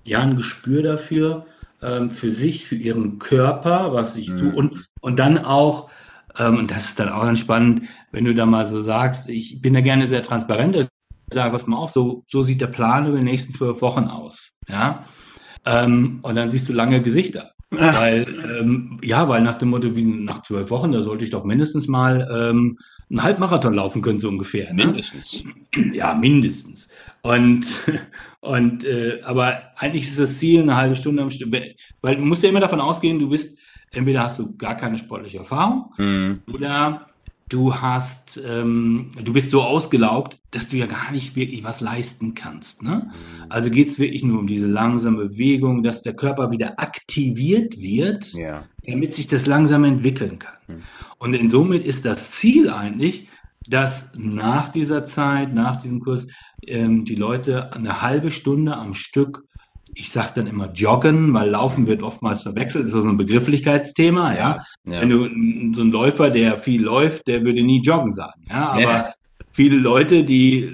ja, 0.04 0.20
ein 0.20 0.36
Gespür 0.36 0.84
dafür, 0.84 1.46
ähm, 1.82 2.12
für 2.12 2.32
sich, 2.32 2.66
für 2.66 2.76
ihren 2.76 3.20
Körper, 3.20 3.94
was 3.94 4.16
ich 4.16 4.30
mhm. 4.30 4.36
tue. 4.36 4.54
Und, 4.54 4.86
und 5.02 5.20
dann 5.20 5.38
auch, 5.38 5.90
ähm, 6.38 6.58
und 6.58 6.72
das 6.72 6.90
ist 6.90 7.00
dann 7.00 7.10
auch 7.10 7.24
ganz 7.24 7.40
spannend, 7.40 7.84
wenn 8.12 8.26
du 8.26 8.34
da 8.34 8.46
mal 8.46 8.66
so 8.66 8.84
sagst, 8.84 9.30
ich 9.30 9.62
bin 9.62 9.74
da 9.74 9.82
gerne 9.82 10.08
sehr 10.08 10.22
transparent, 10.22 10.76
ich 10.76 10.88
sage, 11.32 11.54
was 11.54 11.68
mal 11.68 11.78
auf, 11.78 11.92
so, 11.92 12.24
so 12.30 12.44
sieht 12.44 12.62
der 12.62 12.68
Plan 12.68 13.08
über 13.08 13.18
die 13.18 13.24
nächsten 13.24 13.54
zwölf 13.54 13.82
Wochen 13.82 14.06
aus. 14.06 14.54
Ja. 14.68 15.06
Ähm, 15.66 16.20
und 16.22 16.36
dann 16.36 16.50
siehst 16.50 16.70
du 16.70 16.74
lange 16.74 17.02
Gesichter. 17.02 17.52
Ach. 17.78 17.96
Weil, 17.96 18.28
ähm, 18.60 19.00
ja, 19.04 19.28
weil 19.28 19.42
nach 19.42 19.58
dem 19.58 19.70
Motto, 19.70 19.96
wie 19.96 20.04
nach 20.04 20.44
zwölf 20.44 20.70
Wochen, 20.70 20.92
da 20.92 21.02
sollte 21.02 21.24
ich 21.24 21.32
doch 21.32 21.44
mindestens 21.44 21.88
mal 21.88 22.28
ähm, 22.32 22.78
einen 23.10 23.24
Halbmarathon 23.24 23.74
laufen 23.74 24.02
können, 24.02 24.20
so 24.20 24.30
ungefähr. 24.30 24.74
Ne? 24.74 24.86
Mindestens. 24.86 25.44
Ja, 25.94 26.14
mindestens. 26.14 26.88
Und, 27.26 27.66
und 28.42 28.84
äh, 28.84 29.22
aber 29.24 29.64
eigentlich 29.78 30.08
ist 30.08 30.20
das 30.20 30.38
Ziel 30.38 30.62
eine 30.62 30.78
halbe 30.78 30.96
Stunde 30.96 31.24
am 31.24 31.32
Stück, 31.32 31.52
weil 32.02 32.16
du 32.16 32.24
musst 32.24 32.44
ja 32.44 32.50
immer 32.50 32.60
davon 32.60 32.80
ausgehen, 32.80 33.20
du 33.20 33.30
bist, 33.30 33.58
entweder 33.92 34.24
hast 34.24 34.38
du 34.40 34.56
gar 34.56 34.76
keine 34.76 34.98
sportliche 34.98 35.40
Erfahrung 35.40 35.92
mhm. 35.98 36.42
oder 36.54 37.08
du 37.50 37.74
hast, 37.74 38.40
ähm, 38.48 39.12
du 39.24 39.34
bist 39.34 39.50
so 39.50 39.64
ausgelaugt, 39.64 40.38
dass 40.52 40.68
du 40.68 40.78
ja 40.78 40.86
gar 40.86 41.12
nicht 41.12 41.36
wirklich 41.36 41.64
was 41.64 41.82
leisten 41.82 42.36
kannst. 42.36 42.84
Ne? 42.84 43.08
Mhm. 43.08 43.46
Also 43.50 43.72
geht 43.72 43.90
es 43.90 43.98
wirklich 43.98 44.24
nur 44.24 44.40
um 44.40 44.48
diese 44.48 44.68
langsame 44.68 45.30
Bewegung, 45.30 45.82
dass 45.82 46.04
der 46.04 46.16
Körper 46.16 46.52
wieder 46.52 46.80
aktiviert 46.80 47.80
wird, 47.80 48.34
ja. 48.34 48.66
damit 48.86 49.16
sich 49.16 49.26
das 49.26 49.48
langsam 49.48 49.84
entwickeln 49.84 50.38
kann. 50.38 50.58
Mhm. 50.68 50.84
Und 51.18 51.34
insomit 51.34 51.86
ist 51.86 52.06
das 52.06 52.32
Ziel 52.32 52.70
eigentlich, 52.70 53.30
dass 53.68 54.12
nach 54.16 54.70
dieser 54.70 55.06
Zeit, 55.06 55.54
nach 55.54 55.78
diesem 55.78 56.00
Kurs, 56.00 56.28
ähm, 56.68 57.06
die 57.06 57.16
Leute 57.16 57.74
eine 57.74 58.02
halbe 58.02 58.32
Stunde 58.32 58.76
am 58.76 58.94
Stück 58.94 59.46
ich 59.96 60.12
sage 60.12 60.34
dann 60.36 60.48
immer 60.48 60.72
joggen, 60.74 61.34
weil 61.34 61.50
Laufen 61.50 61.88
wird 61.88 62.04
oftmals 62.04 62.44
verwechselt, 62.44 62.84
das 62.84 62.94
ist 62.94 63.02
so 63.02 63.08
ein 63.08 63.18
Begrifflichkeitsthema, 63.18 64.36
ja. 64.36 64.66
ja. 64.84 65.02
Wenn 65.02 65.10
du 65.10 65.74
so 65.74 65.82
ein 65.82 65.92
Läufer, 65.92 66.30
der 66.30 66.58
viel 66.58 66.84
läuft, 66.84 67.28
der 67.28 67.44
würde 67.44 67.64
nie 67.64 67.82
joggen 67.82 68.12
sagen, 68.12 68.42
ja. 68.50 68.72
Aber 68.72 68.82
ja. 68.82 69.14
viele 69.52 69.78
Leute, 69.78 70.26
die 70.26 70.72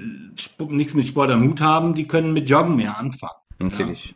nichts 0.68 0.94
mit 0.94 1.06
Sport 1.06 1.30
am 1.30 1.44
Hut 1.44 1.60
haben, 1.60 1.94
die 1.94 2.06
können 2.06 2.32
mit 2.32 2.50
Joggen 2.50 2.74
mehr 2.74 2.98
anfangen. 2.98 3.32
Natürlich. 3.60 4.06
Ja. 4.06 4.14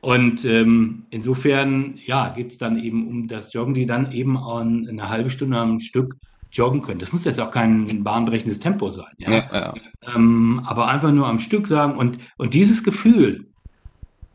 Und 0.00 0.44
ähm, 0.44 1.04
insofern, 1.10 1.98
ja, 2.04 2.28
geht 2.28 2.50
es 2.50 2.58
dann 2.58 2.78
eben 2.78 3.08
um 3.08 3.28
das 3.28 3.52
Joggen, 3.54 3.72
die 3.72 3.86
dann 3.86 4.12
eben 4.12 4.36
an, 4.36 4.86
eine 4.88 5.08
halbe 5.08 5.30
Stunde 5.30 5.58
am 5.58 5.78
Stück 5.78 6.16
joggen 6.54 6.80
können. 6.80 7.00
Das 7.00 7.12
muss 7.12 7.24
jetzt 7.24 7.40
auch 7.40 7.50
kein 7.50 8.04
bahnbrechendes 8.04 8.60
Tempo 8.60 8.90
sein, 8.90 9.12
ja. 9.18 9.30
ja, 9.30 9.48
ja. 9.52 9.74
Ähm, 10.14 10.62
aber 10.64 10.88
einfach 10.88 11.12
nur 11.12 11.26
am 11.26 11.38
Stück 11.38 11.66
sagen 11.66 11.98
und, 11.98 12.18
und 12.38 12.54
dieses 12.54 12.84
Gefühl, 12.84 13.46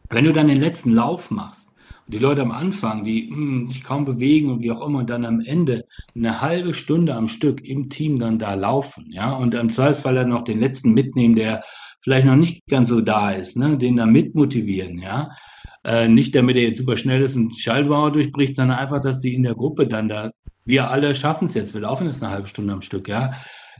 wenn 0.10 0.26
du 0.26 0.34
dann 0.34 0.48
den 0.48 0.60
letzten 0.60 0.92
Lauf 0.92 1.32
machst 1.32 1.70
und 2.06 2.14
die 2.14 2.20
Leute 2.20 2.42
am 2.42 2.52
Anfang, 2.52 3.04
die 3.04 3.30
mh, 3.30 3.36
hm, 3.36 3.68
sich 3.68 3.84
kaum 3.84 4.06
bewegen 4.06 4.50
und 4.50 4.62
wie 4.62 4.72
auch 4.72 4.86
immer, 4.86 5.00
und 5.00 5.10
dann 5.10 5.26
am 5.26 5.40
Ende 5.40 5.86
eine 6.16 6.42
halbe 6.42 6.74
Stunde 6.74 7.16
am 7.16 7.30
Stück 7.30 7.66
im 7.66 7.90
Team 7.90 8.20
dann 8.20 8.38
da 8.38 8.54
laufen, 8.54 9.06
ja, 9.10 9.32
und 9.32 9.54
im 9.54 9.70
Zweifelsfall 9.70 10.16
dann 10.16 10.30
noch 10.30 10.44
den 10.44 10.60
letzten 10.60 10.94
mitnehmen, 10.94 11.36
der 11.36 11.64
vielleicht 12.02 12.26
noch 12.26 12.36
nicht 12.36 12.66
ganz 12.68 12.90
so 12.90 13.02
da 13.02 13.32
ist, 13.32 13.58
ne, 13.58 13.78
den 13.78 13.96
da 13.96 14.06
mitmotivieren, 14.06 15.00
ja. 15.00 15.30
Äh, 15.82 16.10
nicht 16.10 16.36
damit 16.36 16.58
er 16.58 16.64
jetzt 16.64 16.80
super 16.80 16.98
schnell 16.98 17.22
ist 17.22 17.38
und 17.38 17.58
Schallbauer 17.58 18.12
durchbricht, 18.12 18.54
sondern 18.56 18.78
einfach, 18.78 19.00
dass 19.00 19.22
sie 19.22 19.34
in 19.34 19.44
der 19.44 19.56
Gruppe 19.56 19.88
dann 19.88 20.10
da, 20.10 20.32
wir 20.70 20.90
alle 20.90 21.16
schaffen 21.16 21.48
es 21.48 21.56
jetzt, 21.56 21.74
wir 21.74 21.82
laufen 21.82 22.06
jetzt 22.06 22.24
eine 22.24 22.32
halbe 22.32 22.48
Stunde 22.48 22.74
am 22.74 22.84
Stück, 22.84 23.08
ja. 23.08 23.34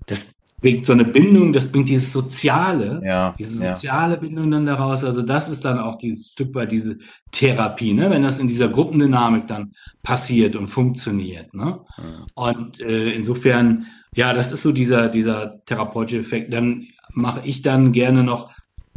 Das 0.08 0.36
bringt 0.60 0.88
so 0.88 0.94
eine 0.94 1.06
Bindung, 1.06 1.54
das 1.54 1.72
bringt 1.72 1.88
dieses 1.88 2.12
Soziale, 2.12 3.00
ja, 3.06 3.36
diese 3.38 3.54
soziale 3.54 4.16
ja. 4.16 4.20
Bindung 4.20 4.50
dann 4.50 4.66
daraus. 4.66 5.04
Also 5.04 5.22
das 5.22 5.50
ist 5.50 5.64
dann 5.64 5.80
auch 5.80 5.98
dieses 5.98 6.32
Stück 6.32 6.54
weit 6.56 6.72
diese 6.72 6.98
Therapie, 7.32 7.94
ne? 7.94 8.10
wenn 8.10 8.24
das 8.24 8.40
in 8.40 8.48
dieser 8.48 8.70
Gruppendynamik 8.70 9.46
dann 9.46 9.74
passiert 10.02 10.56
und 10.56 10.68
funktioniert. 10.68 11.54
Ne? 11.54 11.80
Ja. 11.98 12.26
Und 12.34 12.82
äh, 12.82 13.12
insofern, 13.12 13.86
ja, 14.16 14.34
das 14.34 14.52
ist 14.52 14.64
so 14.64 14.72
dieser, 14.72 15.10
dieser 15.10 15.64
therapeutische 15.66 16.22
Effekt. 16.22 16.52
Dann 16.52 16.88
mache 17.14 17.42
ich 17.46 17.62
dann 17.62 17.92
gerne 17.92 18.24
noch 18.24 18.50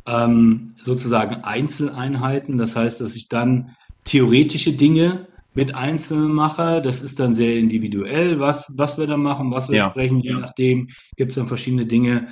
ähm, 0.07 0.75
sozusagen 0.81 1.45
Einzeleinheiten. 1.45 2.57
Das 2.57 2.75
heißt, 2.75 3.03
dass 3.03 3.15
ich 3.15 3.29
dann 3.29 3.77
theoretische 4.05 4.73
Dinge 4.73 5.27
mit 5.55 5.75
Einzelnen 5.75 6.33
mache. 6.33 6.81
Das 6.83 7.03
ist 7.03 7.21
dann 7.21 7.35
sehr 7.35 7.59
individuell, 7.59 8.41
was, 8.41 8.73
was 8.77 8.99
wir 8.99 9.07
da 9.07 9.17
machen, 9.17 9.51
was 9.51 9.69
wir 9.69 9.79
ja. 9.79 9.91
sprechen. 9.91 10.21
Je 10.21 10.35
nachdem 10.35 10.89
gibt 11.17 11.31
es 11.31 11.37
dann 11.37 11.49
verschiedene 11.49 11.87
Dinge, 11.87 12.29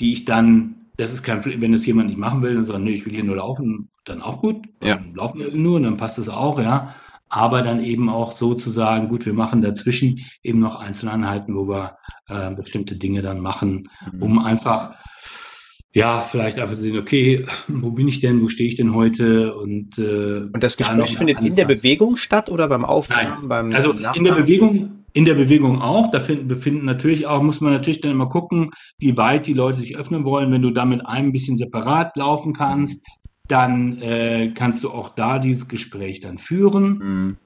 die 0.00 0.12
ich 0.12 0.24
dann, 0.24 0.86
das 0.96 1.12
ist 1.12 1.22
kein, 1.22 1.44
wenn 1.44 1.72
das 1.72 1.86
jemand 1.86 2.08
nicht 2.08 2.18
machen 2.18 2.42
will, 2.42 2.54
dann 2.54 2.66
sagt, 2.66 2.80
nee, 2.80 2.94
ich 2.94 3.06
will 3.06 3.14
hier 3.14 3.24
nur 3.24 3.36
laufen, 3.36 3.90
dann 4.04 4.22
auch 4.22 4.40
gut. 4.40 4.66
Ja. 4.82 4.96
Dann 4.96 5.14
laufen 5.14 5.38
wir 5.38 5.52
nur 5.52 5.76
und 5.76 5.84
dann 5.84 5.96
passt 5.96 6.18
das 6.18 6.28
auch, 6.28 6.60
ja. 6.60 6.94
Aber 7.28 7.62
dann 7.62 7.82
eben 7.82 8.08
auch 8.08 8.32
sozusagen, 8.32 9.08
gut, 9.08 9.26
wir 9.26 9.32
machen 9.32 9.60
dazwischen 9.60 10.20
eben 10.42 10.60
noch 10.60 10.76
Einzeleinheiten, 10.76 11.54
wo 11.56 11.68
wir 11.68 11.96
äh, 12.28 12.54
bestimmte 12.54 12.96
Dinge 12.96 13.22
dann 13.22 13.40
machen, 13.40 13.88
mhm. 14.12 14.22
um 14.22 14.38
einfach 14.38 14.94
ja, 15.94 16.22
vielleicht 16.22 16.58
einfach 16.58 16.74
sehen, 16.74 16.98
okay, 16.98 17.46
wo 17.68 17.90
bin 17.90 18.08
ich 18.08 18.20
denn, 18.20 18.42
wo 18.42 18.48
stehe 18.48 18.68
ich 18.68 18.74
denn 18.74 18.94
heute? 18.94 19.54
Und, 19.54 19.96
äh, 19.96 20.48
und 20.52 20.62
das 20.62 20.76
Gespräch 20.76 21.16
findet 21.16 21.40
in 21.40 21.54
der 21.54 21.66
Bewegung 21.66 22.16
statt 22.16 22.50
oder 22.50 22.68
beim 22.68 22.84
Aufwärmen? 22.84 23.48
Beim 23.48 23.72
also 23.72 23.92
Nachnamen? 23.92 24.16
in 24.18 24.24
der 24.24 24.32
Bewegung, 24.32 25.04
in 25.12 25.24
der 25.24 25.34
Bewegung 25.34 25.80
auch. 25.80 26.10
Da 26.10 26.18
finden, 26.18 26.48
befinden 26.48 26.84
natürlich 26.84 27.28
auch, 27.28 27.42
muss 27.42 27.60
man 27.60 27.72
natürlich 27.72 28.00
dann 28.00 28.10
immer 28.10 28.28
gucken, 28.28 28.70
wie 28.98 29.16
weit 29.16 29.46
die 29.46 29.52
Leute 29.52 29.78
sich 29.78 29.96
öffnen 29.96 30.24
wollen. 30.24 30.50
Wenn 30.50 30.62
du 30.62 30.70
da 30.70 30.84
mit 30.84 31.06
einem 31.06 31.28
ein 31.28 31.32
bisschen 31.32 31.56
separat 31.56 32.16
laufen 32.16 32.52
kannst, 32.52 33.06
dann 33.46 34.02
äh, 34.02 34.52
kannst 34.52 34.82
du 34.82 34.90
auch 34.90 35.10
da 35.10 35.38
dieses 35.38 35.68
Gespräch 35.68 36.18
dann 36.18 36.38
führen. 36.38 36.98
Mhm. 36.98 37.36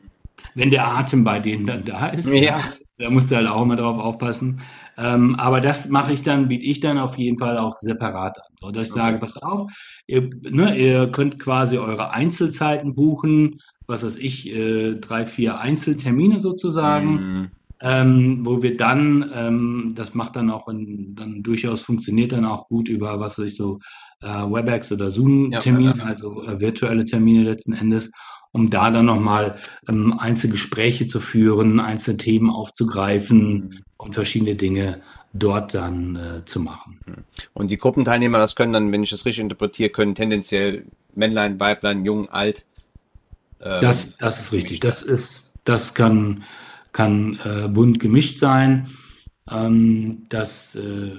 Wenn 0.54 0.70
der 0.70 0.87
Atem 0.87 1.22
bei 1.22 1.38
denen 1.38 1.66
dann 1.66 1.84
da 1.84 2.06
ist, 2.06 2.32
ja. 2.32 2.62
da 2.96 3.11
musst 3.11 3.30
du 3.30 3.37
halt 3.37 3.46
auch 3.46 3.62
immer 3.62 3.76
drauf 3.76 3.98
aufpassen. 3.98 4.62
Ähm, 4.98 5.37
aber 5.37 5.61
das 5.61 5.88
mache 5.88 6.12
ich 6.12 6.24
dann, 6.24 6.48
biete 6.48 6.64
ich 6.64 6.80
dann 6.80 6.98
auf 6.98 7.16
jeden 7.16 7.38
Fall 7.38 7.56
auch 7.56 7.76
separat 7.76 8.38
an. 8.38 8.72
Dass 8.72 8.88
ich 8.88 8.92
sage, 8.92 9.18
pass 9.18 9.37
auf, 9.37 9.70
ihr, 10.08 10.28
ne, 10.42 10.76
ihr 10.76 11.08
könnt 11.12 11.38
quasi 11.38 11.78
eure 11.78 12.11
Einzelzeiten 12.11 12.96
buchen, 12.96 13.61
was 13.87 14.04
weiß 14.04 14.16
ich, 14.16 14.52
äh, 14.52 14.96
drei, 14.96 15.24
vier 15.24 15.61
Einzeltermine 15.61 16.40
sozusagen. 16.40 17.12
Mhm. 17.12 17.50
Ähm, 17.80 18.40
wo 18.44 18.61
wir 18.61 18.76
dann, 18.76 19.30
ähm, 19.32 19.92
das 19.94 20.12
macht 20.12 20.34
dann 20.34 20.50
auch 20.50 20.66
in, 20.66 21.14
dann 21.14 21.44
durchaus 21.44 21.80
funktioniert 21.80 22.32
dann 22.32 22.44
auch 22.44 22.66
gut 22.66 22.88
über, 22.88 23.20
was 23.20 23.38
weiß 23.38 23.46
ich, 23.46 23.56
so 23.56 23.78
äh, 24.20 24.26
WebEx 24.26 24.90
oder 24.90 25.12
Zoom-Termine, 25.12 25.90
ja, 25.90 25.96
ja, 25.96 26.02
ja. 26.02 26.04
also 26.06 26.42
äh, 26.42 26.58
virtuelle 26.58 27.04
Termine 27.04 27.44
letzten 27.44 27.74
Endes 27.74 28.11
um 28.52 28.70
da 28.70 28.90
dann 28.90 29.06
nochmal 29.06 29.58
ähm, 29.88 30.18
Einzelgespräche 30.18 31.06
zu 31.06 31.20
führen, 31.20 31.80
einzelne 31.80 32.16
Themen 32.16 32.50
aufzugreifen 32.50 33.38
mhm. 33.38 33.70
und 33.96 34.14
verschiedene 34.14 34.54
Dinge 34.54 35.00
dort 35.32 35.74
dann 35.74 36.16
äh, 36.16 36.44
zu 36.44 36.61
machen. 36.61 37.00
Mhm. 37.06 37.24
Und 37.54 37.70
die 37.70 37.78
Gruppenteilnehmer, 37.78 38.38
das 38.38 38.56
können 38.56 38.72
dann, 38.72 38.92
wenn 38.92 39.02
ich 39.02 39.11
das 39.11 39.24
richtig 39.24 39.42
interpretiere, 39.42 39.90
können 39.90 40.14
tendenziell 40.14 40.84
Männlein, 41.14 41.61
Weiblein, 41.61 42.04
jung, 42.04 42.28
alt. 42.28 42.64
Äh, 43.61 43.80
das, 43.80 44.16
das 44.16 44.40
ist 44.40 44.52
richtig. 44.52 44.80
Das 44.80 45.02
ist, 45.02 45.52
das 45.64 45.94
kann, 45.94 46.44
kann 46.92 47.38
äh, 47.44 47.68
bunt 47.68 48.00
gemischt 48.00 48.38
sein. 48.38 48.88
Ähm, 49.50 50.26
das, 50.28 50.74
äh, 50.74 51.12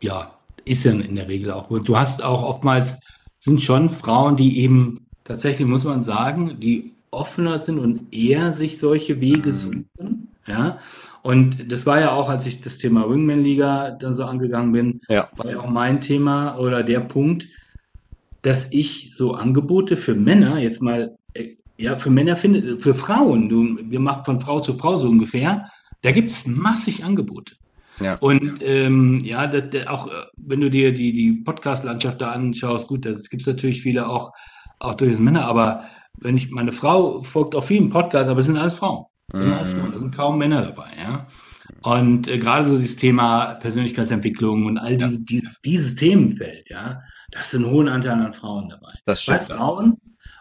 ja, 0.00 0.38
ist 0.64 0.84
ja 0.84 0.92
in 0.92 1.16
der 1.16 1.28
Regel 1.28 1.52
auch. 1.52 1.70
Und 1.70 1.88
du 1.88 1.96
hast 1.96 2.22
auch 2.22 2.42
oftmals 2.42 3.00
sind 3.38 3.60
schon 3.60 3.90
Frauen, 3.90 4.36
die 4.36 4.60
eben 4.60 5.03
tatsächlich 5.24 5.66
muss 5.66 5.84
man 5.84 6.04
sagen, 6.04 6.60
die 6.60 6.92
offener 7.10 7.58
sind 7.58 7.78
und 7.78 8.12
eher 8.12 8.52
sich 8.52 8.78
solche 8.78 9.20
Wege 9.20 9.50
mhm. 9.50 9.52
suchen. 9.52 10.28
Ja, 10.46 10.78
und 11.22 11.72
das 11.72 11.86
war 11.86 12.00
ja 12.00 12.12
auch, 12.12 12.28
als 12.28 12.44
ich 12.44 12.60
das 12.60 12.76
Thema 12.76 13.08
Wingman-Liga 13.08 13.92
dann 13.92 14.12
so 14.12 14.24
angegangen 14.24 14.72
bin, 14.72 15.00
ja. 15.08 15.30
war 15.36 15.50
ja 15.50 15.60
auch 15.60 15.70
mein 15.70 16.02
Thema 16.02 16.58
oder 16.58 16.82
der 16.82 17.00
Punkt, 17.00 17.48
dass 18.42 18.70
ich 18.72 19.16
so 19.16 19.32
Angebote 19.32 19.96
für 19.96 20.14
Männer 20.14 20.58
jetzt 20.58 20.82
mal, 20.82 21.16
äh, 21.32 21.54
ja, 21.78 21.96
für 21.96 22.10
Männer 22.10 22.36
finde, 22.36 22.78
für 22.78 22.94
Frauen, 22.94 23.48
du, 23.48 23.78
wir 23.82 24.00
machen 24.00 24.24
von 24.24 24.38
Frau 24.38 24.60
zu 24.60 24.74
Frau 24.74 24.98
so 24.98 25.08
ungefähr, 25.08 25.70
da 26.02 26.10
gibt 26.10 26.30
es 26.30 26.46
massig 26.46 27.04
Angebote. 27.04 27.54
Ja. 28.00 28.16
Und 28.16 28.60
ähm, 28.60 29.22
ja, 29.24 29.46
das, 29.46 29.70
das 29.70 29.86
auch 29.86 30.08
äh, 30.08 30.26
wenn 30.36 30.60
du 30.60 30.68
dir 30.68 30.92
die, 30.92 31.14
die 31.14 31.32
Podcast-Landschaft 31.32 32.20
da 32.20 32.32
anschaust, 32.32 32.86
gut, 32.86 33.06
da 33.06 33.12
gibt 33.12 33.40
es 33.40 33.46
natürlich 33.46 33.80
viele 33.80 34.08
auch 34.08 34.32
auch 34.78 34.94
durchaus 34.94 35.18
Männer, 35.18 35.46
aber 35.46 35.84
wenn 36.18 36.36
ich, 36.36 36.50
meine 36.50 36.72
Frau 36.72 37.22
folgt 37.22 37.54
auch 37.54 37.64
vielen 37.64 37.90
Podcasts, 37.90 38.28
aber 38.28 38.40
es 38.40 38.46
sind 38.46 38.56
alles 38.56 38.76
Frauen. 38.76 39.06
Das 39.28 39.44
sind 39.44 39.52
alles 39.52 39.72
Frauen, 39.72 39.92
da 39.92 39.98
sind 39.98 40.14
kaum 40.14 40.38
Männer 40.38 40.62
dabei, 40.62 40.90
ja. 41.02 41.26
Und 41.82 42.28
äh, 42.28 42.38
gerade 42.38 42.66
so 42.66 42.76
dieses 42.76 42.96
Thema 42.96 43.54
Persönlichkeitsentwicklung 43.54 44.66
und 44.66 44.78
all 44.78 44.96
dieses, 44.96 45.18
ja. 45.18 45.24
dieses, 45.28 45.60
dieses 45.60 45.94
Themenfeld, 45.96 46.70
ja, 46.70 47.02
da 47.30 47.40
ist 47.40 47.54
ein 47.54 47.66
hohen 47.66 47.88
Anteil 47.88 48.12
an 48.12 48.32
Frauen 48.32 48.68
dabei. 48.68 48.92
Das 49.04 49.22
stimmt. 49.22 49.48
Weil 49.48 49.56
Frauen 49.56 49.96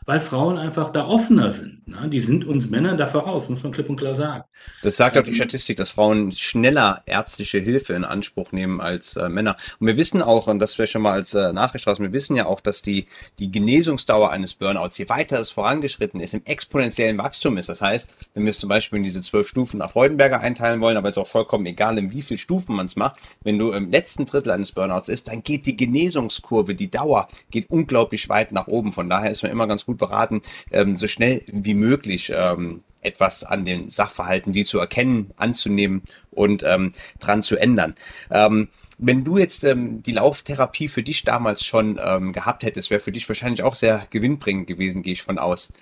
weil 0.05 0.19
Frauen 0.19 0.57
einfach 0.57 0.89
da 0.89 1.07
offener 1.07 1.51
sind. 1.51 1.87
Ne? 1.87 2.09
Die 2.09 2.19
sind 2.19 2.45
uns 2.45 2.69
Männern 2.69 2.97
da 2.97 3.07
voraus, 3.07 3.49
muss 3.49 3.63
man 3.63 3.71
klipp 3.71 3.89
und 3.89 3.97
klar 3.97 4.15
sagen. 4.15 4.43
Das 4.81 4.97
sagt 4.97 5.17
auch 5.17 5.23
die 5.23 5.29
ähm, 5.29 5.35
Statistik, 5.35 5.77
dass 5.77 5.89
Frauen 5.89 6.31
schneller 6.31 7.03
ärztliche 7.05 7.59
Hilfe 7.59 7.93
in 7.93 8.05
Anspruch 8.05 8.51
nehmen 8.51 8.81
als 8.81 9.15
äh, 9.15 9.29
Männer. 9.29 9.55
Und 9.79 9.87
wir 9.87 9.97
wissen 9.97 10.21
auch, 10.21 10.47
und 10.47 10.59
das 10.59 10.77
wäre 10.77 10.87
schon 10.87 11.01
mal 11.01 11.13
als 11.13 11.33
äh, 11.33 11.53
Nachricht 11.53 11.87
raus, 11.87 11.99
wir 11.99 12.13
wissen 12.13 12.35
ja 12.35 12.45
auch, 12.45 12.59
dass 12.59 12.81
die, 12.81 13.07
die 13.39 13.51
Genesungsdauer 13.51 14.31
eines 14.31 14.53
Burnouts, 14.53 14.97
je 14.97 15.09
weiter 15.09 15.39
es 15.39 15.49
vorangeschritten 15.49 16.19
ist, 16.19 16.33
im 16.33 16.45
exponentiellen 16.45 17.17
Wachstum 17.17 17.57
ist. 17.57 17.69
Das 17.69 17.81
heißt, 17.81 18.29
wenn 18.33 18.43
wir 18.43 18.51
es 18.51 18.59
zum 18.59 18.69
Beispiel 18.69 18.97
in 18.97 19.03
diese 19.03 19.21
zwölf 19.21 19.47
Stufen 19.47 19.79
nach 19.79 19.91
Freudenberger 19.91 20.39
einteilen 20.39 20.81
wollen, 20.81 20.97
aber 20.97 21.09
es 21.09 21.17
ist 21.17 21.21
auch 21.21 21.27
vollkommen 21.27 21.65
egal, 21.65 21.97
in 21.97 22.11
wie 22.11 22.21
viel 22.21 22.37
Stufen 22.37 22.75
man 22.75 22.87
es 22.87 22.95
macht, 22.95 23.19
wenn 23.43 23.57
du 23.57 23.71
im 23.71 23.91
letzten 23.91 24.25
Drittel 24.25 24.51
eines 24.51 24.71
Burnouts 24.71 25.09
ist, 25.09 25.27
dann 25.27 25.43
geht 25.43 25.65
die 25.65 25.75
Genesungskurve, 25.75 26.75
die 26.75 26.89
Dauer 26.89 27.27
geht 27.51 27.69
unglaublich 27.69 28.29
weit 28.29 28.51
nach 28.51 28.67
oben. 28.67 28.91
Von 28.91 29.09
daher 29.09 29.31
ist 29.31 29.43
man 29.43 29.51
immer 29.51 29.67
ganz 29.67 29.85
gut 29.85 29.92
gut 29.93 29.99
beraten, 29.99 30.41
ähm, 30.71 30.97
so 30.97 31.07
schnell 31.07 31.43
wie 31.47 31.73
möglich 31.73 32.31
ähm, 32.35 32.83
etwas 33.01 33.43
an 33.43 33.65
den 33.65 33.89
Sachverhalten, 33.89 34.53
die 34.53 34.65
zu 34.65 34.79
erkennen, 34.79 35.31
anzunehmen 35.37 36.03
und 36.31 36.63
ähm, 36.63 36.93
dran 37.19 37.43
zu 37.43 37.57
ändern. 37.57 37.95
Ähm, 38.31 38.69
wenn 38.97 39.23
du 39.23 39.37
jetzt 39.37 39.63
ähm, 39.63 40.01
die 40.03 40.13
Lauftherapie 40.13 40.87
für 40.87 41.03
dich 41.03 41.23
damals 41.23 41.65
schon 41.65 41.99
ähm, 42.03 42.31
gehabt 42.31 42.63
hättest, 42.63 42.89
wäre 42.89 43.01
für 43.01 43.11
dich 43.11 43.27
wahrscheinlich 43.27 43.63
auch 43.63 43.75
sehr 43.75 44.07
gewinnbringend 44.09 44.67
gewesen, 44.67 45.03
gehe 45.03 45.13
ich 45.13 45.23
von 45.23 45.39
aus. 45.39 45.73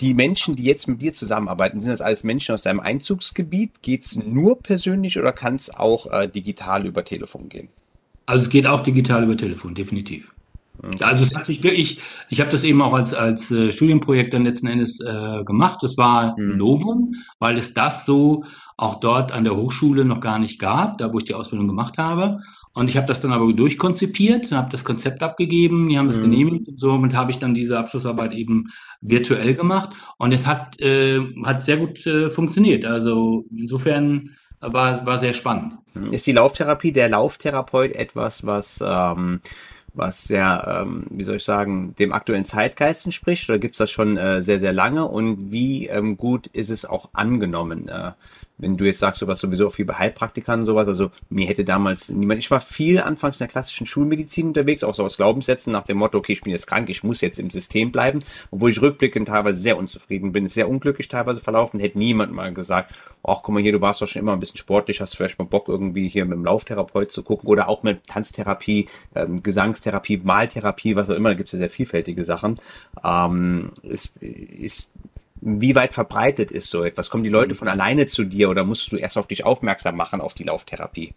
Die 0.00 0.14
Menschen, 0.14 0.56
die 0.56 0.64
jetzt 0.64 0.88
mit 0.88 1.00
dir 1.00 1.12
zusammenarbeiten, 1.12 1.80
sind 1.80 1.92
das 1.92 2.00
alles 2.00 2.24
Menschen 2.24 2.54
aus 2.54 2.62
deinem 2.62 2.80
Einzugsgebiet? 2.80 3.82
Geht's 3.82 4.16
nur 4.16 4.60
persönlich 4.60 5.18
oder 5.18 5.32
kann 5.32 5.54
es 5.54 5.72
auch 5.72 6.10
äh, 6.10 6.28
digital 6.28 6.86
über 6.86 7.04
Telefon 7.04 7.48
gehen? 7.48 7.68
Also 8.26 8.44
es 8.44 8.50
geht 8.50 8.66
auch 8.66 8.82
digital 8.82 9.22
über 9.24 9.36
Telefon, 9.36 9.74
definitiv. 9.74 10.33
Also 11.00 11.24
es 11.24 11.36
hat 11.36 11.46
sich 11.46 11.62
wirklich, 11.62 12.00
ich 12.28 12.40
habe 12.40 12.50
das 12.50 12.64
eben 12.64 12.82
auch 12.82 12.94
als, 12.94 13.14
als 13.14 13.50
äh, 13.50 13.72
Studienprojekt 13.72 14.34
dann 14.34 14.44
letzten 14.44 14.66
Endes 14.66 15.00
äh, 15.00 15.44
gemacht. 15.44 15.78
Das 15.82 15.96
war 15.96 16.38
mhm. 16.38 16.56
Novum, 16.56 17.14
weil 17.38 17.56
es 17.56 17.74
das 17.74 18.04
so 18.04 18.44
auch 18.76 18.96
dort 18.96 19.32
an 19.32 19.44
der 19.44 19.56
Hochschule 19.56 20.04
noch 20.04 20.20
gar 20.20 20.38
nicht 20.38 20.58
gab, 20.58 20.98
da 20.98 21.12
wo 21.12 21.18
ich 21.18 21.24
die 21.24 21.34
Ausbildung 21.34 21.68
gemacht 21.68 21.96
habe. 21.98 22.40
Und 22.72 22.90
ich 22.90 22.96
habe 22.96 23.06
das 23.06 23.20
dann 23.20 23.32
aber 23.32 23.52
durchkonzipiert, 23.52 24.50
habe 24.50 24.70
das 24.70 24.84
Konzept 24.84 25.22
abgegeben, 25.22 25.88
die 25.88 25.96
haben 25.96 26.08
es 26.08 26.18
mhm. 26.18 26.22
genehmigt 26.22 26.68
und 26.68 26.80
somit 26.80 27.14
habe 27.14 27.30
ich 27.30 27.38
dann 27.38 27.54
diese 27.54 27.78
Abschlussarbeit 27.78 28.34
eben 28.34 28.70
virtuell 29.00 29.54
gemacht. 29.54 29.90
Und 30.18 30.32
es 30.32 30.44
hat, 30.44 30.80
äh, 30.80 31.20
hat 31.44 31.64
sehr 31.64 31.76
gut 31.76 32.04
äh, 32.06 32.30
funktioniert. 32.30 32.84
Also 32.84 33.44
insofern 33.56 34.30
war, 34.60 35.06
war 35.06 35.18
sehr 35.18 35.34
spannend. 35.34 35.74
Ist 36.10 36.26
die 36.26 36.32
Lauftherapie, 36.32 36.90
der 36.90 37.08
Lauftherapeut 37.08 37.92
etwas, 37.92 38.44
was 38.44 38.82
ähm, 38.84 39.40
was 39.94 40.24
sehr, 40.24 40.82
ähm, 40.82 41.06
wie 41.10 41.24
soll 41.24 41.36
ich 41.36 41.44
sagen, 41.44 41.94
dem 41.98 42.12
aktuellen 42.12 42.44
Zeitgeist 42.44 43.06
entspricht? 43.06 43.48
Oder 43.48 43.58
gibt's 43.58 43.78
das 43.78 43.90
schon 43.90 44.16
äh, 44.16 44.42
sehr, 44.42 44.58
sehr 44.58 44.72
lange? 44.72 45.06
Und 45.06 45.50
wie 45.50 45.86
ähm, 45.86 46.16
gut 46.16 46.48
ist 46.48 46.70
es 46.70 46.84
auch 46.84 47.10
angenommen? 47.12 47.88
Äh, 47.88 48.12
wenn 48.56 48.76
du 48.76 48.84
jetzt 48.84 49.00
sagst, 49.00 49.26
warst 49.26 49.40
sowieso 49.40 49.68
viel 49.70 49.84
bei 49.84 49.94
Heilpraktikern 49.94 50.60
und 50.60 50.66
sowas, 50.66 50.86
also 50.86 51.10
mir 51.28 51.46
hätte 51.46 51.64
damals 51.64 52.08
niemand, 52.08 52.38
ich 52.40 52.50
war 52.50 52.60
viel 52.60 53.00
anfangs 53.00 53.36
in 53.36 53.46
der 53.46 53.48
klassischen 53.48 53.86
Schulmedizin 53.86 54.48
unterwegs, 54.48 54.84
auch 54.84 54.94
so 54.94 55.04
aus 55.04 55.16
Glaubenssätzen 55.16 55.72
nach 55.72 55.84
dem 55.84 55.98
Motto, 55.98 56.18
okay, 56.18 56.32
ich 56.32 56.42
bin 56.42 56.52
jetzt 56.52 56.66
krank, 56.66 56.88
ich 56.88 57.02
muss 57.02 57.20
jetzt 57.20 57.40
im 57.40 57.50
System 57.50 57.90
bleiben, 57.90 58.20
obwohl 58.50 58.70
ich 58.70 58.80
rückblickend 58.80 59.28
teilweise 59.28 59.58
sehr 59.58 59.76
unzufrieden 59.76 60.32
bin, 60.32 60.46
sehr 60.46 60.68
unglücklich 60.68 61.08
teilweise 61.08 61.40
verlaufen, 61.40 61.80
hätte 61.80 61.98
niemand 61.98 62.32
mal 62.32 62.54
gesagt, 62.54 62.94
ach 63.24 63.40
guck 63.42 63.54
mal 63.54 63.62
hier, 63.62 63.72
du 63.72 63.80
warst 63.80 64.00
doch 64.00 64.06
schon 64.06 64.20
immer 64.20 64.32
ein 64.32 64.40
bisschen 64.40 64.58
sportlich, 64.58 65.00
hast 65.00 65.16
vielleicht 65.16 65.38
mal 65.38 65.46
Bock 65.46 65.68
irgendwie 65.68 66.08
hier 66.08 66.24
mit 66.24 66.36
dem 66.36 66.44
Lauftherapeut 66.44 67.10
zu 67.10 67.24
gucken 67.24 67.48
oder 67.48 67.68
auch 67.68 67.82
mit 67.82 68.06
Tanztherapie, 68.06 68.86
ähm, 69.16 69.42
Gesangstherapie, 69.42 70.20
Maltherapie, 70.22 70.94
was 70.94 71.10
auch 71.10 71.16
immer, 71.16 71.30
da 71.30 71.34
gibt 71.34 71.48
es 71.48 71.54
ja 71.54 71.58
sehr 71.58 71.70
vielfältige 71.70 72.22
Sachen, 72.22 72.60
ähm, 73.02 73.72
ist, 73.82 74.22
ist 74.22 74.92
wie 75.44 75.74
weit 75.74 75.92
verbreitet 75.92 76.50
ist 76.50 76.70
so 76.70 76.82
etwas? 76.82 77.10
Kommen 77.10 77.22
die 77.22 77.30
Leute 77.30 77.54
mhm. 77.54 77.58
von 77.58 77.68
alleine 77.68 78.06
zu 78.06 78.24
dir 78.24 78.48
oder 78.48 78.64
musst 78.64 78.90
du 78.90 78.96
erst 78.96 79.18
auf 79.18 79.26
dich 79.26 79.44
aufmerksam 79.44 79.96
machen 79.96 80.20
auf 80.20 80.34
die 80.34 80.44
Lauftherapie? 80.44 81.14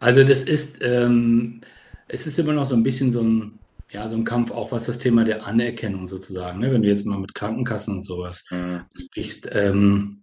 Also 0.00 0.24
das 0.24 0.42
ist, 0.42 0.82
ähm, 0.82 1.60
es 2.08 2.26
ist 2.26 2.38
immer 2.38 2.52
noch 2.52 2.66
so 2.66 2.74
ein 2.74 2.82
bisschen 2.82 3.12
so 3.12 3.22
ein, 3.22 3.58
ja, 3.90 4.08
so 4.08 4.16
ein 4.16 4.24
Kampf, 4.24 4.50
auch 4.50 4.72
was 4.72 4.86
das 4.86 4.98
Thema 4.98 5.24
der 5.24 5.46
Anerkennung 5.46 6.08
sozusagen, 6.08 6.60
ne? 6.60 6.72
wenn 6.72 6.82
du 6.82 6.88
jetzt 6.88 7.06
mal 7.06 7.18
mit 7.18 7.34
Krankenkassen 7.34 7.96
und 7.96 8.02
sowas 8.02 8.44
mhm. 8.50 8.82
sprichst. 8.98 9.48
Ähm, 9.52 10.18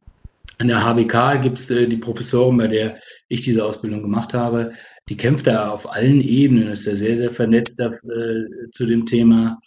an 0.59 0.67
der 0.67 0.83
HWK 0.83 1.41
gibt 1.41 1.59
es 1.59 1.69
äh, 1.69 1.87
die 1.87 1.97
Professorin, 1.97 2.57
bei 2.57 2.67
der 2.67 2.97
ich 3.27 3.43
diese 3.43 3.63
Ausbildung 3.63 4.01
gemacht 4.01 4.33
habe, 4.33 4.71
die 5.07 5.15
kämpft 5.15 5.47
da 5.47 5.69
auf 5.69 5.89
allen 5.89 6.19
Ebenen, 6.19 6.69
ist 6.69 6.85
ja 6.85 6.95
sehr, 6.95 7.15
sehr 7.15 7.31
vernetzt 7.31 7.79
da, 7.79 7.87
äh, 7.87 8.69
zu 8.71 8.85
dem 8.85 9.05
Thema. 9.05 9.59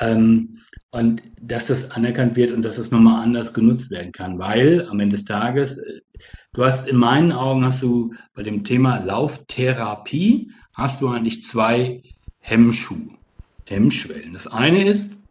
Ähm, 0.00 0.58
und 0.90 1.22
dass 1.40 1.68
das 1.68 1.90
anerkannt 1.90 2.36
wird 2.36 2.52
und 2.52 2.62
dass 2.62 2.78
es 2.78 2.90
nochmal 2.90 3.22
anders 3.22 3.54
genutzt 3.54 3.90
werden 3.90 4.12
kann, 4.12 4.38
weil 4.38 4.86
am 4.88 5.00
Ende 5.00 5.16
des 5.16 5.24
Tages, 5.24 5.78
äh, 5.78 6.00
du 6.52 6.64
hast 6.64 6.86
in 6.86 6.96
meinen 6.96 7.32
Augen, 7.32 7.64
hast 7.64 7.82
du 7.82 8.14
bei 8.34 8.42
dem 8.42 8.62
Thema 8.62 8.98
Lauftherapie, 8.98 10.50
hast 10.74 11.00
du 11.00 11.08
eigentlich 11.08 11.42
zwei 11.42 12.02
Hemmschuh, 12.40 13.16
Hemmschwellen. 13.66 14.34
Das 14.34 14.46
eine 14.46 14.84
ist, 14.84 15.22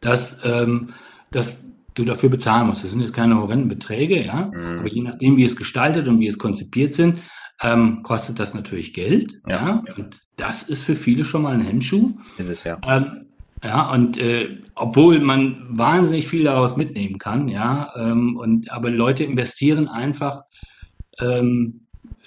dass, 0.00 0.40
ähm, 0.44 0.88
dass 1.30 1.64
du 1.94 2.04
dafür 2.04 2.28
bezahlen 2.28 2.66
musst. 2.66 2.84
Das 2.84 2.90
sind 2.90 3.00
jetzt 3.00 3.14
keine 3.14 3.36
horrenden 3.36 3.68
Beträge, 3.68 4.22
ja, 4.22 4.50
mhm. 4.52 4.80
aber 4.80 4.88
je 4.88 5.02
nachdem, 5.02 5.36
wie 5.36 5.44
es 5.44 5.56
gestaltet 5.56 6.06
und 6.08 6.20
wie 6.20 6.28
es 6.28 6.38
konzipiert 6.38 6.94
sind, 6.94 7.20
ähm, 7.62 8.02
kostet 8.02 8.38
das 8.38 8.52
natürlich 8.52 8.92
Geld, 8.92 9.40
ja. 9.48 9.82
ja. 9.86 9.94
Und 9.96 10.20
das 10.36 10.64
ist 10.64 10.82
für 10.82 10.96
viele 10.96 11.24
schon 11.24 11.42
mal 11.42 11.54
ein 11.54 11.62
Hemmschuh. 11.62 12.18
Ist 12.36 12.50
es 12.50 12.64
ja. 12.64 12.78
Ähm, 12.86 13.26
ja, 13.66 13.90
und 13.90 14.16
äh, 14.16 14.58
obwohl 14.76 15.18
man 15.18 15.66
wahnsinnig 15.68 16.28
viel 16.28 16.44
daraus 16.44 16.76
mitnehmen 16.76 17.18
kann, 17.18 17.48
ja, 17.48 17.92
ähm, 17.96 18.36
und 18.36 18.70
aber 18.70 18.90
Leute 18.90 19.24
investieren 19.24 19.88
einfach 19.88 20.44
ähm, 21.18 21.80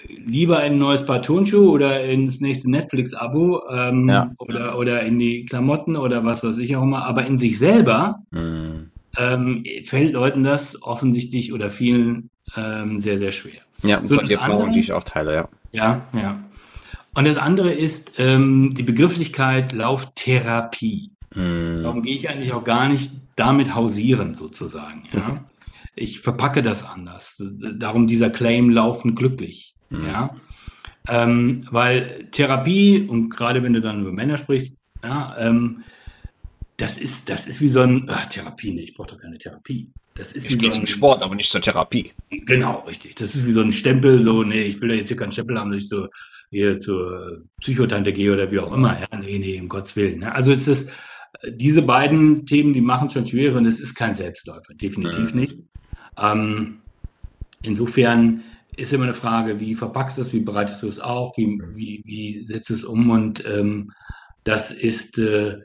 lieber 0.06 0.62
in 0.64 0.74
ein 0.74 0.78
neues 0.78 1.06
Paar 1.06 1.22
Turnschuhe 1.22 1.70
oder 1.70 2.04
ins 2.04 2.40
nächste 2.42 2.70
Netflix-Abo 2.70 3.62
ähm, 3.70 4.08
ja. 4.08 4.30
oder, 4.36 4.76
oder 4.76 5.02
in 5.02 5.18
die 5.18 5.46
Klamotten 5.46 5.96
oder 5.96 6.24
was 6.26 6.44
weiß 6.44 6.58
ich 6.58 6.76
auch 6.76 6.82
immer, 6.82 7.06
aber 7.06 7.24
in 7.24 7.38
sich 7.38 7.58
selber 7.58 8.18
mhm. 8.32 8.90
ähm, 9.16 9.64
fällt 9.84 10.12
Leuten 10.12 10.44
das 10.44 10.82
offensichtlich 10.82 11.54
oder 11.54 11.70
vielen 11.70 12.28
ähm, 12.54 13.00
sehr, 13.00 13.18
sehr 13.18 13.32
schwer. 13.32 13.62
Ja, 13.82 14.02
so, 14.04 14.16
das 14.16 14.28
die 14.28 14.34
Erfahrung, 14.34 14.72
die 14.72 14.80
ich 14.80 14.92
auch 14.92 15.04
teile, 15.04 15.34
ja. 15.34 15.48
Ja, 15.72 16.02
ja. 16.12 16.38
Und 17.14 17.26
das 17.26 17.38
andere 17.38 17.72
ist 17.72 18.12
ähm, 18.18 18.74
die 18.74 18.82
Begrifflichkeit 18.82 19.72
Lauftherapie. 19.72 21.12
Mhm. 21.34 21.82
Darum 21.82 22.02
gehe 22.02 22.14
ich 22.14 22.28
eigentlich 22.28 22.52
auch 22.52 22.64
gar 22.64 22.88
nicht 22.88 23.12
damit 23.36 23.74
hausieren, 23.74 24.34
sozusagen. 24.34 25.08
Ja? 25.12 25.44
Ich 25.94 26.20
verpacke 26.20 26.62
das 26.62 26.84
anders. 26.84 27.42
Darum 27.74 28.06
dieser 28.06 28.30
Claim 28.30 28.70
laufen 28.70 29.14
glücklich. 29.14 29.74
Mhm. 29.90 30.06
Ja. 30.06 30.36
Ähm, 31.08 31.66
weil 31.70 32.28
Therapie, 32.30 33.06
und 33.08 33.30
gerade 33.30 33.62
wenn 33.62 33.72
du 33.72 33.80
dann 33.80 34.02
über 34.02 34.12
Männer 34.12 34.36
sprichst, 34.36 34.74
ja, 35.02 35.34
ähm, 35.38 35.82
das 36.76 36.98
ist, 36.98 37.28
das 37.28 37.46
ist 37.46 37.60
wie 37.60 37.68
so 37.68 37.80
ein 37.80 38.06
ach, 38.08 38.26
Therapie, 38.26 38.72
nee, 38.72 38.82
ich 38.82 38.94
brauche 38.94 39.08
doch 39.08 39.18
keine 39.18 39.38
Therapie. 39.38 39.90
Das 40.14 40.32
ist 40.32 40.50
ich 40.50 40.60
wie 40.60 40.66
so 40.66 40.72
ein 40.72 40.86
Sport, 40.86 41.22
aber 41.22 41.34
nicht 41.34 41.50
zur 41.50 41.60
Therapie. 41.60 42.12
Genau, 42.30 42.80
richtig. 42.80 43.14
Das 43.14 43.34
ist 43.34 43.46
wie 43.46 43.52
so 43.52 43.62
ein 43.62 43.72
Stempel, 43.72 44.22
so, 44.22 44.42
nee, 44.42 44.62
ich 44.62 44.80
will 44.80 44.88
da 44.88 44.94
jetzt 44.94 45.08
hier 45.08 45.16
keinen 45.16 45.32
Stempel 45.32 45.58
haben, 45.58 45.72
dass 45.72 45.82
ich 45.82 45.88
so 45.88 46.08
hier 46.50 46.78
zur 46.78 47.42
Psychotante 47.60 48.12
gehe 48.12 48.32
oder 48.32 48.50
wie 48.50 48.58
auch 48.58 48.72
immer. 48.72 48.98
Ja, 49.00 49.18
nee, 49.18 49.38
nee, 49.38 49.60
um 49.60 49.68
Gottes 49.68 49.96
Willen. 49.96 50.20
Ne? 50.20 50.34
Also 50.34 50.52
es 50.52 50.66
ist 50.68 50.90
diese 51.48 51.82
beiden 51.82 52.44
Themen, 52.46 52.72
die 52.72 52.80
machen 52.80 53.10
schon 53.10 53.26
schwer 53.26 53.56
und 53.56 53.66
es 53.66 53.80
ist 53.80 53.94
kein 53.94 54.14
Selbstläufer, 54.14 54.74
definitiv 54.74 55.30
ja. 55.30 55.36
nicht. 55.36 55.58
Ähm, 56.18 56.80
insofern 57.62 58.42
ist 58.76 58.92
immer 58.92 59.04
eine 59.04 59.14
Frage, 59.14 59.60
wie 59.60 59.74
verpackst 59.74 60.18
du 60.18 60.22
es, 60.22 60.32
wie 60.32 60.40
bereitest 60.40 60.82
du 60.82 60.88
es 60.88 61.00
auf, 61.00 61.36
wie, 61.36 61.60
wie, 61.74 62.02
wie 62.04 62.44
setzt 62.46 62.70
du 62.70 62.74
es 62.74 62.84
um 62.84 63.10
und 63.10 63.44
ähm, 63.46 63.92
das 64.44 64.70
ist 64.70 65.18
äh, 65.18 65.58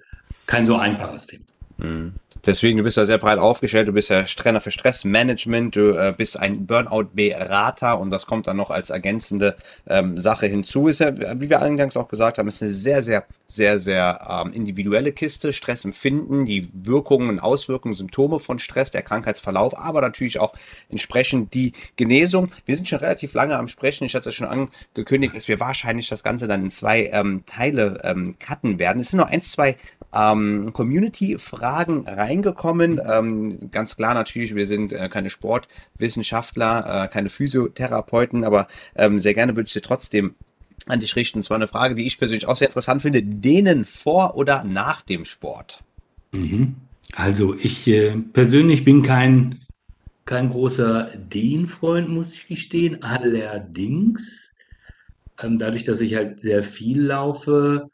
kein 0.45 0.65
so 0.65 0.75
einfaches 0.75 1.27
Thema. 1.27 1.45
Mhm. 1.77 2.13
Deswegen, 2.43 2.77
du 2.77 2.83
bist 2.83 2.97
ja 2.97 3.05
sehr 3.05 3.17
breit 3.17 3.39
aufgestellt, 3.39 3.87
du 3.87 3.93
bist 3.93 4.09
ja 4.09 4.21
Trainer 4.23 4.61
für 4.61 4.69
Stressmanagement, 4.69 5.75
du 5.75 5.97
äh, 5.97 6.13
bist 6.15 6.39
ein 6.39 6.67
Burnout-Berater 6.67 7.99
und 7.99 8.11
das 8.11 8.27
kommt 8.27 8.45
dann 8.45 8.57
noch 8.57 8.69
als 8.69 8.91
ergänzende 8.91 9.55
ähm, 9.87 10.17
Sache 10.17 10.45
hinzu. 10.45 10.87
Ist 10.87 10.99
ja, 10.99 11.17
wie 11.39 11.49
wir 11.49 11.61
eingangs 11.61 11.97
auch 11.97 12.07
gesagt 12.07 12.37
haben, 12.37 12.47
ist 12.47 12.61
eine 12.61 12.71
sehr, 12.71 13.01
sehr, 13.01 13.25
sehr, 13.47 13.79
sehr 13.79 14.43
ähm, 14.45 14.53
individuelle 14.53 15.11
Kiste. 15.11 15.53
Stressempfinden, 15.53 16.45
die 16.45 16.69
Wirkungen 16.73 17.29
und 17.29 17.39
Auswirkungen, 17.39 17.95
Symptome 17.95 18.39
von 18.39 18.59
Stress, 18.59 18.91
der 18.91 19.01
Krankheitsverlauf, 19.01 19.77
aber 19.77 20.01
natürlich 20.01 20.39
auch 20.39 20.53
entsprechend 20.89 21.53
die 21.55 21.73
Genesung. 21.95 22.49
Wir 22.65 22.75
sind 22.75 22.87
schon 22.87 22.99
relativ 22.99 23.33
lange 23.33 23.57
am 23.57 23.67
Sprechen. 23.67 24.05
Ich 24.05 24.13
hatte 24.13 24.31
schon 24.31 24.47
angekündigt, 24.47 25.35
dass 25.35 25.47
wir 25.47 25.59
wahrscheinlich 25.59 26.09
das 26.09 26.23
Ganze 26.23 26.47
dann 26.47 26.65
in 26.65 26.71
zwei 26.71 27.09
ähm, 27.11 27.43
Teile 27.47 28.01
ähm, 28.03 28.35
cutten 28.39 28.77
werden. 28.77 28.99
Es 28.99 29.09
sind 29.09 29.17
noch 29.17 29.29
ein, 29.29 29.41
zwei 29.41 29.77
ähm, 30.13 30.71
Community-Fragen 30.73 32.07
reingekommen. 32.25 32.99
Ähm, 33.05 33.71
ganz 33.71 33.95
klar 33.95 34.13
natürlich, 34.13 34.55
wir 34.55 34.65
sind 34.65 34.91
äh, 34.93 35.09
keine 35.09 35.29
Sportwissenschaftler, 35.29 37.05
äh, 37.05 37.07
keine 37.07 37.29
Physiotherapeuten, 37.29 38.43
aber 38.43 38.67
ähm, 38.95 39.19
sehr 39.19 39.33
gerne 39.33 39.55
würde 39.55 39.67
ich 39.67 39.73
sie 39.73 39.81
trotzdem 39.81 40.35
an 40.87 40.99
dich 40.99 41.15
richten. 41.15 41.39
Und 41.39 41.43
zwar 41.43 41.55
eine 41.55 41.67
Frage, 41.67 41.95
die 41.95 42.05
ich 42.05 42.17
persönlich 42.17 42.47
auch 42.47 42.55
sehr 42.55 42.67
interessant 42.67 43.01
finde. 43.01 43.23
Dehnen 43.23 43.85
vor 43.85 44.35
oder 44.35 44.63
nach 44.63 45.01
dem 45.01 45.25
Sport? 45.25 45.83
Mhm. 46.31 46.75
Also 47.13 47.55
ich 47.55 47.87
äh, 47.87 48.17
persönlich 48.33 48.83
bin 48.83 49.01
kein, 49.01 49.61
kein 50.25 50.49
großer 50.49 51.11
Dehnfreund, 51.15 52.09
muss 52.09 52.33
ich 52.33 52.47
gestehen. 52.47 53.03
Allerdings, 53.03 54.55
ähm, 55.41 55.57
dadurch, 55.57 55.85
dass 55.85 56.01
ich 56.01 56.15
halt 56.15 56.39
sehr 56.39 56.63
viel 56.63 57.01
laufe, 57.01 57.89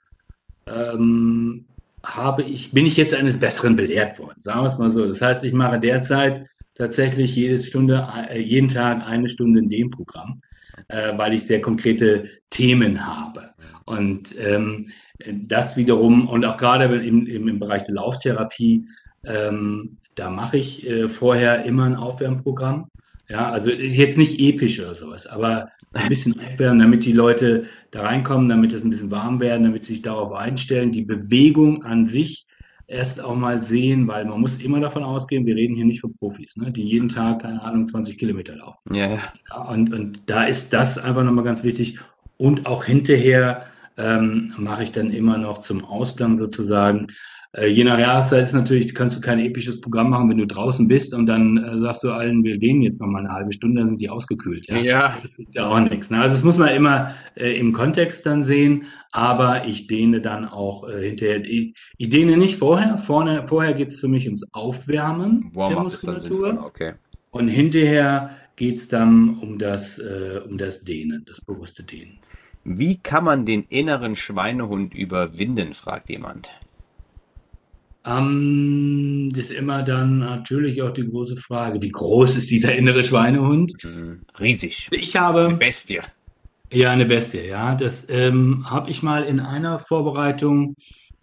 ähm, 0.66 1.66
habe 2.04 2.43
ich, 2.43 2.72
bin 2.72 2.86
ich 2.86 2.97
jetzt 2.97 3.14
eines 3.14 3.39
Besseren 3.39 3.76
belehrt 3.76 4.20
worden, 4.20 4.39
sagen 4.39 4.62
wir 4.62 4.66
es 4.66 4.78
mal 4.78 4.89
so. 4.89 5.08
Das 5.08 5.22
heißt, 5.22 5.43
ich 5.43 5.54
mache 5.54 5.80
derzeit 5.80 6.47
tatsächlich 6.74 7.36
jede 7.36 7.62
Stunde, 7.62 8.08
äh, 8.30 8.39
jeden 8.39 8.68
Tag 8.68 9.06
eine 9.08 9.30
Stunde 9.30 9.60
in 9.60 9.70
dem 9.70 9.89
Programm, 9.89 10.41
äh, 10.88 11.18
weil 11.18 11.34
ich 11.34 11.45
sehr 11.45 11.62
konkrete 11.62 12.26
Themen 12.49 13.06
habe. 13.06 13.52
Und 13.86 14.36
ähm, 14.39 14.89
das 15.34 15.78
wiederum, 15.78 16.28
und 16.28 16.45
auch 16.45 16.58
gerade 16.58 16.86
im, 16.86 17.28
im, 17.28 17.47
im 17.47 17.60
Bereich 17.60 17.84
der 17.84 17.95
Lauftherapie, 17.95 18.88
ähm, 19.26 19.97
da 20.16 20.30
mache 20.30 20.58
ich 20.58 20.88
äh, 20.88 21.08
vorher 21.08 21.66
immer 21.66 21.86
ein 21.86 21.95
Aufwärmprogramm. 21.95 22.88
Ja, 23.30 23.49
also 23.49 23.70
jetzt 23.70 24.18
nicht 24.18 24.39
episch 24.39 24.80
oder 24.80 24.93
sowas, 24.93 25.26
aber 25.26 25.70
ein 25.94 26.08
bisschen 26.10 26.39
aufwärmen, 26.39 26.80
damit 26.80 27.06
die 27.06 27.12
Leute 27.12 27.66
da 27.92 28.04
reinkommen, 28.04 28.48
damit 28.50 28.74
es 28.74 28.84
ein 28.84 28.89
bisschen 28.89 29.12
warm 29.12 29.39
werden, 29.39 29.64
damit 29.64 29.84
sie 29.84 29.94
sich 29.94 30.02
darauf 30.02 30.32
einstellen. 30.32 30.92
Die 30.92 31.04
Bewegung 31.04 31.84
an 31.84 32.06
sich 32.06 32.48
erst 32.88 33.24
auch 33.24 33.36
mal 33.36 33.62
sehen, 33.62 34.08
weil 34.08 34.26
man 34.26 34.39
muss 34.39 34.58
immer 34.58 34.80
davon 34.80 35.04
ausgehen, 35.04 35.46
wir 35.46 35.56
reden 35.56 35.76
hier 35.76 35.86
nicht 35.86 36.02
von 36.02 36.14
Profis, 36.14 36.58
ne, 36.58 36.72
die 36.72 36.84
jeden 36.84 37.10
Tag, 37.10 37.42
keine 37.42 37.62
Ahnung, 37.62 37.88
20 37.88 38.18
Kilometer 38.18 38.56
laufen. 38.56 38.94
Ja, 38.94 39.10
ja. 39.10 39.62
Und, 39.70 39.94
und 39.94 40.30
da 40.30 40.44
ist 40.44 40.74
das 40.74 40.98
einfach 40.98 41.24
nochmal 41.24 41.46
ganz 41.46 41.64
wichtig. 41.64 42.00
Und 42.38 42.66
auch 42.66 42.84
hinterher 42.86 43.66
ähm, 43.98 44.54
mache 44.58 44.84
ich 44.84 44.92
dann 44.92 45.12
immer 45.12 45.38
noch 45.38 45.60
zum 45.60 45.84
Ausgang 45.86 46.36
sozusagen 46.36 47.08
äh, 47.54 47.68
je 47.68 47.84
nach 47.84 47.99
Jahreszeit 47.99 48.43
ist 48.43 48.54
natürlich, 48.54 48.95
kannst 48.95 49.18
du 49.18 49.22
kein 49.22 49.39
episches 49.39 49.82
Programm 49.82 50.10
machen, 50.10 50.30
wenn 50.30 50.38
du 50.38 50.47
draußen 50.47 50.88
bist 50.88 51.14
und 51.14 51.26
dann 51.26 51.58
äh, 51.58 51.80
sagst 51.80 52.04
du 52.04 52.12
allen, 52.12 52.43
wir 52.43 52.58
gehen 52.58 52.82
jetzt 52.82 53.02
noch 53.02 53.08
mal 53.08 53.20
eine 53.20 53.34
halbe 53.34 53.52
Stunde, 53.52 53.82
dann 53.82 53.89
sind 53.89 53.99
die 53.99 54.10
ausgekühlt. 54.10 54.68
Ja, 54.68 54.78
ja. 54.78 55.18
Das 55.22 55.32
ist 55.32 55.54
ja 55.54 55.68
auch 55.68 55.80
nichts. 55.82 56.10
Ne? 56.10 56.22
Also 56.22 56.36
das 56.36 56.45
muss 56.45 56.58
man 56.58 56.70
immer 56.70 57.14
äh, 57.36 57.58
im 57.60 57.74
Kontext 57.74 58.26
dann 58.26 58.43
sehen, 58.43 58.86
aber 59.12 59.66
ich 59.66 59.88
dehne 59.88 60.22
dann 60.22 60.45
auch 60.47 60.88
äh, 60.88 61.10
hinterher. 61.10 61.43
Ich, 61.43 61.74
ich 61.97 62.10
dehne 62.10 62.38
nicht 62.38 62.56
vorher. 62.56 62.97
Vorne, 62.97 63.45
vorher 63.45 63.74
geht 63.74 63.89
es 63.89 63.99
für 63.99 64.08
mich 64.08 64.28
ums 64.28 64.47
Aufwärmen 64.54 65.52
Warm 65.54 65.74
der 65.74 65.84
Muskulatur. 65.84 66.64
Okay. 66.66 66.93
Und 67.32 67.49
hinterher 67.49 68.32
geht 68.56 68.78
es 68.78 68.88
dann 68.88 69.39
um 69.39 69.60
das, 69.60 69.99
äh, 69.99 70.39
um 70.47 70.58
das 70.58 70.86
Dehnen, 70.86 71.26
das 71.28 71.41
bewusste 71.41 71.84
Dehnen. 71.84 72.20
Wie 72.64 72.97
kann 72.97 73.24
man 73.24 73.45
den 73.45 73.64
inneren 73.64 74.16
Schweinehund 74.16 74.93
überwinden, 74.93 75.74
fragt 75.74 76.10
jemand. 76.10 76.49
Ähm, 78.06 79.32
das 79.34 79.45
ist 79.45 79.52
immer 79.52 79.84
dann 79.84 80.20
natürlich 80.20 80.82
auch 80.82 80.91
die 80.91 81.08
große 81.08 81.38
Frage, 81.38 81.82
wie 81.82 81.91
groß 81.91 82.38
ist 82.38 82.49
dieser 82.49 82.76
innere 82.76 83.04
Schweinehund? 83.04 83.74
Mhm. 83.84 84.22
Riesig. 84.39 84.88
Ich 84.91 85.16
habe. 85.16 85.47
Eine 85.47 85.58
Bestie. 85.58 85.99
Ja, 86.72 86.91
eine 86.91 87.06
Bestie, 87.06 87.47
ja. 87.47 87.76
Das 87.76 88.08
ähm, 88.10 88.66
habe 88.70 88.89
ich 88.89 89.04
mal 89.04 89.24
in 89.24 89.39
einer 89.39 89.78
Vorbereitung 89.78 90.76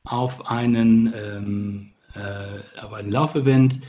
auf 0.04 0.50
einen, 0.50 1.12
ähm, 1.16 1.90
äh, 2.14 2.80
auf 2.80 2.92
ein 2.92 3.10
Laufevent, 3.10 3.80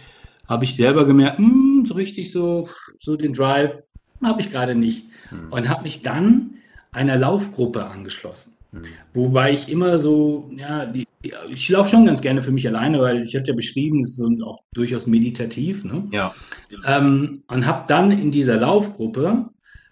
habe 0.47 0.65
ich 0.65 0.75
selber 0.75 1.05
gemerkt, 1.05 1.39
mh, 1.39 1.47
hm, 1.47 1.85
so 1.85 1.93
richtig 1.93 2.31
so, 2.31 2.67
so 2.97 3.15
den 3.15 3.33
Drive 3.33 3.77
habe 4.23 4.41
ich 4.41 4.49
gerade 4.49 4.75
nicht. 4.75 5.05
Hm. 5.29 5.51
Und 5.51 5.69
habe 5.69 5.83
mich 5.83 6.01
dann 6.01 6.55
einer 6.91 7.17
Laufgruppe 7.17 7.85
angeschlossen. 7.85 8.53
Hm. 8.71 8.83
Wobei 9.13 9.53
ich 9.53 9.69
immer 9.69 9.99
so, 9.99 10.51
ja, 10.55 10.85
die, 10.85 11.07
ich 11.49 11.69
laufe 11.69 11.89
schon 11.89 12.05
ganz 12.05 12.21
gerne 12.21 12.41
für 12.41 12.51
mich 12.51 12.67
alleine, 12.67 12.99
weil 12.99 13.23
ich 13.23 13.35
hatte 13.35 13.51
ja 13.51 13.55
beschrieben, 13.55 14.03
es 14.03 14.19
ist 14.19 14.43
auch 14.43 14.63
durchaus 14.73 15.07
meditativ. 15.07 15.83
Ne? 15.83 16.07
Ja. 16.11 16.33
Ähm, 16.85 17.43
und 17.47 17.65
habe 17.65 17.85
dann 17.87 18.11
in 18.11 18.31
dieser 18.31 18.57
Laufgruppe 18.57 19.49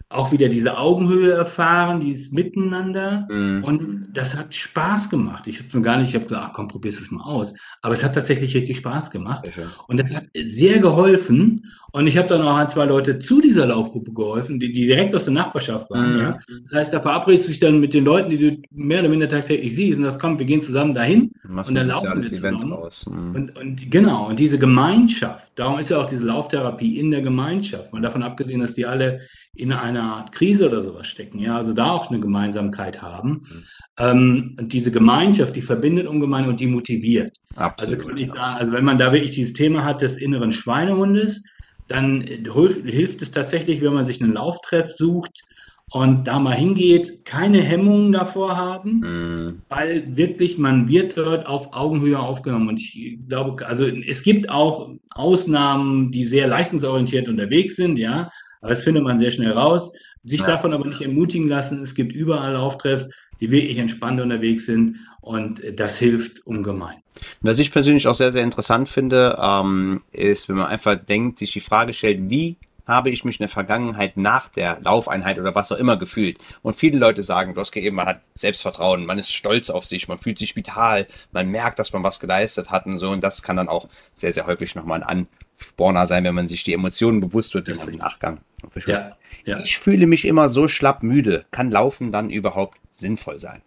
auch 0.09 0.31
wieder 0.31 0.47
diese 0.47 0.77
Augenhöhe 0.77 1.33
erfahren, 1.33 1.99
dieses 1.99 2.31
Miteinander. 2.31 3.27
Mhm. 3.29 3.63
Und 3.63 4.07
das 4.13 4.37
hat 4.37 4.53
Spaß 4.55 5.09
gemacht. 5.09 5.47
Ich 5.47 5.59
habe 5.59 5.77
mir 5.77 5.83
gar 5.83 5.97
nicht, 5.97 6.09
ich 6.09 6.15
habe 6.15 6.25
gesagt, 6.25 6.45
ach 6.49 6.53
komm, 6.53 6.69
probier's 6.69 7.01
es 7.01 7.11
mal 7.11 7.23
aus. 7.23 7.53
Aber 7.81 7.93
es 7.93 8.03
hat 8.03 8.15
tatsächlich 8.15 8.55
richtig 8.55 8.77
Spaß 8.77 9.11
gemacht. 9.11 9.49
Und 9.87 9.99
das 9.99 10.15
hat 10.15 10.25
sehr 10.33 10.79
geholfen. 10.79 11.73
Und 11.97 12.05
ich 12.05 12.15
habe 12.15 12.27
dann 12.27 12.43
auch 12.43 12.55
ein, 12.55 12.69
zwei 12.69 12.85
Leute 12.85 13.17
zu 13.17 13.41
dieser 13.41 13.65
Laufgruppe 13.65 14.13
geholfen, 14.13 14.59
die, 14.59 14.71
die 14.71 14.85
direkt 14.85 15.15
aus 15.15 15.25
der 15.25 15.33
Nachbarschaft 15.33 15.89
waren. 15.89 16.13
Mhm. 16.13 16.19
Ja. 16.19 16.37
Das 16.61 16.73
heißt, 16.73 16.93
da 16.93 16.99
verabredest 16.99 17.47
du 17.47 17.51
dich 17.51 17.59
dann 17.59 17.79
mit 17.79 17.95
den 17.95 18.05
Leuten, 18.05 18.29
die 18.29 18.37
du 18.37 18.61
mehr 18.69 18.99
oder 18.99 19.09
minder 19.09 19.27
tagtäglich 19.27 19.73
siehst, 19.73 19.97
und 19.97 20.03
das 20.03 20.19
kommt, 20.19 20.37
wir 20.37 20.45
gehen 20.45 20.61
zusammen 20.61 20.93
dahin 20.93 21.31
und 21.43 21.75
dann 21.75 21.87
laufen 21.87 22.21
wir 22.21 22.21
zusammen. 22.21 22.69
Mhm. 23.07 23.35
Und, 23.35 23.57
und 23.57 23.89
genau, 23.89 24.27
und 24.27 24.37
diese 24.37 24.59
Gemeinschaft, 24.59 25.49
darum 25.55 25.79
ist 25.79 25.89
ja 25.89 25.97
auch 25.97 26.05
diese 26.05 26.23
Lauftherapie 26.23 26.99
in 26.99 27.09
der 27.09 27.23
Gemeinschaft. 27.23 27.91
Mal 27.91 28.03
davon 28.03 28.21
abgesehen, 28.21 28.61
dass 28.61 28.75
die 28.75 28.85
alle 28.85 29.21
in 29.55 29.73
einer 29.73 30.03
Art 30.03 30.31
Krise 30.31 30.67
oder 30.67 30.83
sowas 30.83 31.07
stecken, 31.07 31.39
ja, 31.39 31.57
also 31.57 31.73
da 31.73 31.89
auch 31.89 32.11
eine 32.11 32.19
Gemeinsamkeit 32.19 33.01
haben. 33.01 33.29
Mhm. 33.29 33.63
Ähm, 33.97 34.57
diese 34.61 34.91
Gemeinschaft, 34.91 35.55
die 35.55 35.63
verbindet 35.63 36.05
ungemein 36.05 36.47
und 36.47 36.59
die 36.59 36.67
motiviert. 36.67 37.39
Absolut. 37.55 37.95
Also 37.95 38.07
kann 38.07 38.17
ich 38.17 38.27
sagen, 38.27 38.39
also 38.39 38.71
wenn 38.71 38.85
man 38.85 38.99
da 38.99 39.11
wirklich 39.11 39.31
dieses 39.31 39.53
Thema 39.53 39.83
hat 39.83 40.01
des 40.01 40.17
inneren 40.17 40.51
Schweinehundes, 40.51 41.43
dann 41.87 42.21
hilft, 42.21 42.85
hilft 42.85 43.21
es 43.21 43.31
tatsächlich, 43.31 43.81
wenn 43.81 43.93
man 43.93 44.05
sich 44.05 44.21
einen 44.21 44.33
Lauftreff 44.33 44.91
sucht 44.91 45.43
und 45.91 46.27
da 46.27 46.39
mal 46.39 46.55
hingeht, 46.55 47.23
keine 47.23 47.61
Hemmungen 47.61 48.11
davor 48.11 48.57
haben, 48.57 48.99
mm. 48.99 49.61
weil 49.69 50.17
wirklich 50.17 50.57
man 50.57 50.89
wird 50.89 51.15
dort 51.15 51.47
auf 51.47 51.73
Augenhöhe 51.73 52.19
aufgenommen. 52.19 52.67
Und 52.67 52.79
ich 52.79 53.19
glaube, 53.27 53.65
also 53.65 53.85
es 53.85 54.21
gibt 54.21 54.49
auch 54.49 54.89
Ausnahmen, 55.09 56.11
die 56.11 56.25
sehr 56.25 56.47
leistungsorientiert 56.47 57.29
unterwegs 57.29 57.77
sind, 57.77 57.97
ja, 57.97 58.29
aber 58.59 58.71
das 58.71 58.83
findet 58.83 59.03
man 59.03 59.17
sehr 59.17 59.31
schnell 59.31 59.51
raus. 59.51 59.93
Sich 60.23 60.41
ja. 60.41 60.47
davon 60.47 60.73
aber 60.73 60.85
nicht 60.85 61.01
ermutigen 61.01 61.47
lassen. 61.47 61.81
Es 61.81 61.95
gibt 61.95 62.11
überall 62.11 62.53
Lauftreffs, 62.53 63.07
die 63.39 63.49
wirklich 63.49 63.77
entspannt 63.77 64.19
unterwegs 64.19 64.65
sind 64.65 64.97
und 65.21 65.61
das 65.77 65.97
hilft 65.97 66.45
ungemein. 66.45 66.97
Was 67.41 67.59
ich 67.59 67.71
persönlich 67.71 68.07
auch 68.07 68.15
sehr, 68.15 68.31
sehr 68.31 68.43
interessant 68.43 68.89
finde, 68.89 69.37
ähm, 69.41 70.01
ist, 70.11 70.49
wenn 70.49 70.57
man 70.57 70.67
einfach 70.67 70.95
denkt, 70.95 71.39
sich 71.39 71.51
die 71.51 71.59
Frage 71.59 71.93
stellt, 71.93 72.29
wie 72.29 72.57
habe 72.87 73.09
ich 73.09 73.25
mich 73.25 73.39
in 73.39 73.43
der 73.43 73.49
Vergangenheit 73.49 74.17
nach 74.17 74.47
der 74.47 74.79
Laufeinheit 74.81 75.37
oder 75.39 75.53
was 75.53 75.71
auch 75.71 75.77
immer 75.77 75.97
gefühlt. 75.97 76.37
Und 76.61 76.75
viele 76.75 76.97
Leute 76.97 77.21
sagen, 77.21 77.53
du 77.53 77.61
hast 77.61 77.75
eben, 77.75 77.97
man 77.97 78.07
hat 78.07 78.21
Selbstvertrauen, 78.33 79.05
man 79.05 79.19
ist 79.19 79.33
stolz 79.33 79.69
auf 79.69 79.85
sich, 79.85 80.07
man 80.07 80.17
fühlt 80.17 80.39
sich 80.39 80.55
vital, 80.55 81.05
man 81.31 81.49
merkt, 81.49 81.79
dass 81.79 81.91
man 81.91 82.03
was 82.03 82.19
geleistet 82.19 82.71
hat 82.71 82.85
und 82.85 82.97
so. 82.97 83.09
Und 83.09 83.23
das 83.23 83.43
kann 83.43 83.57
dann 83.57 83.67
auch 83.67 83.89
sehr, 84.13 84.31
sehr 84.31 84.47
häufig 84.47 84.73
nochmal 84.75 85.03
ein 85.03 85.27
Ansporner 85.59 86.07
sein, 86.07 86.23
wenn 86.23 86.35
man 86.35 86.47
sich 86.47 86.63
die 86.63 86.73
Emotionen 86.73 87.19
bewusst 87.19 87.53
wird 87.53 87.67
im 87.67 87.97
Nachgang. 87.97 88.39
Ja, 88.85 89.15
ja. 89.43 89.59
Ich 89.59 89.77
fühle 89.79 90.07
mich 90.07 90.25
immer 90.25 90.49
so 90.49 90.67
schlapp 90.67 91.03
müde. 91.03 91.45
Kann 91.51 91.71
Laufen 91.71 92.11
dann 92.11 92.29
überhaupt 92.29 92.77
sinnvoll 92.91 93.39
sein? 93.39 93.61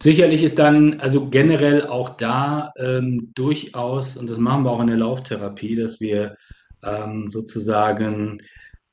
Sicherlich 0.00 0.44
ist 0.44 0.58
dann, 0.58 1.00
also 1.00 1.28
generell 1.28 1.86
auch 1.86 2.10
da 2.10 2.72
ähm, 2.76 3.32
durchaus, 3.34 4.16
und 4.16 4.30
das 4.30 4.38
machen 4.38 4.64
wir 4.64 4.70
auch 4.70 4.80
in 4.80 4.86
der 4.86 4.96
Lauftherapie, 4.96 5.74
dass 5.74 6.00
wir 6.00 6.36
ähm, 6.84 7.28
sozusagen 7.28 8.40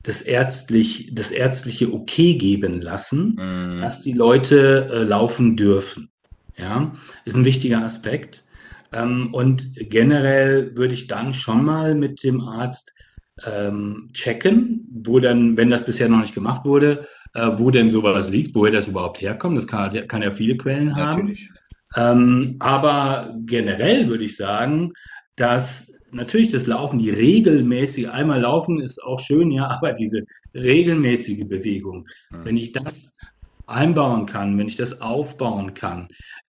das, 0.02 0.22
ärztlich, 0.22 1.12
das 1.14 1.32
ärztliche 1.32 1.94
Okay 1.94 2.36
geben 2.36 2.82
lassen, 2.82 3.36
mm. 3.36 3.82
dass 3.82 4.02
die 4.02 4.14
Leute 4.14 4.90
äh, 4.92 5.04
laufen 5.04 5.56
dürfen. 5.56 6.10
Ja, 6.58 6.94
ist 7.26 7.36
ein 7.36 7.46
wichtiger 7.46 7.84
Aspekt. 7.84 8.44
Ähm, 8.92 9.34
und 9.34 9.74
generell 9.76 10.76
würde 10.76 10.94
ich 10.94 11.08
dann 11.08 11.34
schon 11.34 11.66
mal 11.66 11.96
mit 11.96 12.24
dem 12.24 12.42
Arzt 12.42 12.94
ähm, 13.46 14.10
checken, 14.14 14.88
wo 15.04 15.20
dann, 15.20 15.58
wenn 15.58 15.70
das 15.70 15.86
bisher 15.86 16.08
noch 16.08 16.22
nicht 16.22 16.36
gemacht 16.36 16.66
wurde, 16.66 17.08
äh, 17.36 17.52
wo 17.58 17.70
denn 17.70 17.92
sowas 17.92 18.30
liegt, 18.30 18.56
woher 18.56 18.72
das 18.72 18.88
überhaupt 18.88 19.22
herkommt. 19.22 19.58
Das 19.58 19.68
kann, 19.68 19.92
kann 20.08 20.22
ja 20.22 20.32
viele 20.32 20.58
Quellen 20.58 20.96
haben. 20.96 21.38
Ähm, 21.96 22.56
aber 22.60 23.36
generell 23.46 24.08
würde 24.08 24.24
ich 24.24 24.38
sagen, 24.38 24.92
dass 25.36 25.92
natürlich 26.12 26.48
das 26.48 26.66
Laufen, 26.66 26.98
die 26.98 27.10
regelmäßige, 27.10 28.08
einmal 28.08 28.40
laufen 28.40 28.80
ist 28.80 29.04
auch 29.04 29.20
schön, 29.20 29.52
ja, 29.52 29.70
aber 29.70 29.92
diese 29.92 30.24
regelmäßige 30.54 31.46
Bewegung, 31.46 32.08
mhm. 32.32 32.46
wenn 32.46 32.58
ich 32.58 32.72
das 32.72 33.18
einbauen 33.68 34.26
kann, 34.26 34.58
wenn 34.58 34.68
ich 34.68 34.78
das 34.78 35.02
aufbauen 35.02 35.74
kann, 35.74 36.08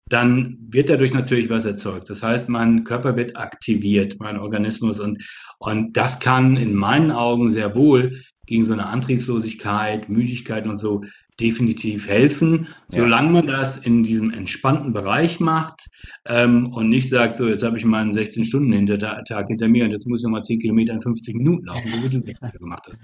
dann 0.08 0.58
wird 0.70 0.90
dadurch 0.90 1.14
natürlich 1.14 1.50
was 1.50 1.66
erzeugt. 1.66 2.12
Das 2.12 2.22
heißt, 2.22 2.48
mein 2.48 2.84
Körper 2.84 3.16
wird 3.16 3.38
aktiviert, 3.38 4.18
mein 4.20 4.38
Organismus 4.38 5.00
und, 5.00 5.24
und 5.58 5.98
das 5.98 6.20
kann 6.20 6.58
in 6.58 6.76
meinen 6.76 7.12
Augen 7.12 7.50
sehr 7.50 7.74
wohl 7.74 8.22
gegen 8.46 8.64
so 8.64 8.74
eine 8.74 8.88
Antriebslosigkeit, 8.88 10.10
Müdigkeit 10.10 10.68
und 10.68 10.78
so 10.78 11.04
definitiv 11.39 12.08
helfen, 12.08 12.68
ja. 12.89 13.02
solange 13.02 13.32
man 13.32 13.48
das 13.48 13.78
in 13.78 14.04
diesem 14.04 14.32
entspannten 14.32 14.93
Bereich 14.93 15.39
macht 15.39 15.88
ähm, 16.26 16.72
und 16.72 16.89
nicht 16.89 17.10
sagt, 17.10 17.36
so 17.38 17.48
jetzt 17.48 17.64
habe 17.64 17.78
ich 17.78 17.84
meinen 17.84 18.14
16-Stunden-Tag 18.14 19.48
hinter 19.48 19.68
mir 19.68 19.84
und 19.84 19.91
jetzt 19.91 20.08
muss 20.08 20.22
ich 20.22 20.24
nochmal 20.24 20.43
10 20.43 20.60
Kilometer 20.60 20.93
in 20.93 21.02
50 21.02 21.36
Minuten 21.36 21.66
laufen, 21.66 21.91
so 21.91 22.04
wie 22.04 22.10
du 22.10 22.22
das 22.22 22.52
gemacht 22.60 22.88
hast. 22.89 23.04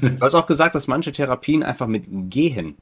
du 0.00 0.20
hast 0.20 0.34
auch 0.34 0.46
gesagt, 0.46 0.74
dass 0.74 0.88
manche 0.88 1.12
Therapien 1.12 1.62
einfach 1.62 1.86
mit 1.86 2.06
Gehen 2.28 2.74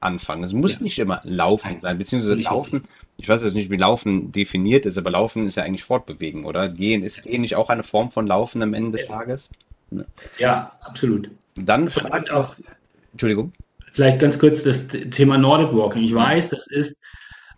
anfangen. 0.00 0.42
Es 0.42 0.54
muss 0.54 0.76
ja. 0.76 0.82
nicht 0.82 0.98
immer 0.98 1.20
Laufen 1.24 1.78
sein, 1.78 1.98
beziehungsweise 1.98 2.34
Laufen, 2.36 2.76
richtig. 2.76 2.90
ich 3.18 3.28
weiß 3.28 3.42
jetzt 3.42 3.54
nicht, 3.54 3.70
wie 3.70 3.76
Laufen 3.76 4.32
definiert 4.32 4.86
ist, 4.86 4.96
aber 4.96 5.10
Laufen 5.10 5.46
ist 5.46 5.56
ja 5.56 5.64
eigentlich 5.64 5.84
Fortbewegen, 5.84 6.44
oder? 6.44 6.68
Gehen 6.68 7.02
ist 7.02 7.22
Gehen 7.22 7.42
nicht 7.42 7.56
auch 7.56 7.68
eine 7.68 7.82
Form 7.82 8.10
von 8.10 8.26
Laufen 8.26 8.62
am 8.62 8.72
Ende 8.72 8.92
des 8.92 9.06
Tages? 9.06 9.50
Ja, 10.38 10.72
absolut. 10.80 11.30
Dann 11.56 11.88
fragt 11.88 12.30
auch, 12.30 12.56
Entschuldigung. 13.12 13.52
Vielleicht 13.92 14.20
ganz 14.20 14.38
kurz 14.38 14.62
das 14.62 14.88
Thema 14.88 15.36
Nordic 15.36 15.72
Walking. 15.72 16.02
Ich 16.02 16.14
weiß, 16.14 16.50
das 16.50 16.66
ist 16.68 17.02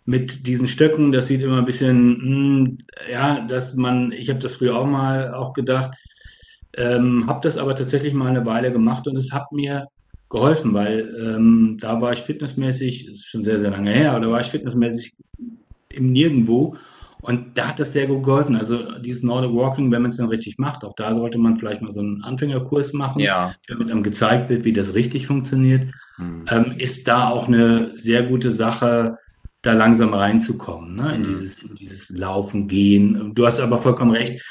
mit 0.05 0.47
diesen 0.47 0.67
Stöcken, 0.67 1.11
das 1.11 1.27
sieht 1.27 1.41
immer 1.41 1.59
ein 1.59 1.65
bisschen, 1.65 2.07
mh, 2.07 2.65
hm, 2.65 2.77
ja, 3.11 3.39
dass 3.41 3.75
man, 3.75 4.11
ich 4.11 4.29
habe 4.29 4.39
das 4.39 4.53
früher 4.53 4.75
auch 4.75 4.85
mal 4.85 5.33
auch 5.33 5.53
gedacht, 5.53 5.91
ähm, 6.75 7.27
habe 7.27 7.41
das 7.43 7.57
aber 7.57 7.75
tatsächlich 7.75 8.13
mal 8.13 8.29
eine 8.29 8.45
Weile 8.45 8.71
gemacht 8.71 9.07
und 9.07 9.17
es 9.17 9.31
hat 9.31 9.51
mir 9.51 9.87
geholfen, 10.29 10.73
weil 10.73 11.15
ähm, 11.23 11.77
da 11.79 12.01
war 12.01 12.11
ich 12.13 12.19
fitnessmäßig, 12.19 13.05
das 13.05 13.19
ist 13.19 13.27
schon 13.27 13.43
sehr, 13.43 13.59
sehr 13.59 13.69
lange 13.69 13.91
her, 13.91 14.11
aber 14.11 14.25
da 14.25 14.31
war 14.31 14.41
ich 14.41 14.47
fitnessmäßig 14.47 15.13
im 15.89 16.07
Nirgendwo 16.07 16.75
Und 17.23 17.57
da 17.57 17.69
hat 17.69 17.79
das 17.79 17.93
sehr 17.93 18.05
gut 18.07 18.23
geholfen. 18.23 18.55
Also 18.57 18.99
dieses 18.99 19.23
Nordic 19.23 19.51
Walking, 19.53 19.89
wenn 19.91 20.01
man 20.01 20.11
es 20.11 20.17
dann 20.17 20.27
richtig 20.27 20.57
macht, 20.57 20.83
auch 20.83 20.93
da 20.93 21.15
sollte 21.15 21.37
man 21.37 21.57
vielleicht 21.57 21.81
mal 21.81 21.89
so 21.91 22.01
einen 22.01 22.21
Anfängerkurs 22.21 22.91
machen, 22.93 23.21
Ja. 23.21 23.55
damit 23.67 23.89
einem 23.89 24.03
gezeigt 24.03 24.49
wird, 24.49 24.65
wie 24.65 24.73
das 24.73 24.93
richtig 24.93 25.25
funktioniert, 25.27 25.89
Hm. 26.17 26.45
ähm, 26.49 26.73
ist 26.77 27.07
da 27.07 27.29
auch 27.29 27.47
eine 27.47 27.97
sehr 27.97 28.23
gute 28.23 28.51
Sache, 28.51 29.17
da 29.61 29.71
langsam 29.71 30.13
reinzukommen, 30.13 30.97
ne? 30.97 31.15
In 31.15 31.21
Mhm. 31.21 31.23
dieses, 31.23 31.63
in 31.63 31.75
dieses 31.75 32.09
Laufen, 32.09 32.67
Gehen. 32.67 33.31
Du 33.33 33.47
hast 33.47 33.61
aber 33.61 33.77
vollkommen 33.77 34.11
recht. 34.11 34.41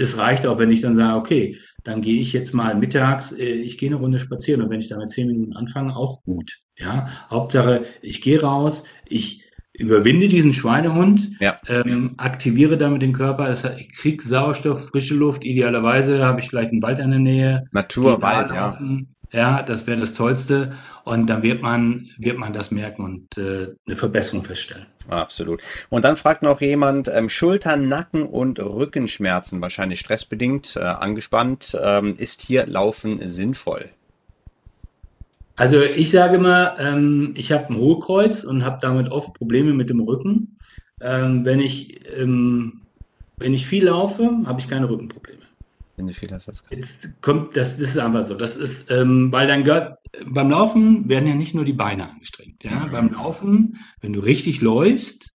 Es 0.00 0.16
reicht 0.16 0.46
auch, 0.46 0.58
wenn 0.60 0.70
ich 0.70 0.82
dann 0.82 0.94
sage, 0.94 1.18
okay, 1.18 1.58
dann 1.82 2.00
gehe 2.00 2.20
ich 2.20 2.32
jetzt 2.32 2.54
mal 2.54 2.76
mittags, 2.76 3.32
äh, 3.32 3.42
ich 3.44 3.76
gehe 3.76 3.88
eine 3.90 3.96
Runde 3.96 4.20
spazieren 4.20 4.62
und 4.62 4.70
wenn 4.70 4.78
ich 4.78 4.88
da 4.88 4.96
mit 4.96 5.10
zehn 5.10 5.26
Minuten 5.26 5.54
anfange, 5.54 5.96
auch 5.96 6.22
gut. 6.22 6.60
Ja, 6.78 7.08
Hauptsache, 7.30 7.84
ich 8.00 8.22
gehe 8.22 8.40
raus, 8.40 8.84
ich 9.08 9.43
überwinde 9.74 10.28
diesen 10.28 10.52
Schweinehund, 10.52 11.32
Ja. 11.40 11.58
ähm, 11.68 12.14
aktiviere 12.16 12.78
damit 12.78 13.02
den 13.02 13.12
Körper, 13.12 13.48
das 13.48 13.64
heißt, 13.64 13.80
ich 13.80 13.92
kriege 13.92 14.22
Sauerstoff, 14.22 14.88
frische 14.88 15.14
Luft, 15.14 15.44
idealerweise 15.44 16.24
habe 16.24 16.40
ich 16.40 16.48
vielleicht 16.48 16.70
einen 16.72 16.82
Wald 16.82 17.00
in 17.00 17.10
der 17.10 17.18
Nähe, 17.20 17.64
Natur, 17.72 18.22
Wald, 18.22 18.50
ja. 18.50 18.76
Ja, 19.32 19.62
das 19.64 19.88
wäre 19.88 19.98
das 19.98 20.14
Tollste. 20.14 20.74
Und 21.02 21.26
dann 21.26 21.42
wird 21.42 21.60
man, 21.60 22.08
wird 22.18 22.38
man 22.38 22.52
das 22.52 22.70
merken 22.70 23.02
und 23.02 23.36
äh, 23.36 23.74
eine 23.84 23.96
Verbesserung 23.96 24.44
feststellen. 24.44 24.86
Absolut. 25.08 25.60
Und 25.90 26.04
dann 26.04 26.14
fragt 26.16 26.42
noch 26.42 26.60
jemand, 26.60 27.08
ähm, 27.12 27.28
Schultern, 27.28 27.88
Nacken 27.88 28.22
und 28.22 28.60
Rückenschmerzen, 28.60 29.60
wahrscheinlich 29.60 29.98
stressbedingt, 29.98 30.76
äh, 30.76 30.80
angespannt. 30.80 31.76
Ähm, 31.82 32.14
ist 32.16 32.42
hier 32.42 32.66
Laufen 32.66 33.28
sinnvoll? 33.28 33.90
Also 35.56 35.80
ich 35.80 36.10
sage 36.10 36.36
immer, 36.36 36.78
ähm, 36.78 37.32
ich 37.36 37.52
habe 37.52 37.72
ein 37.72 37.76
Hohlkreuz 37.76 38.42
und 38.44 38.64
habe 38.64 38.78
damit 38.80 39.10
oft 39.10 39.34
Probleme 39.34 39.72
mit 39.72 39.88
dem 39.88 40.00
Rücken. 40.00 40.58
Ähm, 41.00 41.44
wenn 41.44 41.60
ich, 41.60 42.00
ähm, 42.16 42.82
wenn 43.36 43.54
ich 43.54 43.66
viel 43.66 43.84
laufe, 43.84 44.30
habe 44.46 44.60
ich 44.60 44.68
keine 44.68 44.88
Rückenprobleme. 44.88 45.42
Wenn 45.96 46.08
du 46.08 46.12
viel 46.12 46.30
hast, 46.32 46.48
das 46.48 46.64
Jetzt 46.70 47.22
kommt, 47.22 47.56
das, 47.56 47.76
das 47.78 47.90
ist 47.90 47.98
einfach 47.98 48.24
so. 48.24 48.34
Das 48.34 48.56
ist, 48.56 48.90
ähm, 48.90 49.30
weil 49.30 49.46
dann 49.46 49.62
gehört, 49.62 49.98
beim 50.26 50.50
Laufen 50.50 51.08
werden 51.08 51.28
ja 51.28 51.34
nicht 51.34 51.54
nur 51.54 51.64
die 51.64 51.72
Beine 51.72 52.10
angestrengt. 52.10 52.64
Ja? 52.64 52.86
Mhm. 52.86 52.90
Beim 52.90 53.12
Laufen, 53.12 53.78
wenn 54.00 54.12
du 54.12 54.20
richtig 54.20 54.60
läufst, 54.60 55.32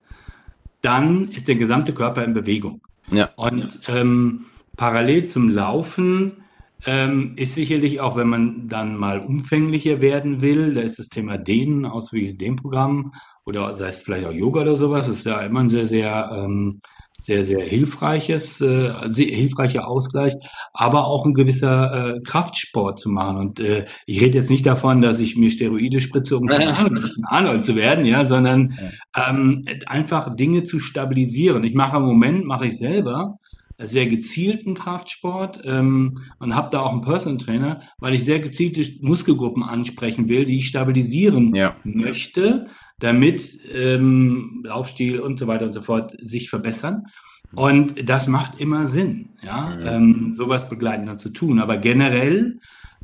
dann 0.81 1.29
ist 1.31 1.47
der 1.47 1.55
gesamte 1.55 1.93
Körper 1.93 2.23
in 2.23 2.33
Bewegung. 2.33 2.81
Ja. 3.11 3.29
Und 3.35 3.79
ähm, 3.87 4.45
parallel 4.75 5.25
zum 5.25 5.49
Laufen 5.49 6.43
ähm, 6.85 7.33
ist 7.35 7.55
sicherlich 7.55 7.99
auch, 7.99 8.15
wenn 8.15 8.29
man 8.29 8.67
dann 8.67 8.95
mal 8.95 9.19
umfänglicher 9.19 10.01
werden 10.01 10.41
will, 10.41 10.73
da 10.73 10.81
ist 10.81 10.99
das 10.99 11.09
Thema 11.09 11.37
Dehnen, 11.37 11.85
ausführliches 11.85 12.37
Dehnprogramm 12.37 13.13
oder 13.45 13.75
sei 13.75 13.87
es 13.87 14.01
vielleicht 14.01 14.25
auch 14.25 14.31
Yoga 14.31 14.61
oder 14.61 14.75
sowas, 14.75 15.07
ist 15.07 15.25
ja 15.25 15.39
immer 15.41 15.61
ein 15.61 15.69
sehr, 15.69 15.87
sehr, 15.87 16.31
ähm, 16.33 16.81
sehr, 17.21 17.43
sehr 17.43 17.61
hilfreiches, 17.61 18.61
äh, 18.61 18.93
sehr 19.07 19.27
hilfreicher 19.27 19.87
Ausgleich, 19.87 20.33
aber 20.71 21.05
auch 21.07 21.25
ein 21.25 21.33
gewisser 21.33 22.15
äh, 22.15 22.21
Kraftsport 22.21 22.99
zu 22.99 23.09
machen. 23.09 23.37
Und 23.37 23.59
äh, 23.59 23.85
ich 24.05 24.21
rede 24.21 24.37
jetzt 24.37 24.49
nicht 24.49 24.65
davon, 24.65 25.01
dass 25.01 25.19
ich 25.19 25.35
mir 25.35 25.49
Steroide 25.49 25.99
spritze, 25.99 26.37
um 26.37 26.47
Arnold 27.25 27.65
zu 27.65 27.75
werden, 27.75 28.05
ja, 28.05 28.23
sondern 28.23 28.77
ähm, 29.15 29.65
einfach 29.85 30.33
Dinge 30.35 30.63
zu 30.63 30.79
stabilisieren. 30.79 31.63
Ich 31.65 31.73
mache 31.73 31.97
im 31.97 32.03
Moment, 32.03 32.45
mache 32.45 32.67
ich 32.67 32.77
selber 32.77 33.37
sehr 33.79 34.07
gezielten 34.07 34.73
Kraftsport 34.75 35.61
ähm, 35.65 36.15
und 36.39 36.55
habe 36.55 36.69
da 36.71 36.81
auch 36.81 36.91
einen 36.91 37.01
Personal 37.01 37.37
Trainer, 37.37 37.81
weil 37.99 38.13
ich 38.13 38.23
sehr 38.25 38.39
gezielte 38.39 38.85
Muskelgruppen 39.01 39.63
ansprechen 39.63 40.27
will, 40.29 40.45
die 40.45 40.57
ich 40.57 40.67
stabilisieren 40.67 41.55
Ja. 41.55 41.75
möchte, 41.83 42.67
damit 42.99 43.57
ähm, 43.73 44.61
Laufstil 44.65 45.19
und 45.21 45.39
so 45.39 45.47
weiter 45.47 45.65
und 45.65 45.71
so 45.71 45.81
fort 45.81 46.15
sich 46.19 46.49
verbessern. 46.49 47.03
Und 47.55 48.07
das 48.07 48.27
macht 48.27 48.59
immer 48.59 48.85
Sinn, 48.85 49.29
ja, 49.41 49.69
Mhm. 49.79 49.87
ähm, 49.87 50.33
sowas 50.33 50.69
begleitend 50.69 51.07
dann 51.09 51.17
zu 51.17 51.29
tun. 51.29 51.59
Aber 51.59 51.77
generell, 51.77 52.59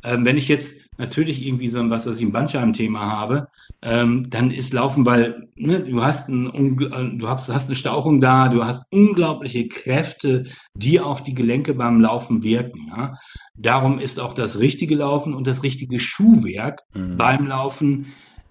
ähm, 0.06 0.24
wenn 0.24 0.36
ich 0.36 0.48
jetzt 0.48 0.80
natürlich 0.98 1.44
irgendwie 1.44 1.68
so 1.68 1.78
ein, 1.78 1.90
was 1.90 2.06
weiß 2.06 2.16
ich, 2.18 2.24
ein 2.24 2.32
Bandscheiben-Thema 2.32 3.00
habe, 3.00 3.48
ähm, 3.82 4.30
dann 4.30 4.50
ist 4.50 4.72
Laufen, 4.72 5.04
weil 5.04 5.48
ne, 5.56 5.80
du 5.80 6.02
hast, 6.02 6.28
ein, 6.28 6.80
äh, 6.80 7.18
du 7.18 7.28
hast, 7.28 7.48
hast 7.48 7.68
eine 7.68 7.76
Stauchung 7.76 8.20
da, 8.20 8.48
du 8.48 8.64
hast 8.64 8.90
unglaubliche 8.92 9.68
Kräfte, 9.68 10.44
die 10.74 11.00
auf 11.00 11.22
die 11.22 11.34
Gelenke 11.34 11.74
beim 11.74 12.00
Laufen 12.00 12.42
wirken. 12.42 12.90
Ja? 12.96 13.14
Darum 13.56 13.98
ist 13.98 14.20
auch 14.20 14.32
das 14.32 14.58
richtige 14.58 14.94
Laufen 14.94 15.34
und 15.34 15.46
das 15.46 15.62
richtige 15.62 15.98
Schuhwerk 16.00 16.82
Mhm. 16.94 17.16
beim 17.16 17.46
Laufen 17.46 18.06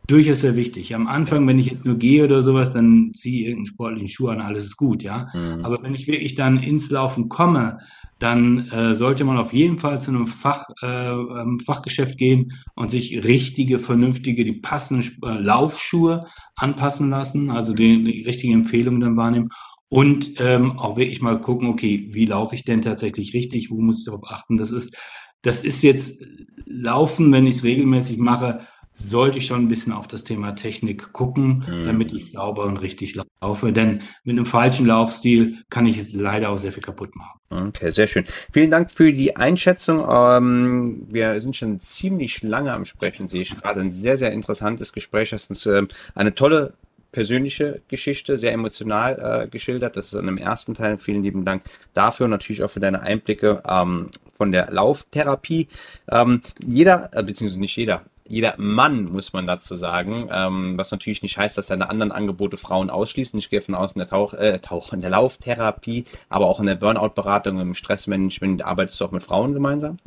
durchaus 0.07 0.41
sehr 0.41 0.55
wichtig. 0.55 0.93
Am 0.93 1.07
Anfang, 1.07 1.47
wenn 1.47 1.57
ich 1.57 1.67
jetzt 1.67 1.85
nur 1.85 1.95
gehe 1.97 2.23
oder 2.25 2.43
sowas, 2.43 2.73
dann 2.73 3.11
ziehe 3.13 3.41
ich 3.41 3.47
irgendeinen 3.47 3.65
sportlichen 3.67 4.07
Schuh 4.07 4.27
an, 4.27 4.41
alles 4.41 4.65
ist 4.65 4.77
gut, 4.77 5.01
ja. 5.01 5.27
Mhm. 5.33 5.65
Aber 5.65 5.81
wenn 5.81 5.95
ich 5.95 6.07
wirklich 6.07 6.35
dann 6.35 6.61
ins 6.61 6.91
Laufen 6.91 7.27
komme, 7.29 7.79
dann 8.19 8.69
äh, 8.69 8.95
sollte 8.95 9.23
man 9.25 9.37
auf 9.37 9.53
jeden 9.53 9.77
Fall 9.77 10.01
zu 10.01 10.11
einem 10.11 10.27
Fach, 10.27 10.69
äh, 10.81 11.11
ähm, 11.11 11.59
Fachgeschäft 11.59 12.17
gehen 12.17 12.53
und 12.75 12.91
sich 12.91 13.23
richtige, 13.23 13.79
vernünftige, 13.79 14.45
die 14.45 14.53
passenden 14.53 15.11
äh, 15.23 15.39
Laufschuhe 15.39 16.25
anpassen 16.55 17.09
lassen, 17.09 17.49
also 17.49 17.73
die, 17.73 18.03
die 18.03 18.23
richtigen 18.23 18.53
Empfehlungen 18.53 19.01
dann 19.01 19.17
wahrnehmen 19.17 19.49
und 19.89 20.39
ähm, 20.39 20.79
auch 20.79 20.97
wirklich 20.97 21.21
mal 21.21 21.39
gucken, 21.39 21.67
okay, 21.67 22.09
wie 22.11 22.25
laufe 22.25 22.55
ich 22.55 22.63
denn 22.63 22.81
tatsächlich 22.81 23.33
richtig, 23.33 23.69
wo 23.69 23.79
muss 23.79 23.99
ich 23.99 24.05
darauf 24.05 24.23
achten? 24.25 24.57
Das 24.57 24.71
ist, 24.71 24.97
das 25.41 25.63
ist 25.63 25.83
jetzt 25.83 26.23
Laufen, 26.65 27.31
wenn 27.31 27.45
ich 27.45 27.57
es 27.57 27.63
regelmäßig 27.63 28.17
mache, 28.17 28.65
sollte 28.97 29.37
ich 29.37 29.45
schon 29.47 29.63
ein 29.63 29.67
bisschen 29.67 29.91
auf 29.91 30.07
das 30.07 30.23
Thema 30.23 30.55
Technik 30.55 31.11
gucken, 31.11 31.65
Mhm. 31.67 31.83
damit 31.83 32.13
ich 32.13 32.31
sauber 32.31 32.63
und 32.63 32.77
richtig 32.77 33.19
laufe. 33.41 33.73
Denn 33.73 34.01
mit 34.23 34.37
einem 34.37 34.45
falschen 34.45 34.85
Laufstil 34.85 35.57
kann 35.69 35.85
ich 35.85 35.97
es 35.99 36.13
leider 36.13 36.49
auch 36.49 36.57
sehr 36.57 36.71
viel 36.71 36.81
kaputt 36.81 37.13
machen. 37.15 37.39
Okay, 37.49 37.91
sehr 37.91 38.07
schön. 38.07 38.25
Vielen 38.53 38.71
Dank 38.71 38.89
für 38.91 39.11
die 39.11 39.35
Einschätzung. 39.35 40.05
Ähm, 40.09 41.05
wir 41.09 41.39
sind 41.41 41.55
schon 41.57 41.79
ziemlich 41.81 42.41
lange 42.41 42.71
am 42.73 42.85
Sprechen, 42.85 43.27
sehe 43.27 43.41
ich 43.41 43.55
gerade. 43.55 43.81
Ein 43.81 43.91
sehr, 43.91 44.17
sehr 44.17 44.31
interessantes 44.31 44.93
Gespräch. 44.93 45.33
Hast 45.33 45.49
uns 45.49 45.65
ähm, 45.65 45.89
eine 46.15 46.33
tolle 46.33 46.73
persönliche 47.11 47.81
Geschichte, 47.87 48.37
sehr 48.37 48.51
emotional 48.51 49.43
äh, 49.43 49.47
geschildert. 49.47 49.95
Das 49.95 50.07
ist 50.07 50.13
in 50.13 50.25
dem 50.25 50.37
ersten 50.37 50.73
Teil. 50.73 50.97
Vielen 50.99 51.21
lieben 51.23 51.45
Dank 51.45 51.63
dafür 51.93 52.25
und 52.25 52.31
natürlich 52.31 52.63
auch 52.63 52.69
für 52.71 52.81
deine 52.81 53.01
Einblicke 53.01 53.61
ähm, 53.67 54.09
von 54.37 54.51
der 54.51 54.71
Lauftherapie. 54.71 55.67
Ähm, 56.09 56.41
jeder, 56.65 57.09
äh, 57.13 57.23
beziehungsweise 57.23 57.59
nicht 57.61 57.75
jeder, 57.77 58.03
jeder 58.27 58.55
Mann, 58.57 59.05
muss 59.05 59.33
man 59.33 59.45
dazu 59.45 59.75
sagen, 59.75 60.29
ähm, 60.31 60.77
was 60.77 60.91
natürlich 60.91 61.21
nicht 61.21 61.37
heißt, 61.37 61.57
dass 61.57 61.67
deine 61.67 61.89
anderen 61.89 62.11
Angebote 62.11 62.57
Frauen 62.57 62.89
ausschließen. 62.89 63.37
Ich 63.37 63.49
gehe 63.49 63.61
von 63.61 63.75
aus 63.75 63.93
in 63.93 63.99
der 63.99 64.09
Tauch, 64.09 64.33
äh, 64.33 64.59
Tauch, 64.59 64.93
in 64.93 65.01
der 65.01 65.11
Lauftherapie, 65.11 66.05
aber 66.29 66.47
auch 66.47 66.59
in 66.59 66.65
der 66.65 66.75
Burnout-Beratung, 66.75 67.59
im 67.59 67.75
Stressmanagement 67.75 68.65
arbeitest 68.65 68.99
du 68.99 69.05
auch 69.05 69.11
mit 69.11 69.23
Frauen 69.23 69.53
gemeinsam? 69.53 69.99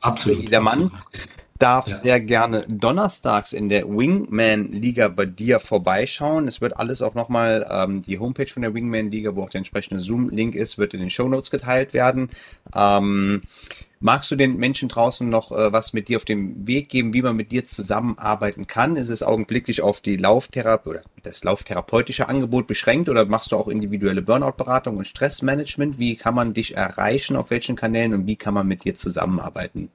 Absolut. 0.00 0.42
Jeder 0.42 0.60
Mann 0.60 0.84
absolut. 0.84 1.28
darf 1.58 1.88
Ja. 1.88 1.94
sehr 1.94 2.20
gerne 2.20 2.66
donnerstags 2.68 3.54
in 3.54 3.70
der 3.70 3.88
Wingman-Liga 3.88 5.08
bei 5.08 5.24
dir 5.24 5.58
vorbeischauen. 5.58 6.48
Es 6.48 6.60
wird 6.60 6.76
alles 6.76 7.00
auch 7.00 7.14
nochmal, 7.14 7.66
ähm, 7.70 8.02
die 8.02 8.18
Homepage 8.18 8.48
von 8.48 8.62
der 8.62 8.74
Wingman-Liga, 8.74 9.34
wo 9.34 9.44
auch 9.44 9.50
der 9.50 9.60
entsprechende 9.60 10.00
Zoom-Link 10.00 10.54
ist, 10.54 10.76
wird 10.76 10.92
in 10.92 11.00
den 11.00 11.10
Shownotes 11.10 11.50
geteilt 11.50 11.94
werden. 11.94 12.30
Ähm, 12.74 13.42
magst 14.02 14.30
du 14.30 14.36
den 14.36 14.56
Menschen 14.56 14.88
draußen 14.88 15.28
noch 15.28 15.52
äh, 15.52 15.72
was 15.72 15.92
mit 15.92 16.08
dir 16.08 16.16
auf 16.16 16.24
den 16.24 16.66
Weg 16.66 16.88
geben, 16.88 17.14
wie 17.14 17.22
man 17.22 17.36
mit 17.36 17.52
dir 17.52 17.64
zusammenarbeiten 17.64 18.66
kann? 18.66 18.96
Ist 18.96 19.08
es 19.08 19.22
augenblicklich 19.22 19.80
auf 19.80 20.00
die 20.00 20.16
Lauftherapie 20.16 20.90
oder 20.90 21.02
das 21.22 21.44
lauftherapeutische 21.44 22.28
Angebot 22.28 22.66
beschränkt 22.66 23.08
oder 23.08 23.24
machst 23.24 23.52
du 23.52 23.56
auch 23.56 23.68
individuelle 23.68 24.22
Burnout-Beratung 24.22 24.96
und 24.96 25.06
Stressmanagement? 25.06 25.98
Wie 25.98 26.16
kann 26.16 26.34
man 26.34 26.52
dich 26.52 26.76
erreichen, 26.76 27.36
auf 27.36 27.50
welchen 27.50 27.76
Kanälen 27.76 28.12
und 28.12 28.26
wie 28.26 28.36
kann 28.36 28.54
man 28.54 28.66
mit 28.66 28.84
dir 28.84 28.94
zusammenarbeiten? 28.94 29.88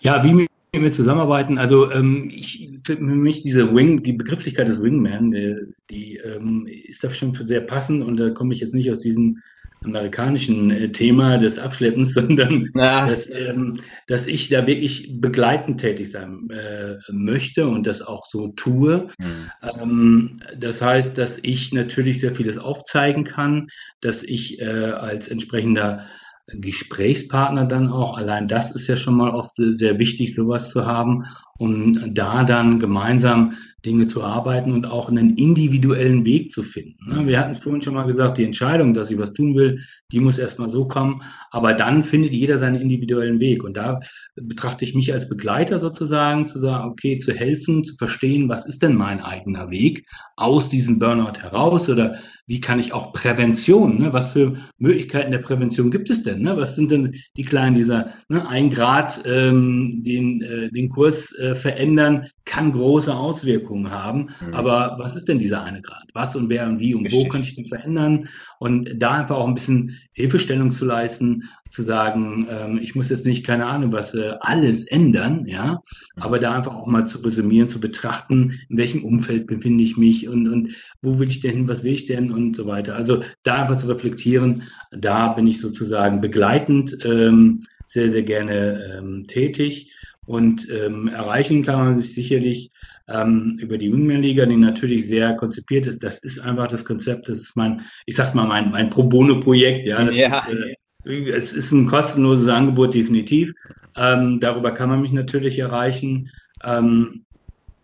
Ja, 0.00 0.22
wie 0.22 0.46
wir 0.72 0.92
zusammenarbeiten, 0.92 1.58
also 1.58 1.90
ähm, 1.90 2.30
ich 2.34 2.70
für 2.82 2.96
mich 2.96 3.42
diese 3.42 3.74
Wing, 3.74 4.02
die 4.02 4.14
Begrifflichkeit 4.14 4.68
des 4.68 4.82
Wingman, 4.82 5.30
die, 5.30 5.56
die 5.90 6.16
ähm, 6.16 6.66
ist 6.66 7.04
da 7.04 7.10
schon 7.10 7.34
sehr 7.34 7.60
passend 7.60 8.02
und 8.02 8.16
da 8.18 8.30
komme 8.30 8.54
ich 8.54 8.60
jetzt 8.60 8.74
nicht 8.74 8.90
aus 8.90 9.00
diesem 9.00 9.38
amerikanischen 9.84 10.70
äh, 10.70 10.92
Thema 10.92 11.38
des 11.38 11.58
Abschleppens, 11.58 12.14
sondern 12.14 12.70
dass, 12.74 13.30
ähm, 13.30 13.80
dass 14.06 14.26
ich 14.26 14.48
da 14.48 14.66
wirklich 14.66 15.20
begleitend 15.20 15.80
tätig 15.80 16.10
sein 16.10 16.48
äh, 16.50 16.96
möchte 17.10 17.66
und 17.66 17.86
das 17.86 18.02
auch 18.02 18.26
so 18.26 18.48
tue. 18.48 19.08
hm. 19.20 19.50
Ähm, 19.80 20.40
das 20.56 20.82
heißt, 20.82 21.16
dass 21.18 21.38
ich 21.42 21.72
natürlich 21.72 22.20
sehr 22.20 22.34
vieles 22.34 22.58
aufzeigen 22.58 23.24
kann, 23.24 23.68
dass 24.00 24.22
ich 24.22 24.60
äh, 24.60 24.64
als 24.64 25.28
entsprechender 25.28 26.06
Gesprächspartner 26.54 27.66
dann 27.66 27.88
auch, 27.88 28.16
allein 28.16 28.48
das 28.48 28.70
ist 28.74 28.86
ja 28.86 28.96
schon 28.96 29.16
mal 29.16 29.30
oft 29.30 29.56
sehr 29.56 29.98
wichtig, 29.98 30.34
sowas 30.34 30.70
zu 30.70 30.86
haben, 30.86 31.24
um 31.58 32.14
da 32.14 32.44
dann 32.44 32.78
gemeinsam 32.80 33.54
Dinge 33.84 34.06
zu 34.06 34.22
arbeiten 34.22 34.72
und 34.72 34.86
auch 34.86 35.08
einen 35.08 35.36
individuellen 35.36 36.24
Weg 36.24 36.50
zu 36.50 36.62
finden. 36.62 37.08
ne? 37.08 37.26
Wir 37.26 37.38
hatten 37.38 37.50
es 37.50 37.58
vorhin 37.58 37.82
schon 37.82 37.94
mal 37.94 38.06
gesagt, 38.06 38.38
die 38.38 38.44
Entscheidung, 38.44 38.94
dass 38.94 39.10
ich 39.10 39.18
was 39.18 39.32
tun 39.32 39.54
will, 39.56 39.80
die 40.12 40.20
muss 40.20 40.38
erstmal 40.38 40.70
so 40.70 40.86
kommen. 40.86 41.22
Aber 41.50 41.74
dann 41.74 42.04
findet 42.04 42.32
jeder 42.32 42.58
seinen 42.58 42.80
individuellen 42.80 43.40
Weg. 43.40 43.64
Und 43.64 43.76
da 43.76 44.00
betrachte 44.34 44.84
ich 44.84 44.94
mich 44.94 45.12
als 45.12 45.28
Begleiter 45.28 45.78
sozusagen, 45.78 46.46
zu 46.46 46.58
sagen, 46.58 46.90
okay, 46.90 47.18
zu 47.18 47.32
helfen, 47.32 47.84
zu 47.84 47.96
verstehen, 47.96 48.48
was 48.48 48.66
ist 48.66 48.82
denn 48.82 48.94
mein 48.94 49.20
eigener 49.20 49.70
Weg 49.70 50.06
aus 50.36 50.68
diesem 50.68 50.98
Burnout 50.98 51.38
heraus 51.40 51.88
oder 51.88 52.18
wie 52.46 52.60
kann 52.60 52.80
ich 52.80 52.92
auch 52.92 53.12
Prävention, 53.12 53.98
ne? 53.98 54.12
was 54.12 54.30
für 54.30 54.56
Möglichkeiten 54.78 55.30
der 55.30 55.38
Prävention 55.38 55.90
gibt 55.90 56.10
es 56.10 56.22
denn? 56.22 56.42
Ne? 56.42 56.56
Was 56.56 56.74
sind 56.74 56.90
denn 56.90 57.14
die 57.36 57.44
kleinen, 57.44 57.76
dieser 57.76 58.14
ne, 58.28 58.48
ein 58.48 58.68
Grad, 58.68 59.22
ähm, 59.24 60.02
den, 60.04 60.42
äh, 60.42 60.70
den 60.70 60.88
Kurs 60.88 61.34
äh, 61.38 61.54
verändern, 61.54 62.28
kann 62.52 62.70
große 62.70 63.14
Auswirkungen 63.14 63.90
haben. 63.90 64.28
Mhm. 64.46 64.52
Aber 64.52 64.96
was 64.98 65.16
ist 65.16 65.26
denn 65.26 65.38
dieser 65.38 65.62
eine 65.62 65.80
Grad? 65.80 66.04
Was 66.12 66.36
und 66.36 66.50
wer 66.50 66.66
und 66.66 66.80
wie 66.80 66.94
und 66.94 67.04
Richtig. 67.04 67.24
wo 67.24 67.28
kann 67.28 67.40
ich 67.40 67.54
den 67.54 67.64
verändern? 67.64 68.28
Und 68.58 68.90
da 68.96 69.12
einfach 69.12 69.36
auch 69.36 69.48
ein 69.48 69.54
bisschen 69.54 69.98
Hilfestellung 70.12 70.70
zu 70.70 70.84
leisten, 70.84 71.48
zu 71.70 71.82
sagen, 71.82 72.46
ähm, 72.50 72.78
ich 72.82 72.94
muss 72.94 73.08
jetzt 73.08 73.24
nicht, 73.24 73.46
keine 73.46 73.64
Ahnung, 73.64 73.92
was 73.92 74.12
äh, 74.12 74.34
alles 74.40 74.84
ändern, 74.84 75.46
ja, 75.46 75.80
mhm. 76.16 76.22
aber 76.22 76.38
da 76.38 76.52
einfach 76.52 76.74
auch 76.74 76.86
mal 76.86 77.06
zu 77.06 77.20
resümieren, 77.20 77.70
zu 77.70 77.80
betrachten, 77.80 78.60
in 78.68 78.76
welchem 78.76 79.02
Umfeld 79.02 79.46
befinde 79.46 79.82
ich 79.82 79.96
mich 79.96 80.28
und, 80.28 80.46
und 80.46 80.74
wo 81.00 81.18
will 81.18 81.30
ich 81.30 81.40
denn 81.40 81.52
hin, 81.52 81.68
was 81.68 81.84
will 81.84 81.94
ich 81.94 82.04
denn 82.04 82.30
und 82.30 82.54
so 82.54 82.66
weiter. 82.66 82.96
Also 82.96 83.22
da 83.44 83.62
einfach 83.62 83.78
zu 83.78 83.88
reflektieren, 83.88 84.64
da 84.90 85.28
bin 85.28 85.46
ich 85.46 85.58
sozusagen 85.58 86.20
begleitend 86.20 86.98
ähm, 87.06 87.60
sehr, 87.86 88.10
sehr 88.10 88.24
gerne 88.24 88.98
ähm, 88.98 89.24
tätig 89.26 89.90
und 90.26 90.68
ähm, 90.70 91.08
erreichen 91.08 91.62
kann 91.62 91.78
man 91.78 91.98
sich 91.98 92.14
sicherlich 92.14 92.70
ähm, 93.08 93.58
über 93.60 93.78
die 93.78 93.92
Wingman-Liga, 93.92 94.46
die 94.46 94.56
natürlich 94.56 95.06
sehr 95.06 95.34
konzipiert 95.34 95.86
ist. 95.86 96.02
Das 96.02 96.18
ist 96.18 96.38
einfach 96.38 96.68
das 96.68 96.84
Konzept, 96.84 97.28
das 97.28 97.38
ist 97.38 97.56
mein, 97.56 97.82
ich 98.06 98.16
sag 98.16 98.34
mal, 98.34 98.46
mein, 98.46 98.70
mein 98.70 98.90
Pro 98.90 99.04
Bono-Projekt, 99.04 99.86
ja, 99.86 100.04
das 100.04 100.16
ja. 100.16 100.38
ist, 100.38 100.48
äh, 100.48 101.30
es 101.30 101.52
ist 101.52 101.72
ein 101.72 101.86
kostenloses 101.86 102.48
Angebot, 102.48 102.94
definitiv. 102.94 103.52
Ähm, 103.96 104.38
darüber 104.40 104.70
kann 104.70 104.88
man 104.88 105.02
mich 105.02 105.12
natürlich 105.12 105.58
erreichen. 105.58 106.30
Ähm, 106.64 107.24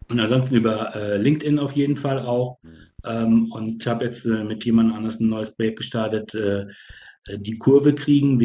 und 0.09 0.21
ansonsten 0.21 0.55
über 0.55 0.95
äh, 0.95 1.17
LinkedIn 1.19 1.59
auf 1.59 1.73
jeden 1.73 1.97
Fall 1.97 2.21
auch. 2.21 2.59
Ähm, 3.05 3.51
und 3.53 3.83
ich 3.83 3.87
habe 3.89 4.05
jetzt 4.05 4.25
äh, 4.25 4.45
mit 4.45 4.65
jemand 4.65 4.95
anders 4.95 5.21
ein 5.21 5.29
neues 5.29 5.55
Projekt 5.55 5.79
gestartet, 5.79 6.35
äh, 6.35 6.67
die 7.37 7.59
Kurve 7.59 7.95
kriegen, 7.95 8.41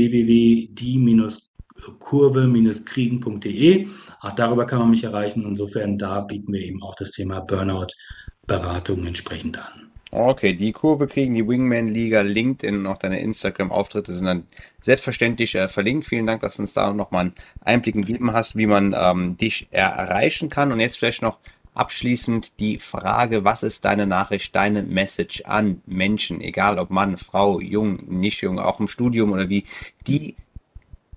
www.die-kurve-kriegen.de. 1.83 3.87
Auch 4.21 4.31
darüber 4.31 4.65
kann 4.65 4.79
man 4.79 4.91
mich 4.91 5.03
erreichen. 5.03 5.43
Insofern, 5.45 5.97
da 5.97 6.21
bieten 6.21 6.53
wir 6.53 6.61
eben 6.61 6.81
auch 6.81 6.95
das 6.95 7.11
Thema 7.11 7.41
Burnout-Beratung 7.41 9.05
entsprechend 9.05 9.59
an. 9.59 9.89
Okay, 10.11 10.53
die 10.53 10.73
Kurve 10.73 11.07
kriegen, 11.07 11.33
die 11.33 11.47
Wingman-Liga, 11.47 12.21
LinkedIn 12.21 12.77
und 12.77 12.85
auch 12.85 12.99
deine 12.99 13.19
Instagram-Auftritte 13.19 14.13
sind 14.13 14.27
dann 14.27 14.43
selbstverständlich 14.79 15.55
äh, 15.55 15.67
verlinkt. 15.67 16.05
Vielen 16.05 16.27
Dank, 16.27 16.41
dass 16.41 16.57
du 16.57 16.61
uns 16.61 16.73
da 16.73 16.93
nochmal 16.93 17.21
einen 17.21 17.33
Einblick 17.61 17.95
gegeben 17.95 18.31
hast, 18.31 18.55
wie 18.55 18.67
man 18.67 18.95
ähm, 18.95 19.37
dich 19.37 19.67
erreichen 19.71 20.49
kann. 20.49 20.71
Und 20.71 20.79
jetzt 20.79 20.99
vielleicht 20.99 21.23
noch 21.23 21.39
abschließend 21.73 22.59
die 22.59 22.77
Frage, 22.77 23.43
was 23.43 23.63
ist 23.63 23.85
deine 23.85 24.05
Nachricht, 24.05 24.55
deine 24.55 24.83
Message 24.83 25.41
an 25.45 25.81
Menschen, 25.87 26.41
egal 26.41 26.77
ob 26.77 26.91
Mann, 26.91 27.17
Frau, 27.17 27.59
jung, 27.59 28.03
nicht 28.07 28.41
jung, 28.41 28.59
auch 28.59 28.79
im 28.79 28.87
Studium 28.87 29.31
oder 29.31 29.49
wie, 29.49 29.63
die 30.05 30.35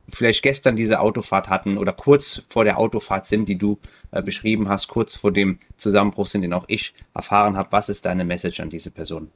vielleicht 0.08 0.42
gestern 0.42 0.76
diese 0.76 1.00
Autofahrt 1.00 1.48
hatten 1.48 1.78
oder 1.78 1.92
kurz 1.92 2.42
vor 2.48 2.64
der 2.64 2.78
Autofahrt 2.78 3.26
sind, 3.26 3.48
die 3.48 3.58
du 3.58 3.78
äh, 4.10 4.22
beschrieben 4.22 4.68
hast, 4.68 4.88
kurz 4.88 5.16
vor 5.16 5.32
dem 5.32 5.58
Zusammenbruch 5.76 6.26
sind, 6.26 6.42
den 6.42 6.52
auch 6.52 6.64
ich 6.68 6.94
erfahren 7.14 7.56
habe. 7.56 7.72
Was 7.72 7.88
ist 7.88 8.04
deine 8.04 8.24
Message 8.24 8.60
an 8.60 8.70
diese 8.70 8.90
Person? 8.90 9.30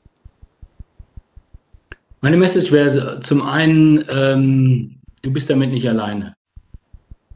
Meine 2.20 2.36
Message 2.36 2.70
wäre 2.70 3.20
zum 3.20 3.42
einen, 3.42 4.04
ähm, 4.10 5.00
du 5.22 5.32
bist 5.32 5.48
damit 5.48 5.70
nicht 5.70 5.88
alleine. 5.88 6.34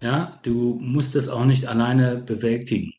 Ja, 0.02 0.38
du 0.42 0.78
musst 0.82 1.14
das 1.14 1.28
auch 1.28 1.46
nicht 1.46 1.66
alleine 1.66 2.16
bewältigen. 2.16 2.92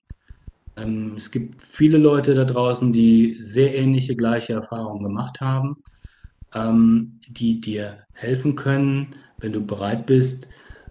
Ähm, 0.75 1.13
es 1.15 1.29
gibt 1.29 1.61
viele 1.61 1.99
Leute 1.99 2.33
da 2.33 2.43
draußen, 2.43 2.91
die 2.91 3.38
sehr 3.39 3.75
ähnliche, 3.75 4.15
gleiche 4.15 4.53
Erfahrungen 4.53 5.03
gemacht 5.03 5.39
haben, 5.41 5.77
ähm, 6.53 7.19
die 7.27 7.61
dir 7.61 7.99
helfen 8.13 8.55
können, 8.55 9.15
wenn 9.46 9.54
du 9.54 9.66
bereit 9.66 10.08
bist, 10.08 10.48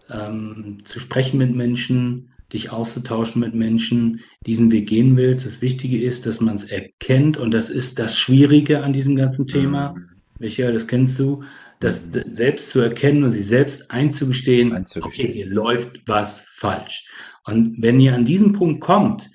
ähm, 0.08 0.78
zu 0.84 1.00
sprechen 1.00 1.38
mit 1.38 1.54
Menschen, 1.54 2.30
dich 2.52 2.70
auszutauschen 2.70 3.40
mit 3.40 3.54
Menschen, 3.54 4.20
diesen 4.46 4.70
Weg 4.70 4.88
gehen 4.88 5.16
willst. 5.16 5.44
Das 5.44 5.60
Wichtige 5.60 6.00
ist, 6.00 6.24
dass 6.24 6.40
man 6.40 6.54
es 6.54 6.64
erkennt 6.64 7.36
und 7.36 7.52
das 7.52 7.68
ist 7.68 7.98
das 7.98 8.16
Schwierige 8.16 8.84
an 8.84 8.92
diesem 8.92 9.16
ganzen 9.16 9.48
Thema. 9.48 9.94
Mhm. 9.94 10.08
Michael, 10.38 10.72
das 10.72 10.86
kennst 10.86 11.18
du, 11.18 11.42
das 11.80 12.06
mhm. 12.06 12.22
selbst 12.26 12.70
zu 12.70 12.78
erkennen 12.80 13.24
und 13.24 13.30
sich 13.30 13.46
selbst 13.46 13.90
einzugestehen, 13.90 14.72
einzugestehen, 14.72 15.26
okay, 15.26 15.32
hier 15.34 15.46
läuft 15.46 16.02
was 16.06 16.46
falsch. 16.52 17.08
Und 17.44 17.82
wenn 17.82 17.98
ihr 17.98 18.14
an 18.14 18.24
diesen 18.24 18.52
Punkt 18.52 18.80
kommt, 18.80 19.30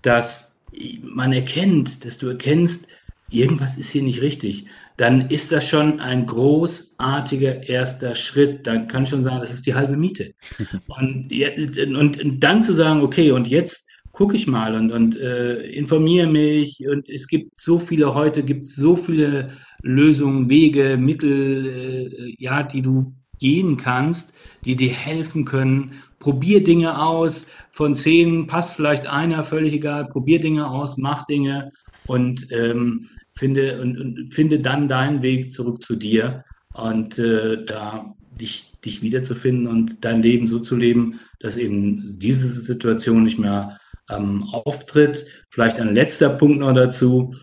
dass 0.00 0.58
man 1.02 1.34
erkennt, 1.34 2.06
dass 2.06 2.16
du 2.16 2.28
erkennst, 2.28 2.88
irgendwas 3.30 3.76
ist 3.76 3.90
hier 3.90 4.02
nicht 4.02 4.22
richtig, 4.22 4.66
dann 4.96 5.28
ist 5.30 5.50
das 5.50 5.68
schon 5.68 6.00
ein 6.00 6.26
großartiger 6.26 7.68
erster 7.68 8.14
Schritt. 8.14 8.66
Dann 8.66 8.86
kann 8.86 9.02
ich 9.02 9.08
schon 9.08 9.24
sagen, 9.24 9.40
das 9.40 9.52
ist 9.52 9.66
die 9.66 9.74
halbe 9.74 9.96
Miete. 9.96 10.34
Und, 10.86 11.32
und, 11.96 12.22
und 12.22 12.40
dann 12.40 12.62
zu 12.62 12.72
sagen, 12.72 13.02
okay, 13.02 13.32
und 13.32 13.48
jetzt 13.48 13.88
gucke 14.12 14.36
ich 14.36 14.46
mal 14.46 14.74
und, 14.76 14.92
und 14.92 15.16
äh, 15.16 15.60
informiere 15.72 16.28
mich. 16.28 16.86
Und 16.88 17.08
es 17.08 17.26
gibt 17.26 17.60
so 17.60 17.78
viele, 17.78 18.14
heute 18.14 18.44
gibt 18.44 18.64
es 18.64 18.76
so 18.76 18.94
viele 18.96 19.50
Lösungen, 19.82 20.48
Wege, 20.48 20.96
Mittel, 20.96 22.06
äh, 22.16 22.34
ja, 22.38 22.62
die 22.62 22.80
du 22.80 23.12
gehen 23.40 23.76
kannst, 23.76 24.32
die 24.64 24.76
dir 24.76 24.92
helfen 24.92 25.44
können. 25.44 25.92
Probier 26.20 26.62
Dinge 26.62 27.02
aus. 27.02 27.46
Von 27.72 27.96
zehn 27.96 28.46
passt 28.46 28.76
vielleicht 28.76 29.08
einer, 29.08 29.42
völlig 29.42 29.74
egal. 29.74 30.06
Probier 30.06 30.40
Dinge 30.40 30.70
aus, 30.70 30.96
mach 30.96 31.26
Dinge. 31.26 31.72
Und 32.06 32.52
ähm, 32.52 33.08
finde 33.34 33.80
und, 33.80 33.98
und, 34.00 34.34
finde 34.34 34.60
dann 34.60 34.88
deinen 34.88 35.22
Weg 35.22 35.50
zurück 35.50 35.82
zu 35.82 35.96
dir 35.96 36.44
und 36.74 37.18
äh, 37.18 37.64
da 37.64 38.14
dich, 38.40 38.72
dich 38.84 39.02
wiederzufinden 39.02 39.66
und 39.66 40.04
dein 40.04 40.22
Leben 40.22 40.48
so 40.48 40.58
zu 40.58 40.76
leben, 40.76 41.20
dass 41.40 41.56
eben 41.56 42.18
diese 42.18 42.48
Situation 42.48 43.24
nicht 43.24 43.38
mehr 43.38 43.78
ähm, 44.10 44.44
auftritt. 44.44 45.26
Vielleicht 45.50 45.80
ein 45.80 45.94
letzter 45.94 46.30
Punkt 46.30 46.60
noch 46.60 46.72
dazu. 46.74 47.34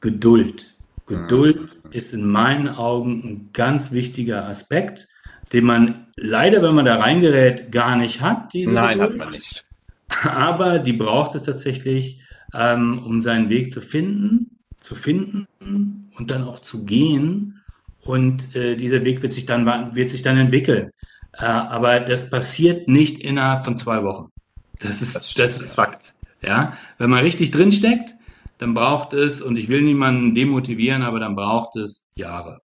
Geduld. 0.00 0.76
Geduld 1.06 1.78
ist 1.90 2.12
in 2.12 2.26
meinen 2.26 2.68
Augen 2.68 3.22
ein 3.24 3.50
ganz 3.52 3.92
wichtiger 3.92 4.46
Aspekt, 4.46 5.08
den 5.52 5.64
man 5.64 6.06
leider, 6.16 6.62
wenn 6.62 6.74
man 6.74 6.84
da 6.84 6.96
reingerät, 6.96 7.72
gar 7.72 7.96
nicht 7.96 8.20
hat. 8.20 8.52
Nein, 8.54 8.98
Geduld. 8.98 9.00
hat 9.00 9.16
man 9.16 9.30
nicht. 9.30 9.64
Aber 10.22 10.78
die 10.78 10.92
braucht 10.92 11.34
es 11.34 11.44
tatsächlich, 11.44 12.20
ähm, 12.54 13.02
um 13.04 13.20
seinen 13.20 13.48
Weg 13.48 13.72
zu 13.72 13.80
finden 13.80 14.47
zu 14.88 14.94
finden 14.94 15.46
und 15.60 16.30
dann 16.30 16.44
auch 16.44 16.60
zu 16.60 16.84
gehen. 16.84 17.60
Und 18.00 18.56
äh, 18.56 18.74
dieser 18.74 19.04
Weg 19.04 19.20
wird 19.20 19.34
sich 19.34 19.44
dann, 19.44 19.94
wird 19.94 20.08
sich 20.08 20.22
dann 20.22 20.38
entwickeln. 20.38 20.90
Äh, 21.34 21.44
aber 21.44 22.00
das 22.00 22.30
passiert 22.30 22.88
nicht 22.88 23.18
innerhalb 23.18 23.66
von 23.66 23.76
zwei 23.76 24.02
Wochen. 24.02 24.30
Das 24.78 25.02
ist, 25.02 25.14
das, 25.14 25.34
das 25.34 25.60
ist 25.60 25.74
Fakt. 25.74 26.14
Ja, 26.40 26.72
wenn 26.96 27.10
man 27.10 27.22
richtig 27.22 27.50
drinsteckt, 27.50 28.14
dann 28.56 28.72
braucht 28.72 29.12
es, 29.12 29.42
und 29.42 29.58
ich 29.58 29.68
will 29.68 29.82
niemanden 29.82 30.34
demotivieren, 30.34 31.02
aber 31.02 31.20
dann 31.20 31.36
braucht 31.36 31.76
es 31.76 32.06
Jahre, 32.14 32.62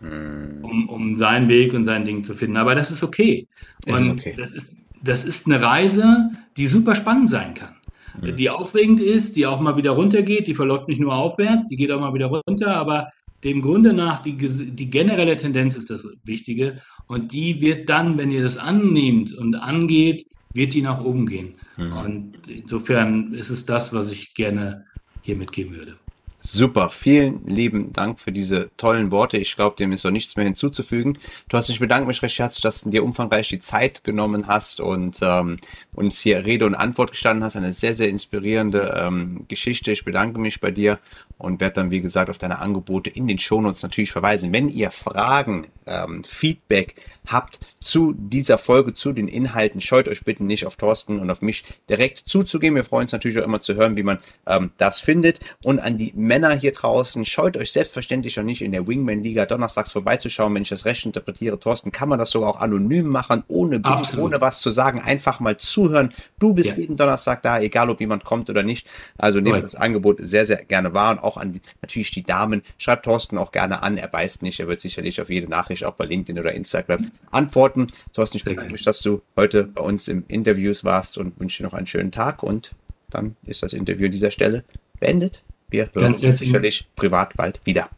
mm. 0.00 0.64
um, 0.64 0.88
um 0.88 1.16
seinen 1.16 1.48
Weg 1.48 1.74
und 1.74 1.84
sein 1.84 2.04
Ding 2.04 2.24
zu 2.24 2.34
finden. 2.34 2.56
Aber 2.56 2.74
das 2.74 2.90
ist 2.90 3.02
okay. 3.02 3.46
Und 3.86 3.94
ist 3.94 4.10
okay. 4.10 4.34
Das, 4.38 4.52
ist, 4.52 4.76
das 5.02 5.24
ist 5.24 5.46
eine 5.46 5.60
Reise, 5.60 6.30
die 6.56 6.66
super 6.66 6.94
spannend 6.94 7.28
sein 7.28 7.52
kann 7.54 7.77
mhm. 8.20 8.36
die 8.36 8.50
aufregend 8.50 9.00
ist, 9.00 9.36
die 9.36 9.46
auch 9.46 9.60
mal 9.60 9.76
wieder 9.76 9.92
runtergeht, 9.92 10.46
die 10.46 10.54
verläuft 10.54 10.88
nicht 10.88 11.00
nur 11.00 11.14
aufwärts, 11.14 11.68
die 11.68 11.76
geht 11.76 11.90
auch 11.90 12.00
mal 12.00 12.14
wieder 12.14 12.26
runter, 12.26 12.76
aber 12.76 13.08
dem 13.44 13.62
Grunde 13.62 13.92
nach, 13.92 14.20
die, 14.20 14.36
die 14.36 14.90
generelle 14.90 15.36
Tendenz 15.36 15.76
ist 15.76 15.90
das 15.90 16.06
Wichtige 16.24 16.80
und 17.06 17.32
die 17.32 17.60
wird 17.60 17.88
dann, 17.88 18.18
wenn 18.18 18.30
ihr 18.30 18.42
das 18.42 18.56
annehmt 18.56 19.32
und 19.32 19.54
angeht, 19.54 20.26
wird 20.52 20.74
die 20.74 20.82
nach 20.82 21.02
oben 21.04 21.26
gehen. 21.26 21.54
Mhm. 21.76 21.92
Und 21.92 22.32
insofern 22.48 23.32
ist 23.32 23.50
es 23.50 23.64
das, 23.64 23.92
was 23.92 24.10
ich 24.10 24.34
gerne 24.34 24.84
hier 25.22 25.36
mitgeben 25.36 25.76
würde. 25.76 25.96
Super, 26.40 26.88
vielen 26.88 27.44
lieben 27.46 27.92
Dank 27.92 28.20
für 28.20 28.30
diese 28.30 28.70
tollen 28.76 29.10
Worte. 29.10 29.36
Ich 29.38 29.56
glaube, 29.56 29.74
dem 29.74 29.90
ist 29.90 30.04
noch 30.04 30.12
nichts 30.12 30.36
mehr 30.36 30.44
hinzuzufügen. 30.44 31.18
Du 31.48 31.56
hast 31.56 31.68
dich 31.68 31.80
bedankt 31.80 32.06
mich 32.06 32.22
recht 32.22 32.38
herzlich, 32.38 32.62
dass 32.62 32.82
du 32.82 32.90
dir 32.90 33.02
umfangreich 33.02 33.48
die 33.48 33.58
Zeit 33.58 34.04
genommen 34.04 34.46
hast 34.46 34.80
und 34.80 35.18
ähm, 35.20 35.58
uns 35.94 36.20
hier 36.20 36.44
Rede 36.44 36.64
und 36.64 36.76
Antwort 36.76 37.10
gestanden 37.10 37.42
hast. 37.42 37.56
Eine 37.56 37.72
sehr, 37.72 37.92
sehr 37.92 38.08
inspirierende 38.08 38.94
ähm, 38.96 39.46
Geschichte. 39.48 39.90
Ich 39.90 40.04
bedanke 40.04 40.38
mich 40.38 40.60
bei 40.60 40.70
dir 40.70 41.00
und 41.38 41.60
werde 41.60 41.74
dann, 41.74 41.90
wie 41.90 42.00
gesagt, 42.00 42.30
auf 42.30 42.38
deine 42.38 42.60
Angebote 42.60 43.10
in 43.10 43.26
den 43.26 43.40
Shownotes 43.40 43.82
natürlich 43.82 44.12
verweisen. 44.12 44.52
Wenn 44.52 44.68
ihr 44.68 44.92
Fragen, 44.92 45.66
ähm, 45.86 46.22
Feedback 46.22 46.94
habt 47.26 47.60
zu 47.80 48.14
dieser 48.16 48.58
Folge, 48.58 48.94
zu 48.94 49.12
den 49.12 49.28
Inhalten, 49.28 49.80
scheut 49.80 50.08
euch 50.08 50.24
bitte 50.24 50.44
nicht 50.44 50.66
auf 50.66 50.76
Thorsten 50.76 51.18
und 51.18 51.30
auf 51.30 51.42
mich 51.42 51.64
direkt 51.88 52.18
zuzugehen. 52.18 52.74
Wir 52.74 52.84
freuen 52.84 53.04
uns 53.04 53.12
natürlich 53.12 53.38
auch 53.38 53.44
immer 53.44 53.60
zu 53.60 53.74
hören, 53.74 53.96
wie 53.96 54.02
man 54.02 54.18
ähm, 54.46 54.70
das 54.76 55.00
findet. 55.00 55.40
Und 55.62 55.78
an 55.78 55.98
die 55.98 56.12
Männer 56.28 56.54
hier 56.54 56.72
draußen, 56.72 57.24
scheut 57.24 57.56
euch 57.56 57.72
selbstverständlich 57.72 58.36
noch 58.36 58.44
nicht 58.44 58.62
in 58.62 58.70
der 58.70 58.86
Wingman-Liga 58.86 59.46
donnerstags 59.46 59.90
vorbeizuschauen. 59.90 60.54
Wenn 60.54 60.62
ich 60.62 60.68
das 60.68 60.84
recht 60.84 61.04
interpretiere, 61.04 61.58
Thorsten, 61.58 61.90
kann 61.90 62.08
man 62.08 62.18
das 62.18 62.30
sogar 62.30 62.50
auch 62.50 62.60
anonym 62.60 63.08
machen, 63.08 63.42
ohne, 63.48 63.80
ohne 64.18 64.40
was 64.40 64.60
zu 64.60 64.70
sagen. 64.70 65.00
Einfach 65.00 65.40
mal 65.40 65.56
zuhören. 65.56 66.12
Du 66.38 66.52
bist 66.52 66.70
ja. 66.70 66.76
jeden 66.76 66.96
Donnerstag 66.96 67.42
da, 67.42 67.58
egal 67.58 67.90
ob 67.90 68.00
jemand 68.00 68.24
kommt 68.24 68.50
oder 68.50 68.62
nicht. 68.62 68.88
Also 69.16 69.40
nehmt 69.40 69.64
das 69.64 69.74
Angebot 69.74 70.18
sehr, 70.20 70.44
sehr 70.46 70.64
gerne 70.64 70.94
wahr 70.94 71.12
und 71.12 71.18
auch 71.18 71.38
an 71.38 71.54
die, 71.54 71.62
natürlich 71.80 72.10
die 72.10 72.22
Damen. 72.22 72.62
Schreibt 72.76 73.06
Thorsten 73.06 73.38
auch 73.38 73.50
gerne 73.50 73.82
an. 73.82 73.96
Er 73.96 74.08
beißt 74.08 74.42
nicht. 74.42 74.60
Er 74.60 74.68
wird 74.68 74.80
sicherlich 74.80 75.20
auf 75.20 75.30
jede 75.30 75.48
Nachricht 75.48 75.84
auch 75.84 75.94
bei 75.94 76.04
LinkedIn 76.04 76.38
oder 76.38 76.52
Instagram 76.52 77.10
antworten. 77.30 77.88
Thorsten, 78.12 78.36
ich 78.36 78.44
bedanke 78.44 78.70
mich, 78.70 78.84
dass 78.84 79.00
du 79.00 79.22
heute 79.34 79.64
bei 79.64 79.82
uns 79.82 80.06
im 80.08 80.24
Interviews 80.28 80.84
warst 80.84 81.16
und 81.16 81.40
wünsche 81.40 81.62
dir 81.62 81.66
noch 81.66 81.74
einen 81.74 81.86
schönen 81.86 82.12
Tag 82.12 82.42
und 82.42 82.72
dann 83.08 83.36
ist 83.46 83.62
das 83.62 83.72
Interview 83.72 84.06
an 84.06 84.12
dieser 84.12 84.30
Stelle 84.30 84.64
beendet. 85.00 85.42
Wir 85.70 85.90
hören 85.94 86.14
uns 86.14 86.38
sicherlich 86.38 86.88
privat 86.96 87.34
bald 87.36 87.60
wieder. 87.64 87.88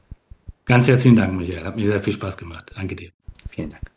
Ganz 0.64 0.88
herzlichen 0.88 1.16
Dank, 1.16 1.34
Michael. 1.34 1.64
Hat 1.64 1.76
mir 1.76 1.86
sehr 1.86 2.00
viel 2.00 2.12
Spaß 2.12 2.36
gemacht. 2.36 2.72
Danke 2.74 2.96
dir. 2.96 3.10
Vielen 3.50 3.70
Dank. 3.70 3.89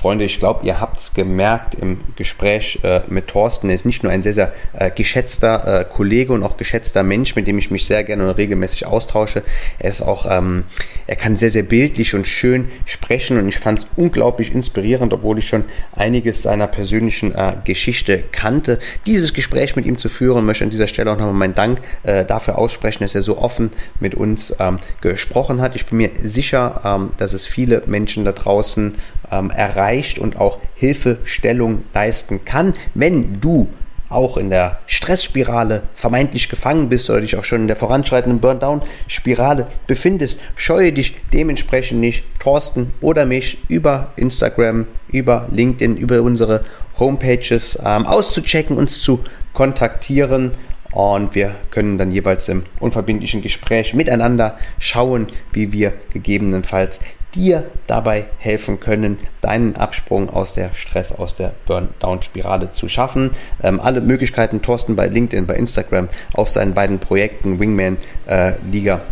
Freunde, 0.00 0.24
ich 0.24 0.38
glaube, 0.38 0.64
ihr 0.64 0.80
habt 0.80 0.98
es 0.98 1.12
gemerkt 1.12 1.74
im 1.74 1.98
Gespräch 2.16 2.78
äh, 2.84 3.02
mit 3.10 3.28
Thorsten. 3.28 3.68
Er 3.68 3.74
ist 3.74 3.84
nicht 3.84 4.02
nur 4.02 4.10
ein 4.10 4.22
sehr, 4.22 4.32
sehr 4.32 4.50
äh, 4.72 4.90
geschätzter 4.90 5.80
äh, 5.80 5.84
Kollege 5.84 6.32
und 6.32 6.42
auch 6.42 6.56
geschätzter 6.56 7.02
Mensch, 7.02 7.36
mit 7.36 7.46
dem 7.46 7.58
ich 7.58 7.70
mich 7.70 7.84
sehr 7.84 8.02
gerne 8.02 8.26
und 8.26 8.30
regelmäßig 8.30 8.86
austausche. 8.86 9.42
Er 9.78 9.90
ist 9.90 10.00
auch, 10.00 10.24
ähm, 10.26 10.64
er 11.06 11.16
kann 11.16 11.36
sehr, 11.36 11.50
sehr 11.50 11.64
bildlich 11.64 12.14
und 12.14 12.26
schön 12.26 12.70
sprechen 12.86 13.38
und 13.38 13.46
ich 13.46 13.58
fand 13.58 13.80
es 13.80 13.86
unglaublich 13.96 14.54
inspirierend, 14.54 15.12
obwohl 15.12 15.38
ich 15.38 15.46
schon 15.46 15.64
einiges 15.92 16.40
seiner 16.40 16.66
persönlichen 16.66 17.34
äh, 17.34 17.56
Geschichte 17.62 18.24
kannte. 18.32 18.78
Dieses 19.04 19.34
Gespräch 19.34 19.76
mit 19.76 19.84
ihm 19.84 19.98
zu 19.98 20.08
führen, 20.08 20.46
möchte 20.46 20.64
an 20.64 20.70
dieser 20.70 20.88
Stelle 20.88 21.12
auch 21.12 21.18
nochmal 21.18 21.34
meinen 21.34 21.54
Dank 21.54 21.82
äh, 22.04 22.24
dafür 22.24 22.56
aussprechen, 22.56 23.04
dass 23.04 23.14
er 23.14 23.20
so 23.20 23.36
offen 23.36 23.70
mit 24.00 24.14
uns 24.14 24.54
ähm, 24.60 24.78
gesprochen 25.02 25.60
hat. 25.60 25.76
Ich 25.76 25.84
bin 25.84 25.98
mir 25.98 26.10
sicher, 26.14 26.80
ähm, 26.86 27.10
dass 27.18 27.34
es 27.34 27.44
viele 27.44 27.82
Menschen 27.84 28.24
da 28.24 28.32
draußen 28.32 28.96
ähm, 29.30 29.50
erreicht 29.90 30.18
und 30.18 30.36
auch 30.36 30.58
Hilfestellung 30.74 31.82
leisten 31.94 32.44
kann, 32.44 32.74
wenn 32.94 33.40
du 33.40 33.68
auch 34.08 34.36
in 34.36 34.50
der 34.50 34.80
Stressspirale 34.86 35.84
vermeintlich 35.94 36.48
gefangen 36.48 36.88
bist 36.88 37.08
oder 37.10 37.20
dich 37.20 37.36
auch 37.36 37.44
schon 37.44 37.62
in 37.62 37.66
der 37.68 37.76
voranschreitenden 37.76 38.40
Burndown-Spirale 38.40 39.68
befindest, 39.86 40.40
scheue 40.56 40.92
dich 40.92 41.14
dementsprechend 41.32 42.00
nicht, 42.00 42.24
Thorsten 42.40 42.92
oder 43.00 43.24
mich 43.24 43.58
über 43.68 44.12
Instagram, 44.16 44.86
über 45.12 45.46
LinkedIn, 45.52 45.96
über 45.96 46.22
unsere 46.22 46.64
Homepages 46.98 47.78
ähm, 47.84 48.04
auszuchecken, 48.04 48.76
uns 48.76 49.00
zu 49.00 49.20
kontaktieren. 49.52 50.52
Und 50.90 51.36
wir 51.36 51.54
können 51.70 51.96
dann 51.96 52.10
jeweils 52.10 52.48
im 52.48 52.64
unverbindlichen 52.80 53.42
Gespräch 53.42 53.94
miteinander 53.94 54.58
schauen, 54.80 55.28
wie 55.52 55.72
wir 55.72 55.92
gegebenenfalls 56.12 56.98
dir 57.34 57.70
dabei 57.86 58.26
helfen 58.38 58.80
können, 58.80 59.18
deinen 59.40 59.76
Absprung 59.76 60.30
aus 60.30 60.54
der 60.54 60.74
Stress, 60.74 61.12
aus 61.12 61.34
der 61.34 61.52
Burn-Down-Spirale 61.66 62.70
zu 62.70 62.88
schaffen. 62.88 63.30
Ähm, 63.62 63.80
alle 63.80 64.00
Möglichkeiten 64.00 64.62
Thorsten 64.62 64.96
bei 64.96 65.08
LinkedIn, 65.08 65.46
bei 65.46 65.56
Instagram, 65.56 66.08
auf 66.34 66.50
seinen 66.50 66.74
beiden 66.74 66.98
Projekten 66.98 67.58
Wingman 67.58 67.96
äh, 68.26 68.52
Liga 68.70 69.02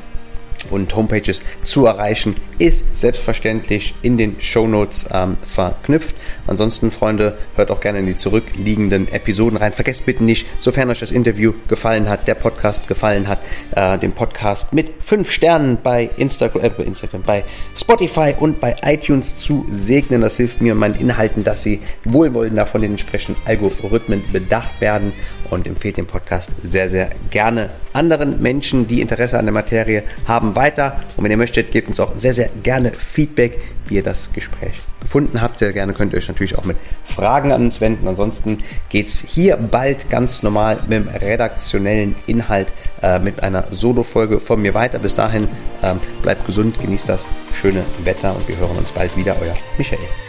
und 0.72 0.94
Homepages 0.94 1.42
zu 1.64 1.86
erreichen, 1.86 2.34
ist 2.58 2.96
selbstverständlich 2.96 3.94
in 4.02 4.18
den 4.18 4.40
Show 4.40 4.66
Notes 4.66 5.06
ähm, 5.12 5.36
verknüpft. 5.42 6.16
Ansonsten, 6.46 6.90
Freunde, 6.90 7.38
hört 7.54 7.70
auch 7.70 7.80
gerne 7.80 8.00
in 8.00 8.06
die 8.06 8.16
zurückliegenden 8.16 9.08
Episoden 9.08 9.56
rein. 9.56 9.72
Vergesst 9.72 10.06
bitte 10.06 10.24
nicht, 10.24 10.46
sofern 10.58 10.90
euch 10.90 11.00
das 11.00 11.10
Interview 11.10 11.52
gefallen 11.68 12.08
hat, 12.08 12.26
der 12.26 12.34
Podcast 12.34 12.88
gefallen 12.88 13.28
hat, 13.28 13.40
äh, 13.76 13.98
den 13.98 14.12
Podcast 14.12 14.72
mit 14.72 14.90
fünf 15.00 15.30
Sternen 15.30 15.78
bei 15.82 16.10
Instagram, 16.16 16.62
äh, 16.62 16.82
Instagram, 16.82 17.22
bei 17.22 17.44
Spotify 17.76 18.34
und 18.38 18.60
bei 18.60 18.76
iTunes 18.82 19.36
zu 19.36 19.64
segnen. 19.68 20.20
Das 20.20 20.36
hilft 20.36 20.60
mir 20.60 20.72
und 20.72 20.78
meinen 20.78 20.96
Inhalten, 20.96 21.44
dass 21.44 21.62
sie 21.62 21.80
wohlwollender 22.04 22.66
von 22.66 22.80
den 22.80 22.92
entsprechenden 22.92 23.40
Algorithmen 23.46 24.24
bedacht 24.32 24.80
werden 24.80 25.12
und 25.50 25.66
empfehlt 25.66 25.96
den 25.96 26.06
Podcast 26.06 26.50
sehr, 26.62 26.88
sehr 26.88 27.10
gerne 27.30 27.70
anderen 27.92 28.40
Menschen, 28.40 28.86
die 28.86 29.00
Interesse 29.00 29.38
an 29.38 29.46
der 29.46 29.54
Materie 29.54 30.04
haben, 30.26 30.56
weiter. 30.56 31.00
Und 31.16 31.24
wenn 31.24 31.30
ihr 31.30 31.36
möchtet, 31.36 31.70
gebt 31.70 31.88
uns 31.88 32.00
auch 32.00 32.14
sehr, 32.14 32.32
sehr 32.32 32.50
gerne 32.62 32.92
Feedback, 32.92 33.58
wie 33.88 33.96
ihr 33.96 34.02
das 34.02 34.32
Gespräch 34.32 34.80
gefunden 35.00 35.40
habt. 35.40 35.58
Sehr 35.58 35.72
gerne 35.72 35.92
könnt 35.92 36.12
ihr 36.12 36.18
euch 36.18 36.28
natürlich 36.28 36.56
auch 36.56 36.64
mit 36.64 36.76
Fragen 37.04 37.52
an 37.52 37.62
uns 37.62 37.80
wenden. 37.80 38.06
Ansonsten 38.06 38.58
geht 38.88 39.08
es 39.08 39.20
hier 39.20 39.56
bald 39.56 40.10
ganz 40.10 40.42
normal 40.42 40.78
mit 40.86 40.92
dem 40.92 41.08
redaktionellen 41.08 42.14
Inhalt 42.26 42.72
äh, 43.02 43.18
mit 43.18 43.42
einer 43.42 43.64
Solo-Folge 43.70 44.40
von 44.40 44.60
mir 44.60 44.74
weiter. 44.74 44.98
Bis 44.98 45.14
dahin, 45.14 45.48
ähm, 45.82 46.00
bleibt 46.22 46.46
gesund, 46.46 46.80
genießt 46.80 47.08
das 47.08 47.28
schöne 47.52 47.84
Wetter 48.04 48.34
und 48.34 48.46
wir 48.48 48.56
hören 48.56 48.76
uns 48.76 48.92
bald 48.92 49.16
wieder. 49.16 49.36
Euer 49.40 49.54
Michael. 49.76 50.27